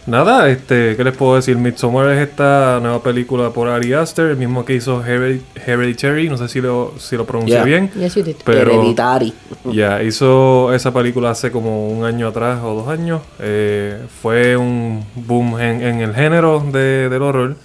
Nada, 0.05 0.49
este, 0.49 0.97
¿qué 0.97 1.05
les 1.05 1.17
puedo 1.17 1.37
decir? 1.37 1.57
Midsommar 1.57 2.09
es 2.11 2.29
esta 2.29 2.81
nueva 2.83 3.01
película 3.05 3.51
por 3.51 3.69
Ari 3.69 3.93
Aster, 3.93 4.31
el 4.31 4.37
mismo 4.37 4.65
que 4.65 4.75
hizo 4.75 5.01
Hered- 5.01 5.43
Hereditary, 5.65 6.29
no 6.29 6.37
sé 6.37 6.49
si 6.49 6.61
lo, 6.61 6.95
si 6.99 7.17
lo 7.17 7.25
pronuncié 7.25 7.55
Yeah. 7.55 7.65
bien. 7.65 7.91
Yes, 7.95 8.17
you 8.17 8.25
did. 8.25 8.35
Pero 8.45 8.73
Hereditary. 8.73 9.33
ya, 9.73 10.03
hizo 10.03 10.73
esa 10.75 10.93
película 10.93 11.31
hace 11.31 11.53
como 11.53 11.89
un 11.89 12.05
año 12.05 12.27
atrás 12.27 12.59
o 12.65 12.75
dos 12.75 12.89
años. 12.89 13.21
Eh, 13.39 14.01
fue 14.21 14.57
un 14.57 15.05
boom 15.15 15.61
en, 15.61 15.83
en 15.83 16.01
el 16.01 16.15
género 16.15 16.65
de- 16.73 17.09
del 17.09 17.23
horror. 17.23 17.57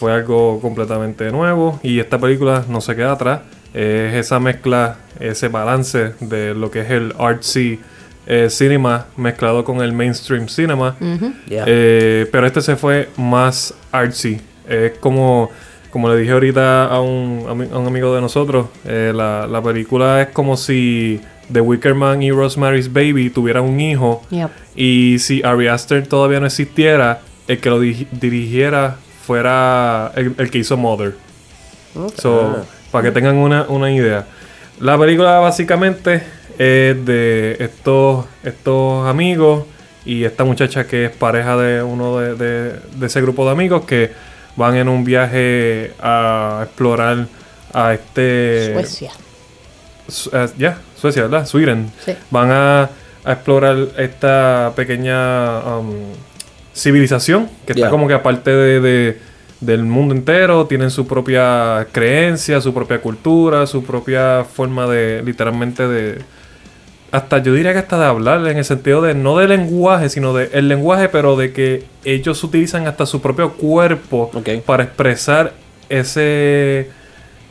Fue 0.00 0.14
algo 0.14 0.58
completamente 0.62 1.30
nuevo 1.30 1.78
y 1.82 1.98
esta 2.00 2.18
película 2.18 2.64
no 2.70 2.80
se 2.80 2.96
queda 2.96 3.12
atrás. 3.12 3.40
Es 3.74 4.14
esa 4.14 4.40
mezcla, 4.40 4.96
ese 5.20 5.48
balance 5.48 6.14
de 6.20 6.54
lo 6.54 6.70
que 6.70 6.80
es 6.80 6.90
el 6.90 7.12
artsy 7.18 7.78
eh, 8.26 8.48
cinema 8.48 9.04
mezclado 9.18 9.62
con 9.62 9.82
el 9.82 9.92
mainstream 9.92 10.48
cinema. 10.48 10.96
Yeah. 11.46 11.64
Eh, 11.66 12.26
pero 12.32 12.46
este 12.46 12.62
se 12.62 12.76
fue 12.76 13.10
más 13.18 13.74
artsy. 13.92 14.40
Es 14.66 14.92
como, 15.00 15.50
como 15.90 16.08
le 16.08 16.16
dije 16.16 16.32
ahorita 16.32 16.86
a 16.86 16.98
un, 17.02 17.44
a 17.46 17.78
un 17.78 17.86
amigo 17.86 18.14
de 18.14 18.22
nosotros, 18.22 18.68
eh, 18.86 19.12
la, 19.14 19.46
la 19.46 19.60
película 19.62 20.22
es 20.22 20.28
como 20.28 20.56
si 20.56 21.20
The 21.52 21.60
Wicker 21.60 21.94
Man 21.94 22.22
y 22.22 22.30
Rosemary's 22.30 22.90
Baby 22.90 23.28
tuvieran 23.28 23.64
un 23.64 23.78
hijo. 23.80 24.22
Yep. 24.30 24.48
Y 24.76 25.18
si 25.18 25.42
Ari 25.42 25.66
Aster 25.68 26.06
todavía 26.06 26.40
no 26.40 26.46
existiera, 26.46 27.20
el 27.48 27.58
que 27.58 27.68
lo 27.68 27.78
di- 27.80 28.06
dirigiera 28.12 28.96
fuera 29.34 30.10
el, 30.16 30.34
el 30.38 30.50
que 30.50 30.58
hizo 30.58 30.76
Mother. 30.76 31.14
So, 32.16 32.64
para 32.90 33.04
que 33.04 33.12
tengan 33.12 33.36
una, 33.36 33.62
una 33.68 33.88
idea. 33.92 34.24
La 34.80 34.98
película 34.98 35.38
básicamente 35.38 36.16
es 36.58 37.04
de 37.06 37.56
estos, 37.60 38.26
estos 38.42 39.06
amigos 39.06 39.66
y 40.04 40.24
esta 40.24 40.42
muchacha 40.42 40.84
que 40.88 41.04
es 41.04 41.10
pareja 41.12 41.56
de 41.56 41.80
uno 41.80 42.18
de, 42.18 42.34
de- 42.34 42.80
de 42.96 43.06
ese 43.06 43.20
grupo 43.20 43.44
de 43.44 43.52
amigos 43.52 43.84
que 43.84 44.10
van 44.56 44.74
en 44.76 44.88
un 44.88 45.04
viaje 45.04 45.92
a 46.02 46.62
explorar 46.64 47.28
a 47.72 47.92
este... 47.94 48.72
Suecia. 48.74 49.12
Su- 50.08 50.30
eh, 50.32 50.48
Ya, 50.58 50.78
Suecia, 51.00 51.22
¿verdad? 51.22 51.46
Sweden. 51.46 51.92
Sí. 52.04 52.14
Van 52.32 52.50
a, 52.50 52.90
a 53.24 53.32
explorar 53.32 53.76
esta 53.96 54.72
pequeña 54.74 55.60
um, 55.78 55.92
civilización 56.74 57.48
que 57.66 57.72
está 57.72 57.90
como 57.90 58.06
que 58.08 58.14
aparte 58.14 58.50
de, 58.50 58.80
de- 58.80 59.18
del 59.60 59.84
mundo 59.84 60.14
entero. 60.14 60.66
Tienen 60.66 60.90
su 60.90 61.06
propia 61.06 61.86
creencia, 61.92 62.60
su 62.60 62.72
propia 62.72 63.00
cultura, 63.00 63.66
su 63.66 63.82
propia 63.84 64.44
forma 64.44 64.86
de, 64.86 65.22
literalmente, 65.24 65.86
de... 65.86 66.18
Hasta 67.12 67.38
yo 67.42 67.52
diría 67.52 67.72
que 67.72 67.80
hasta 67.80 67.98
de 67.98 68.06
hablar, 68.06 68.46
en 68.46 68.56
el 68.56 68.64
sentido 68.64 69.02
de 69.02 69.14
no 69.14 69.36
de 69.36 69.48
lenguaje, 69.48 70.08
sino 70.08 70.32
de 70.32 70.48
el 70.52 70.68
lenguaje, 70.68 71.08
pero 71.08 71.36
de 71.36 71.52
que 71.52 71.82
ellos 72.04 72.42
utilizan 72.44 72.86
hasta 72.86 73.04
su 73.04 73.20
propio 73.20 73.52
cuerpo 73.54 74.30
para 74.64 74.84
expresar 74.84 75.52
ese 75.88 76.88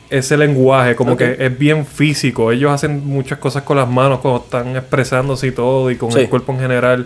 ese 0.09 0.37
lenguaje, 0.37 0.95
como 0.95 1.15
que 1.15 1.35
es 1.37 1.59
bien 1.59 1.85
físico. 1.85 2.51
Ellos 2.51 2.71
hacen 2.71 3.05
muchas 3.05 3.37
cosas 3.37 3.61
con 3.63 3.77
las 3.77 3.87
manos 3.87 4.19
cuando 4.19 4.39
están 4.43 4.75
expresándose 4.75 5.45
y 5.47 5.51
todo, 5.51 5.91
y 5.91 5.97
con 5.97 6.11
Sí. 6.11 6.21
el 6.21 6.29
cuerpo 6.29 6.53
en 6.53 6.59
general. 6.59 7.05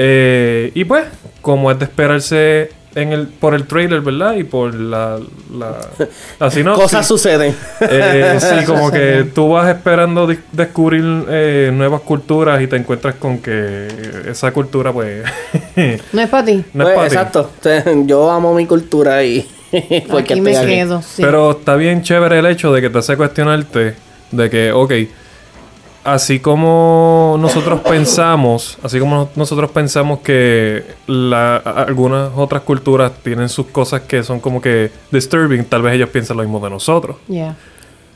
Eh, 0.00 0.70
y 0.74 0.84
pues, 0.84 1.06
como 1.42 1.70
es 1.72 1.78
de 1.80 1.84
esperarse 1.86 2.70
en 2.94 3.12
el, 3.12 3.26
por 3.26 3.54
el 3.54 3.66
trailer, 3.66 4.00
¿verdad? 4.00 4.34
Y 4.36 4.44
por 4.44 4.72
la, 4.74 5.18
la, 5.52 5.76
la 6.38 6.50
sinopsis. 6.52 6.82
Cosas 6.84 7.06
suceden. 7.08 7.54
Eh, 7.80 8.38
sí, 8.38 8.64
como 8.66 8.92
que 8.92 9.26
tú 9.34 9.50
vas 9.50 9.68
esperando 9.68 10.28
descubrir 10.52 11.04
eh, 11.28 11.70
nuevas 11.74 12.00
culturas 12.02 12.62
y 12.62 12.68
te 12.68 12.76
encuentras 12.76 13.16
con 13.16 13.38
que 13.38 13.88
esa 14.28 14.52
cultura, 14.52 14.92
pues, 14.92 15.24
No 16.12 16.22
es 16.22 16.28
para 16.28 16.44
ti. 16.44 16.64
no 16.74 16.88
es 16.88 16.94
Pues, 16.94 16.96
para 16.96 17.08
ti. 17.08 17.14
exacto. 17.16 17.50
Yo 18.06 18.30
amo 18.30 18.54
mi 18.54 18.66
cultura 18.66 19.24
y. 19.24 19.46
porque 20.08 20.34
Aquí 20.34 20.40
me 20.40 20.52
quedo. 20.52 21.02
Sí. 21.02 21.22
Pero 21.22 21.50
está 21.50 21.74
bien 21.74 22.02
chévere 22.02 22.38
el 22.38 22.46
hecho 22.46 22.72
de 22.72 22.80
que 22.80 22.88
te 22.88 22.98
hace 22.98 23.16
cuestionarte 23.16 23.94
de 24.30 24.48
que, 24.50 24.70
ok, 24.72 24.92
así 26.04 26.40
como 26.40 27.36
nosotros 27.40 27.80
pensamos, 27.80 28.78
así 28.82 28.98
como 28.98 29.14
no- 29.16 29.28
nosotros 29.36 29.70
pensamos 29.70 30.20
que 30.20 30.84
la, 31.06 31.56
algunas 31.56 32.30
otras 32.36 32.62
culturas 32.62 33.12
tienen 33.22 33.48
sus 33.48 33.66
cosas 33.66 34.02
que 34.02 34.22
son 34.22 34.40
como 34.40 34.60
que 34.60 34.90
disturbing, 35.10 35.64
tal 35.64 35.82
vez 35.82 35.94
ellos 35.94 36.08
piensan 36.10 36.36
lo 36.36 36.42
mismo 36.42 36.60
de 36.60 36.70
nosotros. 36.70 37.16
Yeah. 37.28 37.56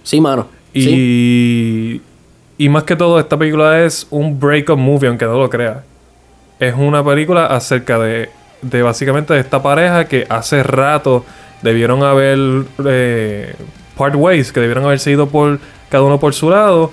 Sí, 0.03 0.21
mano. 0.21 0.49
Y, 0.73 0.83
Sí. 0.85 2.03
y 2.59 2.69
más 2.69 2.85
que 2.85 2.97
todo, 2.97 3.21
esta 3.21 3.37
película 3.37 3.83
es 3.85 4.07
un 4.11 4.39
break-up 4.41 4.79
movie, 4.79 5.09
aunque 5.09 5.25
no 5.27 5.39
lo 5.39 5.51
creas. 5.51 5.79
Es 6.59 6.75
una 6.77 7.05
película 7.05 7.47
acerca 7.47 7.99
de 7.99 8.31
de 8.63 8.81
básicamente 8.81 9.35
de 9.35 9.41
esta 9.41 9.61
pareja 9.61 10.05
que 10.05 10.25
hace 10.29 10.63
rato 10.63 11.25
debieron 11.63 12.05
haber 12.05 12.39
eh, 12.87 13.57
part 13.99 14.15
ways, 14.17 14.53
que 14.53 14.61
debieron 14.61 14.85
haberse 14.85 15.11
ido 15.11 15.29
por 15.29 15.59
cada 15.91 16.05
uno 16.05 16.21
por 16.21 16.33
su 16.33 16.49
lado. 16.49 16.93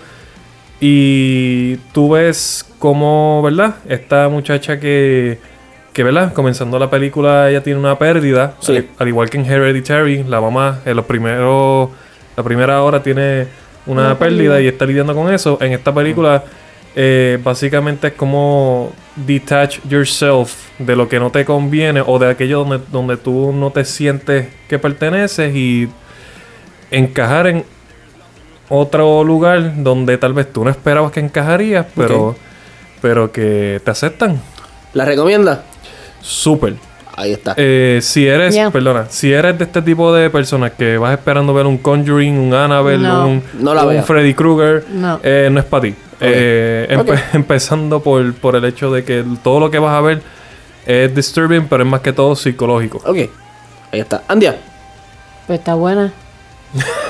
Y 0.80 1.76
tú 1.94 2.12
ves 2.12 2.66
como, 2.80 3.42
¿verdad? 3.42 3.76
Esta 3.88 4.30
muchacha 4.30 4.80
que, 4.80 5.38
que, 5.94 6.04
¿verdad? 6.04 6.34
Comenzando 6.34 6.80
la 6.80 6.90
película, 6.90 7.50
ella 7.50 7.62
tiene 7.64 7.80
una 7.80 7.98
pérdida. 8.00 8.56
Sí. 8.62 8.78
Al, 8.78 8.88
al 8.98 9.08
igual 9.10 9.30
que 9.30 9.38
en 9.38 9.46
Hereditary, 9.46 10.24
la 10.24 10.40
mamá 10.40 10.80
en 10.86 10.96
los 10.96 11.06
primeros, 11.06 11.90
la 12.38 12.44
primera 12.44 12.82
hora 12.82 13.04
tiene 13.04 13.48
una, 13.86 14.08
Una 14.08 14.20
pérdida, 14.20 14.54
pérdida. 14.54 14.62
y 14.62 14.68
está 14.68 14.86
lidiando 14.86 15.14
con 15.14 15.34
eso. 15.34 15.58
En 15.60 15.74
esta 15.74 15.94
película, 15.94 16.44
eh, 16.96 17.38
básicamente 17.44 18.08
es 18.08 18.14
como 18.14 18.94
detach 19.18 19.80
yourself 19.90 20.54
de 20.80 20.96
lo 20.96 21.10
que 21.10 21.20
no 21.20 21.30
te 21.30 21.44
conviene 21.44 22.02
o 22.06 22.18
de 22.20 22.30
aquello 22.30 22.60
donde, 22.64 22.80
donde 22.90 23.18
tú 23.18 23.52
no 23.54 23.70
te 23.72 23.84
sientes 23.84 24.48
que 24.70 24.80
perteneces 24.80 25.54
y 25.54 25.90
encajar 26.90 27.48
en 27.48 27.66
otro 28.70 29.24
lugar 29.24 29.84
donde 29.84 30.18
tal 30.18 30.34
vez 30.34 30.52
tú 30.52 30.64
no 30.64 30.70
esperabas 30.70 31.12
que 31.12 31.20
encajarías, 31.20 31.86
pero, 31.96 32.36
pero 33.02 33.32
que 33.32 33.82
te 33.84 33.92
aceptan. 33.92 34.40
¿La 34.94 35.06
recomienda? 35.06 35.64
Súper. 36.22 36.76
Ahí 37.16 37.34
está. 37.34 37.54
Eh, 37.58 38.00
si 38.02 38.26
eres, 38.28 38.54
Yeah. 38.56 38.72
perdona, 38.72 39.08
si 39.10 39.34
eres 39.34 39.58
de 39.58 39.66
este 39.66 39.82
tipo 39.82 40.14
de 40.14 40.30
personas 40.30 40.72
que 40.72 40.98
vas 40.98 41.12
esperando 41.18 41.54
ver 41.54 41.66
un 41.66 41.78
Conjuring, 41.78 42.38
un 42.40 42.54
Annabelle, 42.54 43.04
No. 43.04 43.28
un, 43.28 43.44
No 43.60 43.74
la 43.74 43.84
un 43.84 43.90
vea. 43.90 44.04
Freddy 44.04 44.34
Krueger, 44.34 44.86
No. 44.90 45.20
eh, 45.22 45.50
no 45.52 45.60
es 45.60 45.66
para 45.66 45.82
ti. 45.84 45.96
Eh, 46.22 46.88
empe-. 46.90 47.20
Empezando 47.34 48.02
por, 48.02 48.34
por 48.36 48.56
el 48.56 48.64
hecho 48.66 48.90
de 48.92 49.04
que 49.04 49.26
todo 49.44 49.60
lo 49.60 49.70
que 49.70 49.80
vas 49.80 49.94
a 49.98 50.02
ver 50.02 50.22
es 50.86 51.14
disturbing, 51.14 51.68
pero 51.68 51.84
es 51.84 51.90
más 51.90 52.00
que 52.02 52.14
todo 52.14 52.36
psicológico. 52.38 53.00
Ok. 53.06 53.18
Ahí 53.92 54.00
está. 54.00 54.24
Andia. 54.30 54.56
Pues 55.46 55.60
está 55.60 55.74
buena. 55.74 56.14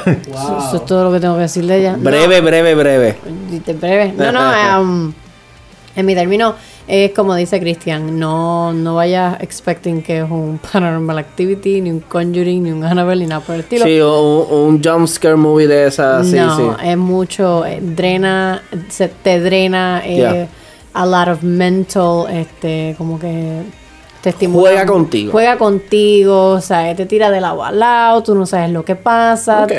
Eso, 0.05 0.57
eso 0.67 0.75
es 0.77 0.85
todo 0.85 1.05
lo 1.05 1.11
que 1.11 1.19
tengo 1.19 1.35
que 1.35 1.41
decir 1.41 1.65
de 1.65 1.79
ella. 1.79 1.95
Breve, 1.97 2.41
breve, 2.41 2.75
breve. 2.75 3.17
No, 3.25 3.59
de 3.59 3.73
breve. 3.73 4.13
No, 4.17 4.31
no, 4.31 4.81
um, 4.81 5.13
en 5.95 6.05
mi 6.05 6.15
término 6.15 6.55
es 6.89 7.11
como 7.11 7.35
dice 7.35 7.59
Cristian, 7.59 8.17
no, 8.17 8.73
no 8.73 8.95
vayas 8.95 9.39
expecting 9.41 10.01
que 10.01 10.19
es 10.19 10.29
un 10.29 10.59
Paranormal 10.73 11.19
Activity, 11.19 11.81
ni 11.81 11.91
un 11.91 11.99
Conjuring, 11.99 12.63
ni 12.63 12.71
un 12.71 12.83
Annabelle, 12.83 13.21
ni 13.21 13.27
nada 13.27 13.41
por 13.41 13.55
el 13.55 13.61
estilo. 13.61 13.85
Sí, 13.85 14.01
un, 14.01 14.47
un 14.49 14.83
jump 14.83 15.07
scare 15.07 15.35
movie 15.35 15.67
de 15.67 15.85
esa. 15.87 16.23
Sí, 16.23 16.35
no, 16.35 16.57
sí. 16.57 16.87
es 16.89 16.97
mucho, 16.97 17.63
eh, 17.65 17.79
drena, 17.79 18.63
se 18.89 19.07
te 19.09 19.39
drena 19.39 20.01
eh, 20.03 20.17
Yeah. 20.19 20.47
a 20.93 21.05
lot 21.05 21.27
of 21.27 21.43
mental, 21.43 22.25
este, 22.31 22.95
como 22.97 23.19
que 23.19 23.61
te 24.21 24.29
estimula. 24.29 24.69
Juega 24.71 24.85
contigo. 24.85 25.31
Juega 25.31 25.57
contigo, 25.57 26.47
o 26.51 26.61
sea, 26.61 26.95
te 26.95 27.05
tira 27.05 27.31
del 27.31 27.43
agua 27.45 27.69
al 27.69 27.79
lado, 27.79 28.23
tú 28.23 28.35
no 28.35 28.45
sabes 28.45 28.69
lo 28.71 28.83
que 28.85 28.95
pasa. 28.95 29.63
Ok. 29.63 29.71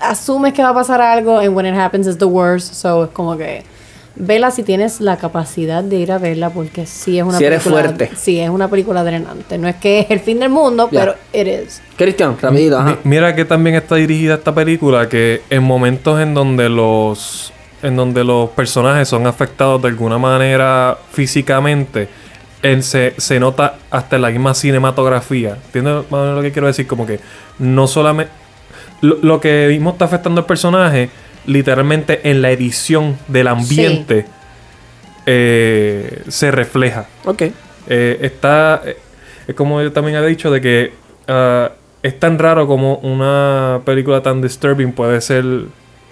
Asumes 0.00 0.52
que 0.52 0.62
va 0.62 0.70
a 0.70 0.74
pasar 0.74 1.00
algo, 1.00 1.38
and 1.38 1.54
when 1.56 1.64
it 1.66 1.74
happens 1.74 2.06
it's 2.06 2.18
the 2.18 2.24
worst, 2.26 2.74
so 2.74 3.04
es 3.04 3.10
como 3.10 3.36
que 3.36 3.62
vela 4.18 4.50
si 4.50 4.62
tienes 4.62 5.00
la 5.02 5.16
capacidad 5.18 5.82
de 5.84 5.96
ir 5.96 6.10
a 6.12 6.16
verla 6.18 6.48
porque 6.50 6.86
sí 6.86 7.18
es 7.18 7.24
una 7.24 7.36
Si 7.36 7.44
eres 7.44 7.62
fuerte. 7.62 8.10
sí 8.16 8.40
es 8.40 8.48
una 8.48 8.66
película 8.68 9.04
drenante 9.04 9.58
no 9.58 9.68
es 9.68 9.76
que 9.76 10.00
es 10.00 10.10
el 10.10 10.20
fin 10.20 10.40
del 10.40 10.48
mundo 10.48 10.88
pero 10.90 11.14
it 11.34 11.46
is 11.46 11.82
Cristian, 11.98 12.34
rapidito, 12.40 12.78
ajá. 12.78 12.92
Mi- 13.04 13.10
Mira 13.10 13.34
que 13.36 13.44
también 13.44 13.76
está 13.76 13.96
dirigida 13.96 14.36
esta 14.36 14.54
película 14.54 15.06
que 15.10 15.42
en 15.50 15.62
momentos 15.62 16.18
en 16.18 16.32
donde 16.32 16.70
los 16.70 17.52
en 17.82 17.94
donde 17.94 18.24
los 18.24 18.48
personajes 18.50 19.06
son 19.06 19.26
afectados 19.26 19.82
de 19.82 19.88
alguna 19.88 20.16
manera 20.16 20.96
físicamente 21.12 22.08
en- 22.72 22.82
se, 22.82 23.14
se 23.18 23.38
nota 23.40 23.76
hasta 23.90 24.16
en 24.16 24.22
la 24.22 24.30
misma 24.30 24.54
cinematografía. 24.54 25.56
¿Entiendes 25.66 26.04
lo 26.10 26.42
que 26.42 26.52
quiero 26.52 26.66
decir? 26.66 26.86
Como 26.86 27.06
que 27.06 27.20
no 27.58 27.86
solamente 27.86 28.32
lo, 29.00 29.18
lo 29.22 29.40
que 29.40 29.66
mismo 29.70 29.90
está 29.90 30.04
afectando 30.06 30.40
al 30.40 30.46
personaje, 30.46 31.10
literalmente 31.46 32.28
en 32.30 32.42
la 32.42 32.50
edición 32.50 33.16
del 33.28 33.48
ambiente 33.48 34.26
eh, 35.26 36.22
se 36.28 36.50
refleja. 36.50 37.06
Ok. 37.24 37.42
Eh, 37.88 38.18
está. 38.22 38.82
eh, 38.84 38.96
es 39.46 39.54
como 39.54 39.80
yo 39.80 39.92
también 39.92 40.16
había 40.16 40.28
dicho, 40.28 40.50
de 40.50 40.60
que 40.60 40.92
ah, 41.28 41.70
es 42.02 42.18
tan 42.18 42.38
raro 42.38 42.66
como 42.66 42.96
una 42.96 43.80
película 43.84 44.22
tan 44.22 44.40
disturbing 44.42 44.92
puede 44.92 45.20
ser 45.20 45.44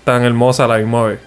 tan 0.04 0.22
hermosa 0.24 0.64
a 0.64 0.68
la 0.68 0.78
misma 0.78 1.04
vez. 1.06 1.20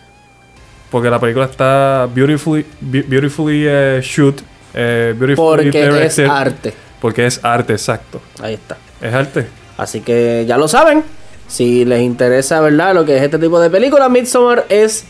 Porque 0.89 1.09
la 1.09 1.19
película 1.19 1.45
está 1.45 2.07
beautifully, 2.13 2.65
be- 2.79 3.01
beautifully 3.03 3.65
eh, 3.67 3.99
shoot, 4.01 4.39
eh, 4.79 5.33
Porque 5.35 6.05
es 6.05 6.19
arte. 6.19 6.73
Porque 7.01 7.25
es 7.25 7.43
arte, 7.43 7.73
exacto. 7.73 8.21
Ahí 8.39 8.53
está. 8.53 8.77
Es 9.01 9.11
arte. 9.11 9.47
Así 9.75 10.01
que 10.01 10.45
ya 10.47 10.57
lo 10.57 10.67
saben. 10.67 11.03
Si 11.47 11.83
les 11.83 12.01
interesa, 12.01 12.61
¿verdad? 12.61 12.93
Lo 12.93 13.03
que 13.03 13.17
es 13.17 13.23
este 13.23 13.39
tipo 13.39 13.59
de 13.59 13.71
película, 13.71 14.07
Midsommar 14.07 14.65
es 14.69 15.05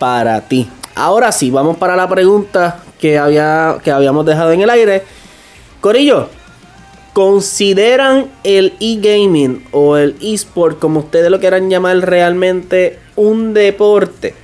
para 0.00 0.40
ti. 0.48 0.68
Ahora 0.96 1.30
sí, 1.30 1.50
vamos 1.50 1.76
para 1.76 1.94
la 1.94 2.08
pregunta 2.08 2.80
que, 2.98 3.16
había, 3.16 3.76
que 3.84 3.92
habíamos 3.92 4.26
dejado 4.26 4.50
en 4.50 4.62
el 4.62 4.70
aire. 4.70 5.04
Corillo, 5.80 6.28
¿consideran 7.12 8.26
el 8.42 8.74
e-gaming 8.80 9.64
o 9.70 9.96
el 9.96 10.16
e-sport, 10.20 10.80
como 10.80 11.00
ustedes 11.00 11.30
lo 11.30 11.38
quieran 11.38 11.70
llamar 11.70 11.98
realmente, 11.98 12.98
un 13.14 13.54
deporte? 13.54 14.34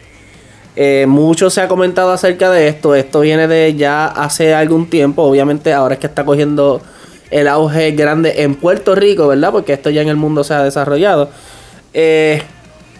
Eh, 0.76 1.04
mucho 1.08 1.50
se 1.50 1.60
ha 1.60 1.68
comentado 1.68 2.12
acerca 2.12 2.50
de 2.50 2.68
esto. 2.68 2.94
Esto 2.94 3.20
viene 3.20 3.46
de 3.48 3.74
ya 3.74 4.06
hace 4.06 4.54
algún 4.54 4.88
tiempo. 4.88 5.22
Obviamente 5.22 5.72
ahora 5.72 5.94
es 5.94 6.00
que 6.00 6.06
está 6.06 6.24
cogiendo 6.24 6.80
el 7.30 7.48
auge 7.48 7.92
grande 7.92 8.42
en 8.42 8.54
Puerto 8.54 8.94
Rico, 8.94 9.28
¿verdad? 9.28 9.52
Porque 9.52 9.72
esto 9.72 9.90
ya 9.90 10.02
en 10.02 10.08
el 10.08 10.16
mundo 10.16 10.44
se 10.44 10.54
ha 10.54 10.62
desarrollado. 10.62 11.30
Eh, 11.92 12.42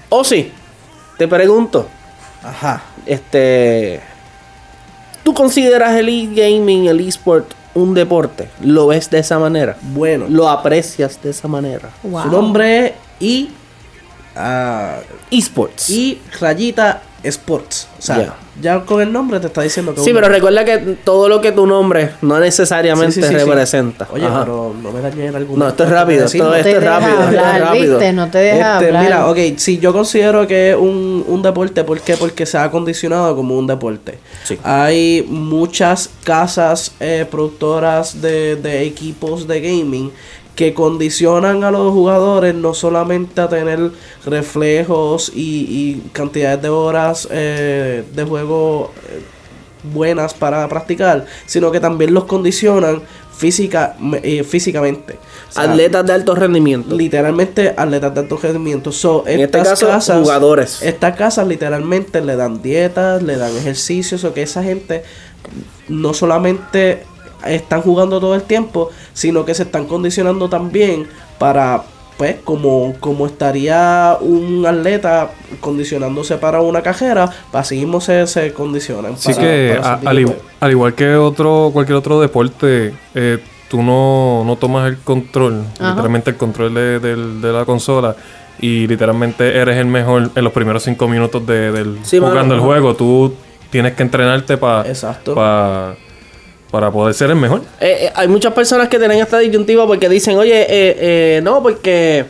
o 0.09 0.25
sí, 0.25 0.51
te 1.18 1.29
pregunto, 1.29 1.87
Ajá. 2.43 2.83
este, 3.07 4.01
¿tú 5.23 5.33
consideras 5.35 5.97
el 5.97 6.09
e-gaming, 6.09 6.87
el 6.89 7.01
e-sport 7.01 7.53
un 7.75 7.95
deporte? 7.95 8.49
¿Lo 8.62 8.89
ves 8.89 9.09
de 9.11 9.21
esa 9.21 9.39
manera? 9.39 9.77
Bueno, 9.81 10.27
¿Lo 10.29 10.49
aprecias 10.49 11.21
de 11.23 11.31
esa 11.31 11.47
manera? 11.47 11.91
wow. 12.03 12.23
su 12.25 12.29
nombre 12.31 12.87
es 12.87 12.93
I. 13.21 13.51
ah, 14.35 14.97
Esports. 15.31 15.91
y 15.91 16.21
rayita 16.41 17.03
Sports. 17.23 17.87
O 17.99 18.03
sea, 18.03 18.16
Ya. 18.18 18.35
ya 18.61 18.81
con 18.85 19.01
el 19.03 19.12
nombre 19.12 19.41
te 19.41 19.49
está 19.49 19.62
diciendo 19.62 19.95
que 19.95 20.01
Sí, 20.01 20.11
pero 20.14 20.29
recuerda 20.29 20.64
que 20.64 20.79
todo 21.05 21.29
lo 21.29 21.41
que 21.41 21.53
tu 21.53 21.66
nombre 21.66 22.12
no 22.23 22.39
necesariamente 22.41 23.12
Sí, 23.12 23.21
sí, 23.23 23.29
sí, 23.29 23.35
sí. 23.35 23.41
representa. 23.45 24.09
Oye, 24.12 24.25
Ajá. 24.27 24.41
pero 24.41 24.75
no 24.83 24.91
me 24.91 25.01
dañé 25.01 25.27
en 25.27 25.37
algún 25.37 25.59
No, 25.59 25.68
esto 25.68 25.85
es 25.85 25.91
rápido, 25.91 26.25
esto 26.27 26.39
no 26.45 26.55
es- 26.55 26.64
esto 26.66 26.81
deja 26.81 26.99
rápido, 26.99 27.11
esto 27.11 27.23
es 27.23 27.29
hablar, 27.39 27.61
rápido. 27.61 27.99
¿viste? 27.99 28.12
No 28.14 28.31
te 28.31 28.39
deja 28.39 28.73
Este, 28.75 28.87
hablar. 28.87 29.05
mira, 29.05 29.27
ok, 29.29 29.39
si 29.59 29.79
yo 29.79 29.93
considero 29.93 30.47
que 30.47 30.71
es 30.71 30.77
un, 30.77 31.25
un 31.27 31.43
deporte, 31.43 31.85
¿por 31.85 32.01
qué? 32.01 32.16
Porque 32.16 32.47
se 32.47 32.57
ha 32.59 32.64
acondicionado 32.64 33.37
como 33.37 33.57
un 33.59 33.66
deporte. 33.66 34.18
Sí. 34.45 34.59
Hay 34.62 35.27
muchas 35.29 36.11
casas 36.25 36.93
eh, 37.01 37.27
productoras 37.31 38.21
de, 38.23 38.57
de 38.57 38.83
equipos 38.85 39.47
de 39.47 39.61
gaming 39.61 40.11
que 40.55 40.74
condicionan 40.74 41.64
a 41.64 41.70
los 41.70 41.92
jugadores 41.92 42.55
no 42.55 42.74
solamente 42.74 43.40
a 43.40 43.48
tener 43.48 43.92
reflejos 44.26 45.32
y, 45.34 45.40
y 45.68 46.11
cantidades 46.12 46.61
de 46.62 46.68
horas 46.68 47.28
eh, 47.30 48.05
de 48.14 48.24
juego 48.24 48.92
eh, 49.09 49.22
buenas 49.92 50.34
para 50.34 50.68
practicar, 50.68 51.24
sino 51.46 51.70
que 51.70 51.80
también 51.80 52.12
los 52.12 52.24
condicionan 52.24 53.03
física, 53.34 53.96
eh, 54.22 54.44
físicamente. 54.44 55.18
O 55.48 55.53
sea, 55.53 55.62
Atletas 55.62 56.05
de 56.05 56.12
alto 56.12 56.34
rendimiento. 56.34 56.94
literalmente 56.94 57.72
atletas 57.74 58.12
de 58.14 58.20
alto 58.20 58.36
rendimiento. 58.36 58.92
So, 58.92 59.24
En 59.26 59.40
este 59.40 59.59
estas 59.59 59.82
caso, 59.82 60.20
jugadores. 60.20 60.82
Estas 60.82 61.16
casas 61.16 61.48
literalmente 61.48 62.20
le 62.20 62.36
dan 62.36 62.61
dietas, 62.61 63.22
le 63.22 63.38
dan 63.38 63.57
ejercicios, 63.57 64.24
o 64.24 64.34
que 64.34 64.42
esa 64.42 64.62
gente 64.62 65.05
no 65.88 66.12
solamente 66.12 67.05
están 67.47 67.82
jugando 67.82 68.20
todo 68.20 68.34
el 68.34 68.43
tiempo, 68.43 68.91
sino 69.12 69.45
que 69.45 69.55
se 69.55 69.62
están 69.64 69.86
condicionando 69.86 70.49
también 70.49 71.07
para, 71.38 71.82
pues, 72.18 72.36
como, 72.45 72.95
como 73.01 73.26
estaría 73.26 74.16
un 74.20 74.64
atleta 74.66 75.30
condicionándose 75.61 76.36
para 76.36 76.61
una 76.61 76.82
cajera, 76.82 77.30
así 77.53 77.76
mismo 77.78 78.01
se, 78.01 78.26
se 78.26 78.53
condicionan. 78.53 79.14
Así 79.14 79.32
para- 79.32 79.41
que, 79.47 79.78
para 79.80 79.95
a- 79.95 80.01
al, 80.11 80.16
de- 80.16 80.22
igu- 80.26 80.36
al 80.61 80.70
igual 80.70 80.95
que 80.95 81.14
otro 81.16 81.70
cualquier 81.72 81.97
otro 81.97 82.20
deporte, 82.20 82.93
eh, 83.14 83.38
tú 83.68 83.82
no, 83.82 84.43
no 84.45 84.57
tomas 84.57 84.88
el 84.88 84.99
control, 84.99 85.64
Ajá. 85.78 85.91
literalmente 85.91 86.30
el 86.30 86.36
control 86.36 86.74
de, 86.74 86.99
del- 87.01 87.41
de 87.41 87.53
la 87.53 87.64
consola. 87.64 88.16
Y 88.62 88.86
literalmente 88.88 89.57
eres 89.57 89.78
el 89.78 89.86
mejor 89.86 90.30
en 90.34 90.45
los 90.45 90.53
primeros 90.53 90.82
cinco 90.82 91.09
minutos 91.09 91.47
de, 91.47 91.72
del 91.72 91.99
Sí, 92.03 92.18
jugando 92.18 92.41
mano, 92.43 92.55
el 92.57 92.61
juego. 92.61 92.95
Tú 92.95 93.32
tienes 93.70 93.95
que 93.95 94.03
entrenarte 94.03 94.59
para 94.59 94.86
Exacto. 94.86 95.34
Para 96.71 96.91
poder 96.91 97.14
ser 97.14 97.31
el 97.31 97.37
mejor. 97.37 97.62
Eh, 97.81 98.07
eh, 98.07 98.12
hay 98.14 98.29
muchas 98.29 98.53
personas 98.53 98.89
que 98.89 98.99
tienen 98.99 99.18
esta 99.18 99.39
disyuntiva 99.39 99.87
porque 99.87 100.09
dicen, 100.09 100.39
oye, 100.39 100.62
eh, 100.62 100.66
eh, 100.68 101.41
no, 101.43 101.62
porque 101.62 102.27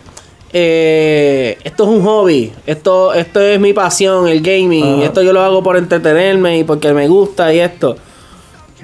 esto 0.52 1.84
es 1.84 1.88
un 1.88 2.02
hobby, 2.02 2.52
esto, 2.66 3.12
esto 3.12 3.40
es 3.40 3.60
mi 3.60 3.72
pasión, 3.72 4.26
el 4.28 4.40
gaming, 4.40 4.94
Ajá. 4.94 5.04
esto 5.04 5.22
yo 5.22 5.32
lo 5.32 5.42
hago 5.42 5.62
por 5.62 5.76
entretenerme 5.76 6.58
y 6.58 6.64
porque 6.64 6.92
me 6.92 7.06
gusta 7.06 7.52
y 7.52 7.60
esto. 7.60 7.96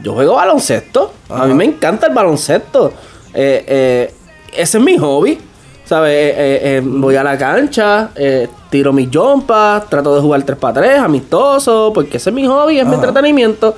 Yo 0.03 0.13
juego 0.13 0.35
baloncesto. 0.35 1.13
A 1.31 1.47
mí 1.47 1.55
me 1.55 1.65
encanta 1.65 2.07
el 2.07 2.15
baloncesto. 2.15 2.93
Ese 3.33 4.13
es 4.53 4.81
mi 4.81 4.99
hobby. 4.99 5.39
¿Sabes? 5.87 6.83
Voy 6.85 7.15
a 7.15 7.23
la 7.23 7.39
cancha, 7.39 8.11
tiro 8.71 8.93
mis 8.93 9.09
jumpas, 9.09 9.89
trato 9.89 10.17
de 10.17 10.21
jugar 10.21 10.43
3 10.43 10.59
para 10.59 10.81
3, 10.81 10.99
amistoso, 10.99 11.93
porque 11.95 12.17
ese 12.17 12.31
es 12.31 12.35
mi 12.35 12.45
hobby, 12.45 12.81
es 12.81 12.87
mi 12.87 12.97
entretenimiento. 12.97 13.75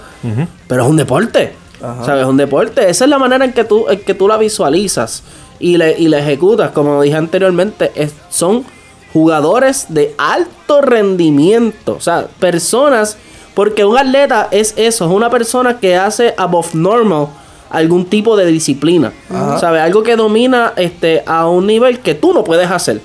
Pero 0.67 0.83
es 0.85 0.89
un 0.89 0.97
deporte. 0.97 1.53
¿Sabes? 1.81 2.23
Es 2.23 2.29
un 2.29 2.37
deporte. 2.37 2.89
Esa 2.89 3.05
es 3.05 3.11
la 3.11 3.19
manera 3.19 3.45
en 3.45 3.53
que 3.53 3.65
tú, 3.65 3.87
en 3.89 4.01
que 4.01 4.15
tú 4.15 4.27
la 4.29 4.37
visualizas 4.37 5.23
y 5.61 5.77
le, 5.77 5.97
y 5.99 6.09
la 6.09 6.19
ejecutas. 6.19 6.71
Como 6.73 7.01
dije 7.03 7.17
anteriormente, 7.17 7.93
es- 7.95 8.15
son 8.31 8.65
jugadores 9.13 9.87
de 9.89 10.15
alto 10.19 10.81
rendimiento. 10.81 11.95
O 11.97 12.01
sea, 12.01 12.27
personas. 12.39 13.17
Porque 13.55 13.85
un 13.85 13.99
atleta 13.99 14.47
es 14.53 14.73
eso, 14.77 15.05
es 15.07 15.11
una 15.11 15.31
persona 15.31 15.81
que 15.81 15.97
hace 15.97 16.33
above 16.37 16.75
normal 16.75 17.27
algún 17.71 18.05
tipo 18.05 18.37
de 18.37 18.47
disciplina. 18.47 19.13
¿Sabes? 19.59 19.83
Algo 19.83 20.03
que 20.05 20.15
domina 20.15 20.73
este, 20.77 21.25
a 21.27 21.49
un 21.49 21.67
nivel 21.67 21.99
que 21.99 22.15
tú 22.15 22.33
no 22.33 22.45
puedes 22.45 22.71
hacer. 22.71 23.01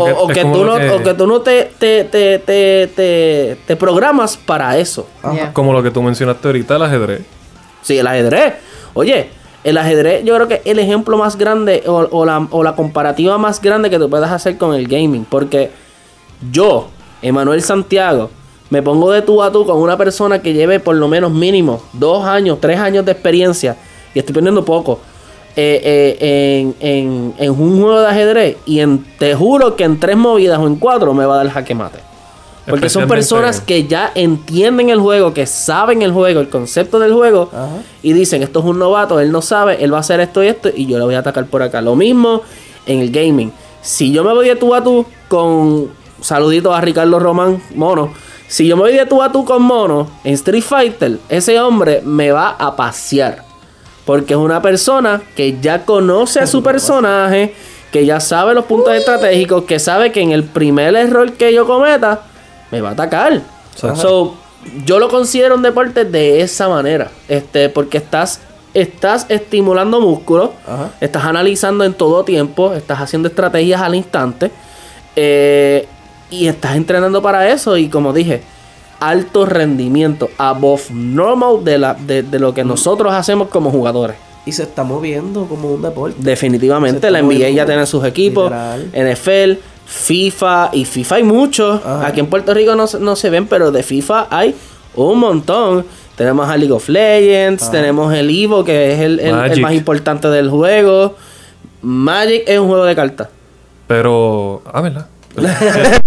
O, 0.00 0.04
que- 0.06 0.12
o- 0.12 0.26
tú 0.52 0.64
no, 0.64 0.76
que- 0.76 0.90
o 0.90 1.02
que 1.02 1.14
tú 1.14 1.26
no 1.26 1.40
te, 1.42 1.70
te, 1.78 2.04
te, 2.04 2.38
te, 2.38 2.90
te- 2.96 3.56
te 3.66 3.76
programas 3.76 4.36
para 4.38 4.78
eso. 4.78 5.06
Yeah. 5.34 5.52
Como 5.52 5.72
lo 5.74 5.82
que 5.82 5.90
tú 5.90 6.02
mencionaste 6.02 6.48
ahorita, 6.48 6.76
el 6.76 6.82
ajedrez. 6.82 7.20
Sí, 7.84 7.96
el 7.98 8.06
ajedrez. 8.08 8.54
Oye, 8.94 9.28
el 9.62 9.78
ajedrez 9.78 10.24
yo 10.24 10.34
creo 10.34 10.48
que 10.48 10.60
el 10.64 10.78
ejemplo 10.78 11.16
más 11.16 11.36
grande 11.38 11.84
o, 11.86 12.24
la, 12.24 12.74
comparativa 12.74 13.38
más 13.38 13.60
grande 13.62 13.88
que 13.90 13.98
tú 13.98 14.10
puedas 14.10 14.32
hacer 14.32 14.58
con 14.58 14.74
el 14.74 14.88
gaming. 14.88 15.24
Porque 15.24 15.70
yo, 16.50 16.88
Emanuel 17.22 17.62
Santiago, 17.62 18.30
me 18.70 18.82
pongo 18.82 19.10
de 19.12 19.22
tú 19.22 19.42
a 19.42 19.52
tú 19.52 19.64
con 19.64 19.76
una 19.76 19.96
persona 19.96 20.40
que 20.42 20.52
lleve 20.52 20.80
por 20.80 20.96
lo 20.96 21.06
menos 21.06 21.30
mínimo 21.30 21.82
dos 21.92 22.24
años, 22.26 22.58
tres 22.60 22.80
años 22.80 23.04
de 23.04 23.12
experiencia. 23.12 23.76
Y 24.14 24.18
estoy 24.18 24.34
poniendo 24.34 24.64
poco. 24.64 24.98
eh, 25.56 25.80
eh, 26.20 26.58
en, 26.60 26.74
en- 26.80 27.34
en 27.38 27.50
un 27.52 27.80
juego 27.80 28.00
de 28.00 28.08
ajedrez. 28.08 28.56
Y 28.66 28.80
en, 28.80 29.04
te 29.20 29.34
juro 29.36 29.76
que 29.76 29.84
en 29.84 30.00
tres 30.00 30.16
movidas 30.16 30.58
o 30.58 30.66
en 30.66 30.74
cuatro 30.76 31.14
me 31.14 31.24
va 31.26 31.34
a 31.34 31.44
dar 31.44 31.50
jaque 31.52 31.74
mate. 31.76 32.00
Porque 32.66 32.88
son 32.88 33.06
personas 33.06 33.60
que 33.60 33.86
ya 33.86 34.10
entienden 34.14 34.88
el 34.88 34.98
juego, 34.98 35.34
que 35.34 35.46
saben 35.46 36.02
el 36.02 36.12
juego, 36.12 36.40
el 36.40 36.48
concepto 36.48 36.98
del 36.98 37.12
juego, 37.12 37.50
y 38.02 38.12
dicen, 38.12 38.42
esto 38.42 38.60
es 38.60 38.64
un 38.64 38.78
novato, 38.78 39.20
él 39.20 39.30
no 39.30 39.42
sabe, 39.42 39.84
él 39.84 39.92
va 39.92 39.98
a 39.98 40.00
hacer 40.00 40.20
esto 40.20 40.42
y 40.42 40.48
esto, 40.48 40.70
y 40.74 40.86
yo 40.86 40.98
le 40.98 41.04
voy 41.04 41.14
a 41.14 41.18
atacar 41.18 41.46
por 41.46 41.62
acá. 41.62 41.82
Lo 41.82 41.94
mismo 41.94 42.42
en 42.86 43.00
el 43.00 43.10
gaming. 43.10 43.52
Si 43.82 44.12
yo 44.12 44.24
me 44.24 44.32
voy 44.32 44.48
de 44.48 44.56
tú 44.56 44.74
a 44.74 44.82
tú 44.82 45.04
con 45.28 45.90
saluditos 46.20 46.74
a 46.74 46.80
Ricardo 46.80 47.18
Román, 47.18 47.62
mono, 47.74 48.12
si 48.48 48.66
yo 48.66 48.76
me 48.76 48.82
voy 48.84 48.94
de 48.94 49.04
tú 49.04 49.22
a 49.22 49.30
tú 49.30 49.44
con 49.44 49.62
mono 49.62 50.08
en 50.24 50.34
Street 50.34 50.62
Fighter, 50.62 51.18
ese 51.28 51.60
hombre 51.60 52.00
me 52.04 52.32
va 52.32 52.50
a 52.50 52.76
pasear. 52.76 53.44
Porque 54.06 54.34
es 54.34 54.38
una 54.38 54.62
persona 54.62 55.22
que 55.34 55.58
ya 55.60 55.84
conoce 55.84 56.40
a 56.40 56.46
su 56.46 56.62
personaje, 56.62 57.54
que 57.90 58.04
ya 58.06 58.20
sabe 58.20 58.54
los 58.54 58.64
puntos 58.64 58.94
estratégicos, 58.94 59.64
que 59.64 59.78
sabe 59.78 60.12
que 60.12 60.20
en 60.20 60.32
el 60.32 60.44
primer 60.44 60.94
error 60.94 61.32
que 61.32 61.52
yo 61.52 61.66
cometa, 61.66 62.22
me 62.74 62.80
va 62.80 62.90
a 62.90 62.92
atacar. 62.92 63.40
So, 63.76 64.34
yo 64.84 64.98
lo 64.98 65.08
considero 65.08 65.54
un 65.54 65.62
deporte 65.62 66.04
de 66.04 66.40
esa 66.40 66.68
manera. 66.68 67.10
Este, 67.28 67.68
porque 67.68 67.98
estás, 67.98 68.40
estás 68.72 69.26
estimulando 69.28 70.00
músculos, 70.00 70.50
Ajá. 70.66 70.90
estás 71.00 71.24
analizando 71.24 71.84
en 71.84 71.92
todo 71.94 72.24
tiempo, 72.24 72.72
estás 72.74 73.00
haciendo 73.00 73.28
estrategias 73.28 73.80
al 73.80 73.94
instante. 73.94 74.50
eh, 75.16 75.86
y 76.30 76.46
estás 76.48 76.74
entrenando 76.74 77.22
para 77.22 77.48
eso. 77.50 77.76
Y 77.76 77.88
como 77.88 78.12
dije, 78.12 78.42
alto 78.98 79.44
rendimiento, 79.46 80.30
above 80.38 80.90
normal 80.90 81.62
de, 81.62 81.78
la, 81.78 81.94
de, 81.94 82.22
de 82.24 82.38
lo 82.40 82.52
que 82.54 82.64
nosotros 82.64 83.12
hacemos 83.12 83.48
como 83.48 83.70
jugadores. 83.70 84.16
Y 84.46 84.52
se 84.52 84.64
está 84.64 84.82
moviendo 84.82 85.46
como 85.46 85.72
un 85.72 85.82
deporte. 85.82 86.16
Definitivamente, 86.18 87.10
la 87.10 87.22
NBA 87.22 87.50
ya 87.50 87.66
tiene 87.66 87.86
sus 87.86 88.04
equipos, 88.04 88.44
literal. 88.50 88.90
NFL, 88.92 89.52
FIFA 89.86 90.70
y 90.72 90.84
FIFA 90.84 91.14
hay 91.16 91.22
muchos. 91.22 91.80
Aquí 92.04 92.20
en 92.20 92.26
Puerto 92.26 92.52
Rico 92.54 92.74
no, 92.74 92.86
se- 92.86 92.98
no 93.00 93.16
se 93.16 93.30
ven, 93.30 93.46
pero 93.46 93.70
de 93.72 93.82
FIFA 93.82 94.26
hay 94.30 94.54
un 94.94 95.18
montón. 95.18 95.84
Tenemos 96.16 96.48
a 96.48 96.56
League 96.56 96.72
of 96.72 96.88
Legends, 96.88 97.70
tenemos 97.70 98.12
el 98.14 98.30
Evo, 98.30 98.64
que 98.64 98.92
es 98.94 99.00
el, 99.00 99.18
el- 99.20 99.60
más 99.60 99.72
importante 99.74 100.28
del 100.28 100.48
juego. 100.50 101.16
Magic 101.82 102.44
es 102.46 102.58
un 102.58 102.68
juego 102.68 102.84
de 102.84 102.94
cartas. 102.94 103.28
Pero. 103.86 104.62
Ah, 104.72 104.80
¿verdad? 104.80 105.06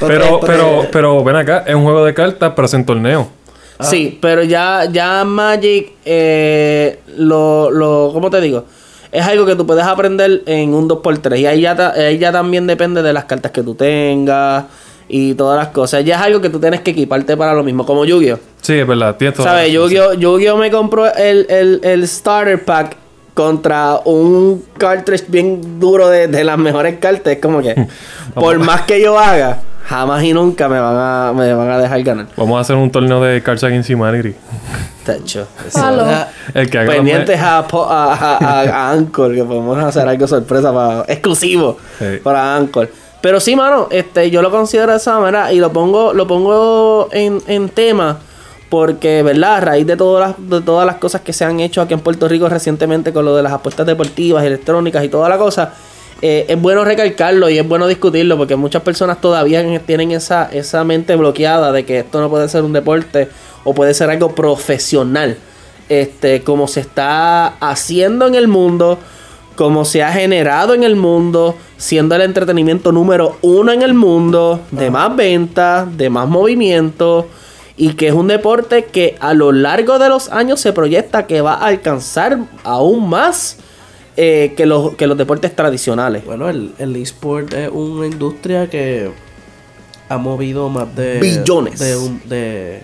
Pero, 0.00 0.38
pero, 0.40 0.86
pero, 0.92 1.24
ven 1.24 1.34
acá, 1.34 1.64
es 1.66 1.74
un 1.74 1.82
juego 1.82 2.04
de 2.04 2.14
cartas, 2.14 2.52
pero 2.54 2.66
es 2.66 2.74
en 2.74 2.86
torneo. 2.86 3.28
Sí, 3.80 4.16
pero 4.22 4.44
ya, 4.44 4.84
ya 4.90 5.24
Magic, 5.24 5.92
eh, 6.04 7.00
lo, 7.16 7.68
lo, 7.70 8.10
¿cómo 8.12 8.30
te 8.30 8.40
digo? 8.40 8.64
Es 9.10 9.24
algo 9.26 9.46
que 9.46 9.56
tú 9.56 9.66
puedes 9.66 9.84
aprender 9.84 10.42
en 10.46 10.74
un 10.74 10.88
2x3. 10.88 11.40
Y 11.40 11.46
ahí 11.46 11.60
ya, 11.62 11.92
ahí 11.94 12.18
ya 12.18 12.32
también 12.32 12.66
depende 12.66 13.02
de 13.02 13.12
las 13.12 13.24
cartas 13.24 13.52
que 13.52 13.62
tú 13.62 13.74
tengas 13.74 14.64
y 15.08 15.34
todas 15.34 15.58
las 15.58 15.68
cosas. 15.68 16.04
Ya 16.04 16.16
es 16.16 16.22
algo 16.22 16.40
que 16.40 16.50
tú 16.50 16.60
tienes 16.60 16.80
que 16.82 16.90
equiparte 16.90 17.36
para 17.36 17.54
lo 17.54 17.64
mismo, 17.64 17.86
como 17.86 18.04
Yu-Gi-Oh! 18.04 18.38
Sí, 18.60 18.74
es 18.74 18.86
verdad, 18.86 19.16
tienes 19.16 19.36
¿Sabes? 19.38 19.72
Yu-Gi-Oh! 19.72 20.14
Yu-Gi-Oh! 20.14 20.56
me 20.56 20.70
compró 20.70 21.06
el, 21.14 21.46
el, 21.48 21.80
el 21.82 22.06
starter 22.06 22.64
pack 22.64 22.96
contra 23.32 24.00
un 24.04 24.64
cartridge 24.76 25.24
bien 25.28 25.78
duro 25.78 26.08
de, 26.08 26.26
de 26.26 26.44
las 26.44 26.58
mejores 26.58 26.98
cartas. 26.98 27.34
Es 27.34 27.38
como 27.40 27.62
que, 27.62 27.74
por 28.34 28.58
más 28.58 28.82
que 28.82 29.00
yo 29.00 29.18
haga, 29.18 29.60
jamás 29.88 30.22
y 30.22 30.32
nunca 30.34 30.68
me 30.68 30.78
van 30.78 30.96
a, 30.96 31.32
me 31.34 31.52
van 31.54 31.70
a 31.70 31.78
dejar 31.78 32.02
ganar. 32.02 32.26
Vamos 32.36 32.58
a 32.58 32.60
hacer 32.60 32.76
un 32.76 32.90
torneo 32.90 33.20
de 33.22 33.42
Cards 33.42 33.64
Against 33.64 33.88
Humanity. 33.90 34.34
Tacho. 35.04 35.46
El 36.54 36.68
que 36.68 36.78
haga 36.78 36.86
los 36.86 36.94
pendientes 36.96 37.40
a, 37.40 37.66
po- 37.66 37.86
a, 37.88 38.12
a, 38.14 38.36
a- 38.60 38.90
Anchor, 38.92 39.34
que 39.34 39.44
podemos 39.44 39.78
hacer 39.82 40.06
algo 40.06 40.26
sorpresa 40.26 40.72
para 40.72 41.00
exclusivo 41.08 41.78
para 42.22 42.56
Anchor. 42.56 42.90
Pero 43.20 43.40
sí, 43.40 43.56
mano, 43.56 43.88
este, 43.90 44.30
yo 44.30 44.42
lo 44.42 44.50
considero 44.50 44.92
de 44.92 44.98
esa 44.98 45.18
manera 45.18 45.52
y 45.52 45.58
lo 45.58 45.72
pongo, 45.72 46.12
lo 46.12 46.26
pongo 46.26 47.08
en, 47.10 47.40
en 47.46 47.68
tema 47.70 48.18
porque, 48.68 49.22
¿verdad? 49.22 49.56
A 49.56 49.60
raíz 49.60 49.86
de 49.86 49.96
todas, 49.96 50.28
las, 50.38 50.50
de 50.50 50.60
todas 50.60 50.86
las 50.86 50.96
cosas 50.96 51.22
que 51.22 51.32
se 51.32 51.44
han 51.44 51.58
hecho 51.60 51.80
aquí 51.80 51.94
en 51.94 52.00
Puerto 52.00 52.28
Rico 52.28 52.48
recientemente 52.48 53.12
con 53.12 53.24
lo 53.24 53.34
de 53.34 53.42
las 53.42 53.52
apuestas 53.52 53.86
deportivas, 53.86 54.44
electrónicas 54.44 55.02
y 55.02 55.08
toda 55.08 55.28
la 55.30 55.38
cosa, 55.38 55.72
eh, 56.20 56.46
es 56.48 56.60
bueno 56.60 56.84
recalcarlo 56.84 57.48
y 57.48 57.58
es 57.58 57.68
bueno 57.68 57.86
discutirlo 57.86 58.36
porque 58.36 58.56
muchas 58.56 58.82
personas 58.82 59.20
todavía 59.20 59.80
tienen 59.80 60.10
esa, 60.10 60.48
esa 60.52 60.82
mente 60.82 61.14
bloqueada 61.14 61.70
de 61.70 61.84
que 61.84 62.00
esto 62.00 62.20
no 62.20 62.28
puede 62.28 62.48
ser 62.48 62.64
un 62.64 62.72
deporte 62.72 63.28
o 63.64 63.72
puede 63.74 63.94
ser 63.94 64.10
algo 64.10 64.34
profesional. 64.34 65.36
Este, 65.88 66.42
como 66.42 66.68
se 66.68 66.80
está 66.80 67.46
haciendo 67.60 68.26
en 68.26 68.34
el 68.34 68.48
mundo, 68.48 68.98
como 69.54 69.84
se 69.84 70.02
ha 70.02 70.12
generado 70.12 70.74
en 70.74 70.82
el 70.82 70.96
mundo, 70.96 71.56
siendo 71.76 72.14
el 72.14 72.22
entretenimiento 72.22 72.92
número 72.92 73.38
uno 73.40 73.72
en 73.72 73.82
el 73.82 73.94
mundo, 73.94 74.60
de 74.70 74.90
más 74.90 75.14
ventas, 75.16 75.96
de 75.96 76.10
más 76.10 76.28
movimiento, 76.28 77.26
y 77.76 77.94
que 77.94 78.08
es 78.08 78.12
un 78.12 78.26
deporte 78.26 78.84
que 78.86 79.16
a 79.20 79.34
lo 79.34 79.52
largo 79.52 79.98
de 79.98 80.08
los 80.08 80.30
años 80.30 80.60
se 80.60 80.72
proyecta 80.72 81.26
que 81.26 81.40
va 81.40 81.54
a 81.54 81.66
alcanzar 81.66 82.38
aún 82.64 83.08
más 83.08 83.58
eh, 84.20 84.52
que, 84.56 84.66
los, 84.66 84.96
que 84.96 85.06
los 85.06 85.16
deportes 85.16 85.54
tradicionales. 85.54 86.24
Bueno, 86.26 86.48
el, 86.48 86.72
el 86.78 86.96
eSport 86.96 87.52
es 87.54 87.70
una 87.72 88.04
industria 88.06 88.68
que 88.68 89.10
ha 90.08 90.18
movido 90.18 90.68
más 90.68 90.92
de... 90.96 91.20
Billones. 91.20 91.78
De, 91.78 91.96
un- 91.96 92.20
de- 92.28 92.82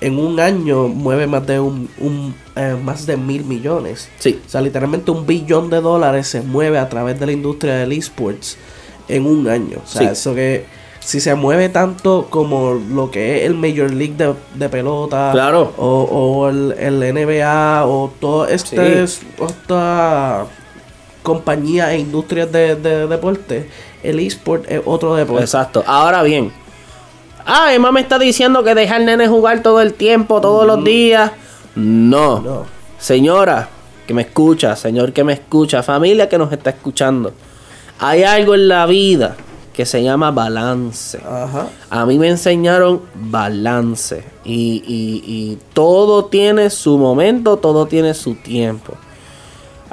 en 0.00 0.18
un 0.18 0.38
año 0.38 0.86
mueve 0.88 1.26
más 1.26 1.44
de 1.46 1.58
un, 1.58 1.88
un, 1.98 2.34
eh, 2.54 2.76
más 2.84 3.04
de 3.06 3.16
mil 3.16 3.44
millones. 3.44 4.08
Sí. 4.18 4.38
O 4.46 4.48
sea, 4.48 4.60
literalmente 4.60 5.10
un 5.10 5.26
billón 5.26 5.70
de 5.70 5.80
dólares 5.80 6.28
se 6.28 6.42
mueve 6.42 6.78
a 6.78 6.88
través 6.88 7.18
de 7.18 7.26
la 7.26 7.32
industria 7.32 7.76
del 7.76 7.92
esports 7.92 8.56
en 9.08 9.26
un 9.26 9.48
año. 9.48 9.78
O 9.82 9.88
sea, 9.88 10.02
Sí. 10.02 10.08
eso 10.12 10.34
que 10.34 10.66
si 11.00 11.18
se 11.18 11.34
mueve 11.34 11.68
tanto 11.70 12.26
como 12.30 12.74
lo 12.74 13.10
que 13.10 13.38
es 13.38 13.46
el 13.46 13.54
Major 13.54 13.90
League 13.90 14.14
de, 14.18 14.34
de 14.54 14.68
pelota 14.68 15.30
Claro. 15.32 15.72
o, 15.78 16.02
o 16.02 16.48
el, 16.50 16.72
el 16.78 17.14
NBA 17.14 17.86
o 17.86 18.12
todo 18.20 18.46
este 18.46 19.06
Sí. 19.06 19.24
esta 19.48 20.44
compañía 21.26 21.92
e 21.92 21.98
industrias 21.98 22.50
de, 22.52 22.76
de 22.76 23.08
deporte, 23.08 23.68
el 24.04 24.20
eSport 24.20 24.64
es 24.70 24.80
otro 24.86 25.16
deporte. 25.16 25.42
Exacto. 25.42 25.82
Ahora 25.86 26.22
bien. 26.22 26.52
Ah, 27.44 27.74
Emma 27.74 27.90
me 27.90 28.00
está 28.00 28.16
diciendo 28.18 28.62
que 28.62 28.74
deja 28.76 28.94
al 28.96 29.04
nene 29.06 29.26
jugar 29.26 29.60
todo 29.62 29.80
el 29.80 29.92
tiempo, 29.94 30.40
todos 30.40 30.64
los 30.66 30.84
días. 30.84 31.32
No. 31.74 32.40
No. 32.40 32.64
Señora 32.98 33.68
que 34.06 34.14
me 34.14 34.22
escucha, 34.22 34.76
señor 34.76 35.12
que 35.12 35.24
me 35.24 35.32
escucha, 35.32 35.82
familia 35.82 36.28
que 36.28 36.38
nos 36.38 36.52
está 36.52 36.70
escuchando. 36.70 37.32
Hay 37.98 38.22
algo 38.22 38.54
en 38.54 38.68
la 38.68 38.86
vida 38.86 39.36
que 39.74 39.84
se 39.84 40.02
llama 40.02 40.30
balance. 40.30 41.18
Ajá. 41.18 41.66
A 41.90 42.06
mí 42.06 42.18
me 42.18 42.28
enseñaron 42.28 43.02
balance. 43.14 44.22
Y, 44.44 44.82
y- 44.86 45.22
y 45.26 45.58
todo 45.74 46.26
tiene 46.26 46.70
su 46.70 46.98
momento, 46.98 47.56
todo 47.56 47.86
tiene 47.86 48.14
su 48.14 48.34
tiempo. 48.36 48.94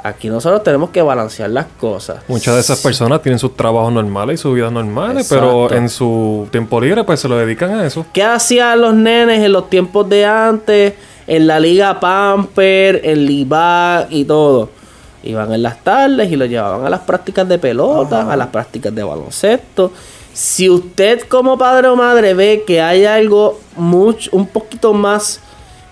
Aquí 0.04 0.28
nosotros 0.28 0.62
tenemos 0.62 0.90
que 0.90 1.02
balancear 1.02 1.50
las 1.50 1.66
cosas. 1.80 2.18
Muchas 2.28 2.54
de 2.54 2.60
esas 2.60 2.80
personas 2.80 3.20
tienen 3.22 3.40
sus 3.40 3.56
trabajos 3.56 3.92
normales 3.92 4.38
y 4.38 4.42
sus 4.42 4.54
vidas 4.54 4.70
normales, 4.70 5.22
Exacto. 5.22 5.66
pero 5.68 5.76
en 5.76 5.88
su 5.88 6.46
tiempo 6.52 6.80
libre 6.80 7.02
pues 7.02 7.18
se 7.18 7.28
lo 7.28 7.36
dedican 7.36 7.72
a 7.72 7.86
eso. 7.86 8.06
¿Qué 8.12 8.22
hacían 8.22 8.80
los 8.80 8.94
nenes 8.94 9.42
en 9.42 9.52
los 9.52 9.68
tiempos 9.68 10.08
de 10.08 10.24
antes? 10.26 10.94
en 11.26 11.46
la 11.46 11.60
liga 11.60 12.00
Pamper, 12.00 13.00
en 13.04 13.26
Libac 13.26 14.08
y 14.10 14.24
todo. 14.24 14.68
Iban 15.22 15.52
en 15.52 15.62
las 15.62 15.82
tardes 15.82 16.30
y 16.30 16.36
lo 16.36 16.44
llevaban 16.44 16.84
a 16.84 16.90
las 16.90 17.00
prácticas 17.00 17.48
de 17.48 17.58
pelota, 17.58 18.30
a 18.30 18.36
las 18.36 18.48
prácticas 18.48 18.94
de 18.94 19.02
baloncesto. 19.02 19.90
Si 20.32 20.68
usted 20.68 21.22
como 21.22 21.56
padre 21.56 21.88
o 21.88 21.96
madre 21.96 22.34
ve 22.34 22.64
que 22.66 22.82
hay 22.82 23.04
algo 23.06 23.58
mucho, 23.76 24.30
un 24.32 24.46
poquito 24.46 24.92
más 24.92 25.40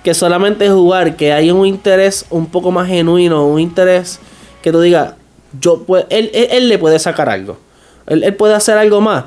que 0.03 0.15
solamente 0.15 0.69
jugar, 0.71 1.17
que 1.17 1.33
hay 1.33 1.51
un 1.51 1.67
interés 1.67 2.27
un 2.31 2.47
poco 2.47 2.71
más 2.71 2.89
genuino, 2.89 3.47
un 3.47 3.61
interés 3.61 4.21
que 4.63 4.73
tú 4.73 4.81
digas, 4.81 5.15
yo 5.61 5.85
él, 6.09 6.31
él, 6.33 6.49
él 6.51 6.69
le 6.69 6.79
puede 6.79 6.99
sacar 6.99 7.29
algo. 7.29 7.59
Él, 8.07 8.25
él 8.25 8.35
puede 8.35 8.55
hacer 8.55 8.79
algo 8.79 9.01
más. 9.01 9.25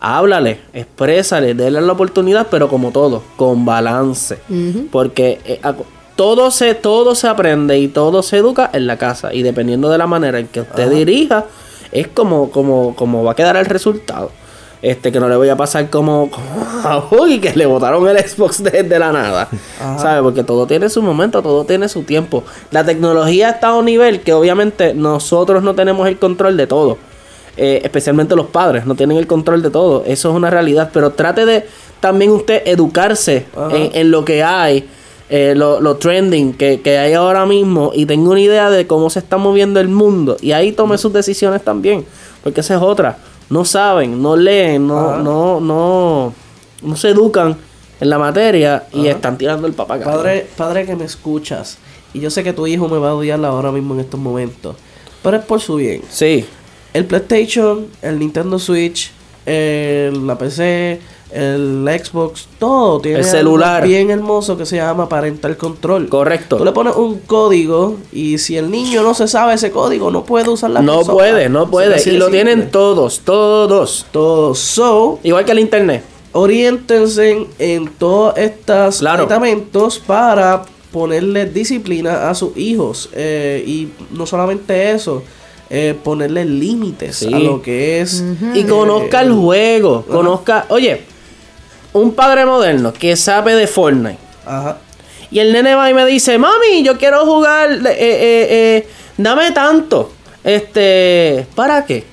Háblale, 0.00 0.60
exprésale, 0.72 1.54
déle 1.54 1.80
la 1.80 1.92
oportunidad, 1.92 2.48
pero 2.50 2.68
como 2.68 2.90
todo, 2.90 3.22
con 3.36 3.64
balance. 3.64 4.38
Porque 4.90 5.40
eh, 5.44 5.60
todo 6.16 6.50
se, 6.50 6.74
todo 6.74 7.14
se 7.14 7.28
aprende 7.28 7.78
y 7.78 7.88
todo 7.88 8.22
se 8.22 8.38
educa 8.38 8.68
en 8.72 8.88
la 8.88 8.98
casa. 8.98 9.32
Y 9.32 9.42
dependiendo 9.42 9.88
de 9.90 9.98
la 9.98 10.08
manera 10.08 10.40
en 10.40 10.48
que 10.48 10.62
usted 10.62 10.90
dirija, 10.90 11.46
es 11.92 12.08
como, 12.08 12.50
como, 12.50 12.96
como 12.96 13.22
va 13.22 13.32
a 13.32 13.36
quedar 13.36 13.56
el 13.56 13.66
resultado. 13.66 14.32
Este, 14.82 15.12
que 15.12 15.20
no 15.20 15.28
le 15.28 15.36
voy 15.36 15.48
a 15.48 15.56
pasar 15.56 15.88
como, 15.90 16.28
como 16.28 16.44
a 16.84 16.96
Boogie, 17.08 17.40
que 17.40 17.54
le 17.54 17.66
botaron 17.66 18.06
el 18.08 18.18
Xbox 18.18 18.64
desde 18.64 18.98
la 18.98 19.12
nada. 19.12 19.48
¿Sabes? 19.78 20.22
Porque 20.22 20.42
todo 20.42 20.66
tiene 20.66 20.90
su 20.90 21.00
momento, 21.02 21.40
todo 21.40 21.64
tiene 21.64 21.88
su 21.88 22.02
tiempo. 22.02 22.42
La 22.72 22.84
tecnología 22.84 23.50
está 23.50 23.68
a 23.68 23.76
un 23.76 23.84
nivel 23.84 24.22
que 24.22 24.32
obviamente 24.32 24.92
nosotros 24.92 25.62
no 25.62 25.76
tenemos 25.76 26.08
el 26.08 26.18
control 26.18 26.56
de 26.56 26.66
todo. 26.66 26.98
Eh, 27.56 27.80
especialmente 27.84 28.34
los 28.34 28.46
padres, 28.46 28.84
no 28.84 28.96
tienen 28.96 29.18
el 29.18 29.28
control 29.28 29.62
de 29.62 29.70
todo. 29.70 30.02
Eso 30.04 30.30
es 30.30 30.34
una 30.34 30.50
realidad. 30.50 30.90
Pero 30.92 31.12
trate 31.12 31.46
de 31.46 31.64
también 32.00 32.32
usted 32.32 32.62
educarse 32.66 33.46
en, 33.70 33.90
en 33.94 34.10
lo 34.10 34.24
que 34.24 34.42
hay, 34.42 34.88
eh, 35.30 35.54
lo, 35.54 35.80
lo 35.80 35.96
trending 35.96 36.54
que, 36.54 36.80
que 36.80 36.98
hay 36.98 37.12
ahora 37.12 37.46
mismo 37.46 37.92
y 37.94 38.06
tenga 38.06 38.28
una 38.30 38.40
idea 38.40 38.68
de 38.68 38.88
cómo 38.88 39.10
se 39.10 39.20
está 39.20 39.36
moviendo 39.36 39.78
el 39.78 39.88
mundo. 39.88 40.38
Y 40.40 40.50
ahí 40.50 40.72
tome 40.72 40.98
sus 40.98 41.12
decisiones 41.12 41.62
también. 41.62 42.04
Porque 42.42 42.62
esa 42.62 42.74
es 42.74 42.82
otra. 42.82 43.18
No 43.52 43.64
saben, 43.64 44.22
no 44.22 44.34
leen, 44.36 44.86
no, 44.86 45.18
no, 45.18 45.60
no, 45.60 46.32
no 46.82 46.96
se 46.96 47.10
educan 47.10 47.56
en 48.00 48.08
la 48.10 48.18
materia 48.18 48.84
y 48.92 49.06
están 49.08 49.36
tirando 49.36 49.66
el 49.66 49.74
papagayo. 49.74 50.10
Padre, 50.10 50.46
padre 50.56 50.86
que 50.86 50.96
me 50.96 51.04
escuchas, 51.04 51.76
y 52.14 52.20
yo 52.20 52.30
sé 52.30 52.42
que 52.42 52.52
tu 52.54 52.66
hijo 52.66 52.88
me 52.88 52.98
va 52.98 53.10
a 53.10 53.14
odiar 53.14 53.44
ahora 53.44 53.70
mismo 53.70 53.92
en 53.94 54.00
estos 54.00 54.18
momentos, 54.18 54.76
pero 55.22 55.36
es 55.36 55.44
por 55.44 55.60
su 55.60 55.76
bien. 55.76 56.02
Sí, 56.10 56.46
El 56.94 57.04
PlayStation, 57.06 57.86
el 58.02 58.18
Nintendo 58.18 58.58
Switch, 58.58 59.10
el- 59.46 60.26
la 60.26 60.36
PC, 60.38 61.00
el 61.34 61.88
Xbox, 62.04 62.46
todo 62.58 63.00
tiene 63.00 63.18
El 63.20 63.24
algo 63.24 63.36
celular. 63.36 63.86
bien 63.86 64.10
hermoso 64.10 64.56
que 64.56 64.66
se 64.66 64.76
llama 64.76 65.08
parental 65.08 65.56
control. 65.56 66.08
correcto. 66.08 66.56
Tú 66.58 66.64
le 66.64 66.72
pones 66.72 66.94
un 66.96 67.18
código 67.20 67.96
y 68.12 68.38
si 68.38 68.56
el 68.56 68.70
niño 68.70 69.02
no 69.02 69.14
se 69.14 69.26
sabe 69.28 69.54
ese 69.54 69.70
código, 69.70 70.10
no 70.10 70.24
puede 70.24 70.50
usar 70.50 70.70
la 70.70 70.82
No 70.82 70.96
consola. 70.96 71.14
puede, 71.14 71.48
no 71.48 71.70
puede. 71.70 71.94
Así 71.96 72.10
Y 72.10 72.16
lo 72.18 72.26
simple. 72.26 72.42
tienen 72.44 72.70
todos, 72.70 73.20
todos. 73.20 74.06
Todo. 74.12 74.54
So, 74.54 75.18
Igual 75.22 75.44
que 75.44 75.52
el 75.52 75.58
internet. 75.60 76.04
oriéntense 76.32 77.46
en 77.58 77.88
todos 77.98 78.36
estos 78.36 78.98
Claro. 78.98 79.22
aditamentos 79.24 79.98
para 79.98 80.62
ponerle 80.92 81.46
disciplina 81.46 82.28
a 82.28 82.34
sus 82.34 82.56
hijos. 82.56 83.08
Eh, 83.14 83.64
y 83.66 83.88
no 84.14 84.26
solamente 84.26 84.90
eso, 84.92 85.22
eh, 85.70 85.94
ponerle 86.04 86.44
límites 86.44 87.16
Sí. 87.16 87.32
a 87.32 87.38
lo 87.38 87.62
que 87.62 88.00
es. 88.02 88.22
Y 88.54 88.64
conozca 88.64 89.22
eh, 89.22 89.26
el 89.26 89.32
juego. 89.32 90.04
Conozca. 90.06 90.66
Oye, 90.68 91.00
un 91.92 92.14
padre 92.14 92.44
moderno 92.46 92.92
que 92.92 93.16
sabe 93.16 93.54
de 93.54 93.66
Fortnite. 93.66 94.18
Ajá. 94.46 94.78
Y 95.30 95.38
el 95.38 95.52
nene 95.52 95.74
va 95.74 95.88
y 95.88 95.94
me 95.94 96.04
dice, 96.04 96.38
mami, 96.38 96.82
yo 96.82 96.98
quiero 96.98 97.24
jugar, 97.24 97.72
eh, 97.72 97.80
eh, 97.86 98.46
eh, 98.50 98.88
dame 99.16 99.50
tanto. 99.52 100.12
Este, 100.44 101.46
¿para 101.54 101.86
qué? 101.86 102.04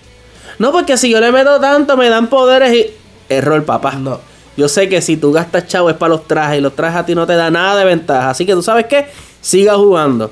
No, 0.57 0.71
porque 0.71 0.97
si 0.97 1.09
yo 1.09 1.19
le 1.19 1.31
meto 1.31 1.59
tanto 1.59 1.97
me 1.97 2.09
dan 2.09 2.27
poderes 2.27 2.73
y... 2.73 2.85
Error, 3.27 3.63
papá. 3.65 3.93
No. 3.93 4.19
Yo 4.55 4.67
sé 4.67 4.89
que 4.89 5.01
si 5.01 5.17
tú 5.17 5.31
gastas 5.31 5.67
chavo 5.67 5.89
es 5.89 5.95
para 5.95 6.11
los 6.11 6.27
trajes 6.27 6.59
y 6.59 6.61
los 6.61 6.75
trajes 6.75 6.99
a 6.99 7.05
ti 7.05 7.15
no 7.15 7.27
te 7.27 7.35
da 7.35 7.51
nada 7.51 7.79
de 7.79 7.85
ventaja. 7.85 8.29
Así 8.29 8.45
que 8.45 8.53
tú 8.53 8.63
sabes 8.63 8.85
qué, 8.85 9.07
siga 9.41 9.75
jugando. 9.75 10.31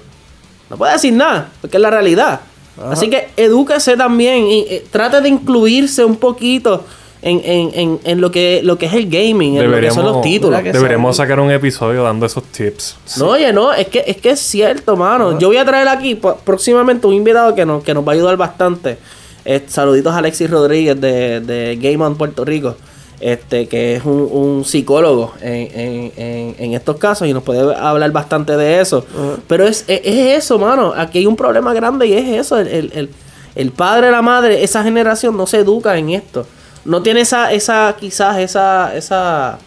No 0.69 0.77
puede 0.77 0.93
decir 0.93 1.13
nada, 1.13 1.49
porque 1.61 1.77
es 1.77 1.81
la 1.81 1.89
realidad. 1.89 2.41
Así 2.89 3.09
que 3.09 3.29
edúquese 3.37 3.97
también 3.97 4.47
y 4.47 4.59
eh, 4.69 4.85
trate 4.91 5.21
de 5.21 5.29
incluirse 5.29 6.05
un 6.05 6.15
poquito 6.15 6.85
en, 7.21 7.41
en, 7.43 7.71
en, 7.73 7.99
en 8.03 8.21
lo, 8.21 8.29
que, 8.31 8.61
lo 8.63 8.77
que 8.77 8.85
es 8.85 8.93
el 8.93 9.09
gaming, 9.09 9.57
en 9.57 9.71
lo 9.71 9.77
que 9.77 9.91
son 9.91 10.05
los 10.05 10.21
títulos. 10.21 10.59
sabe. 10.79 10.93
sacar 11.13 11.39
un 11.39 11.51
episodio 11.51 12.03
dando 12.03 12.25
esos 12.25 12.43
tips. 12.43 12.95
No, 13.17 13.29
oye, 13.29 13.51
no, 13.53 13.73
es 13.73 13.87
que 13.87 14.03
es 14.05 14.17
que 14.17 14.29
es 14.31 14.39
cierto, 14.39 14.95
mano. 14.95 15.37
Yo 15.39 15.47
voy 15.47 15.57
a 15.57 15.65
traer 15.65 15.87
aquí 15.87 16.15
próximamente 16.45 17.07
un 17.07 17.13
invitado 17.13 17.55
que 17.55 17.65
nos, 17.65 17.83
que 17.83 17.93
nos 17.93 18.07
va 18.07 18.11
a 18.11 18.15
ayudar 18.15 18.37
bastante. 18.37 18.97
Eh, 19.45 19.63
saluditos 19.67 20.13
a 20.13 20.17
Alexis 20.17 20.49
Rodríguez 20.49 20.99
de, 20.99 21.39
de 21.39 21.77
Game 21.81 22.03
On 22.03 22.15
Puerto 22.17 22.43
Rico. 22.45 22.75
Este, 23.19 23.67
que 23.67 23.95
es 23.95 24.05
un, 24.05 24.29
un 24.31 24.63
psicólogo 24.63 25.33
en, 25.41 25.53
en- 25.73 26.11
en- 26.17 26.55
en 26.59 26.73
estos 26.75 26.97
casos 26.97 27.27
y 27.27 27.33
nos 27.33 27.41
puede 27.41 27.73
hablar 27.75 28.11
bastante 28.11 28.55
de 28.57 28.79
eso. 28.79 29.03
Pero 29.47 29.65
es, 29.65 29.85
es, 29.87 30.01
es 30.03 30.37
eso, 30.43 30.59
mano. 30.59 30.93
Aquí 30.95 31.17
hay 31.17 31.25
un 31.25 31.35
problema 31.35 31.73
grande 31.73 32.05
y 32.05 32.13
es 32.13 32.27
eso. 32.45 32.59
El, 32.59 32.67
el, 32.67 32.91
el- 32.93 33.09
el 33.55 33.71
padre, 33.71 34.11
la 34.11 34.21
madre, 34.21 34.63
esa 34.63 34.83
generación 34.83 35.35
no 35.35 35.47
se 35.47 35.57
educa 35.57 35.97
en 35.97 36.09
esto. 36.11 36.45
No 36.87 37.01
tiene 37.01 37.19
esa, 37.19 37.51
esa, 37.51 37.95
quizás, 37.99 38.37
esa, 38.37 38.95
esa, 38.95 39.59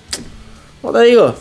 ¿cómo 0.80 0.98
te 0.98 1.04
digo? 1.04 1.34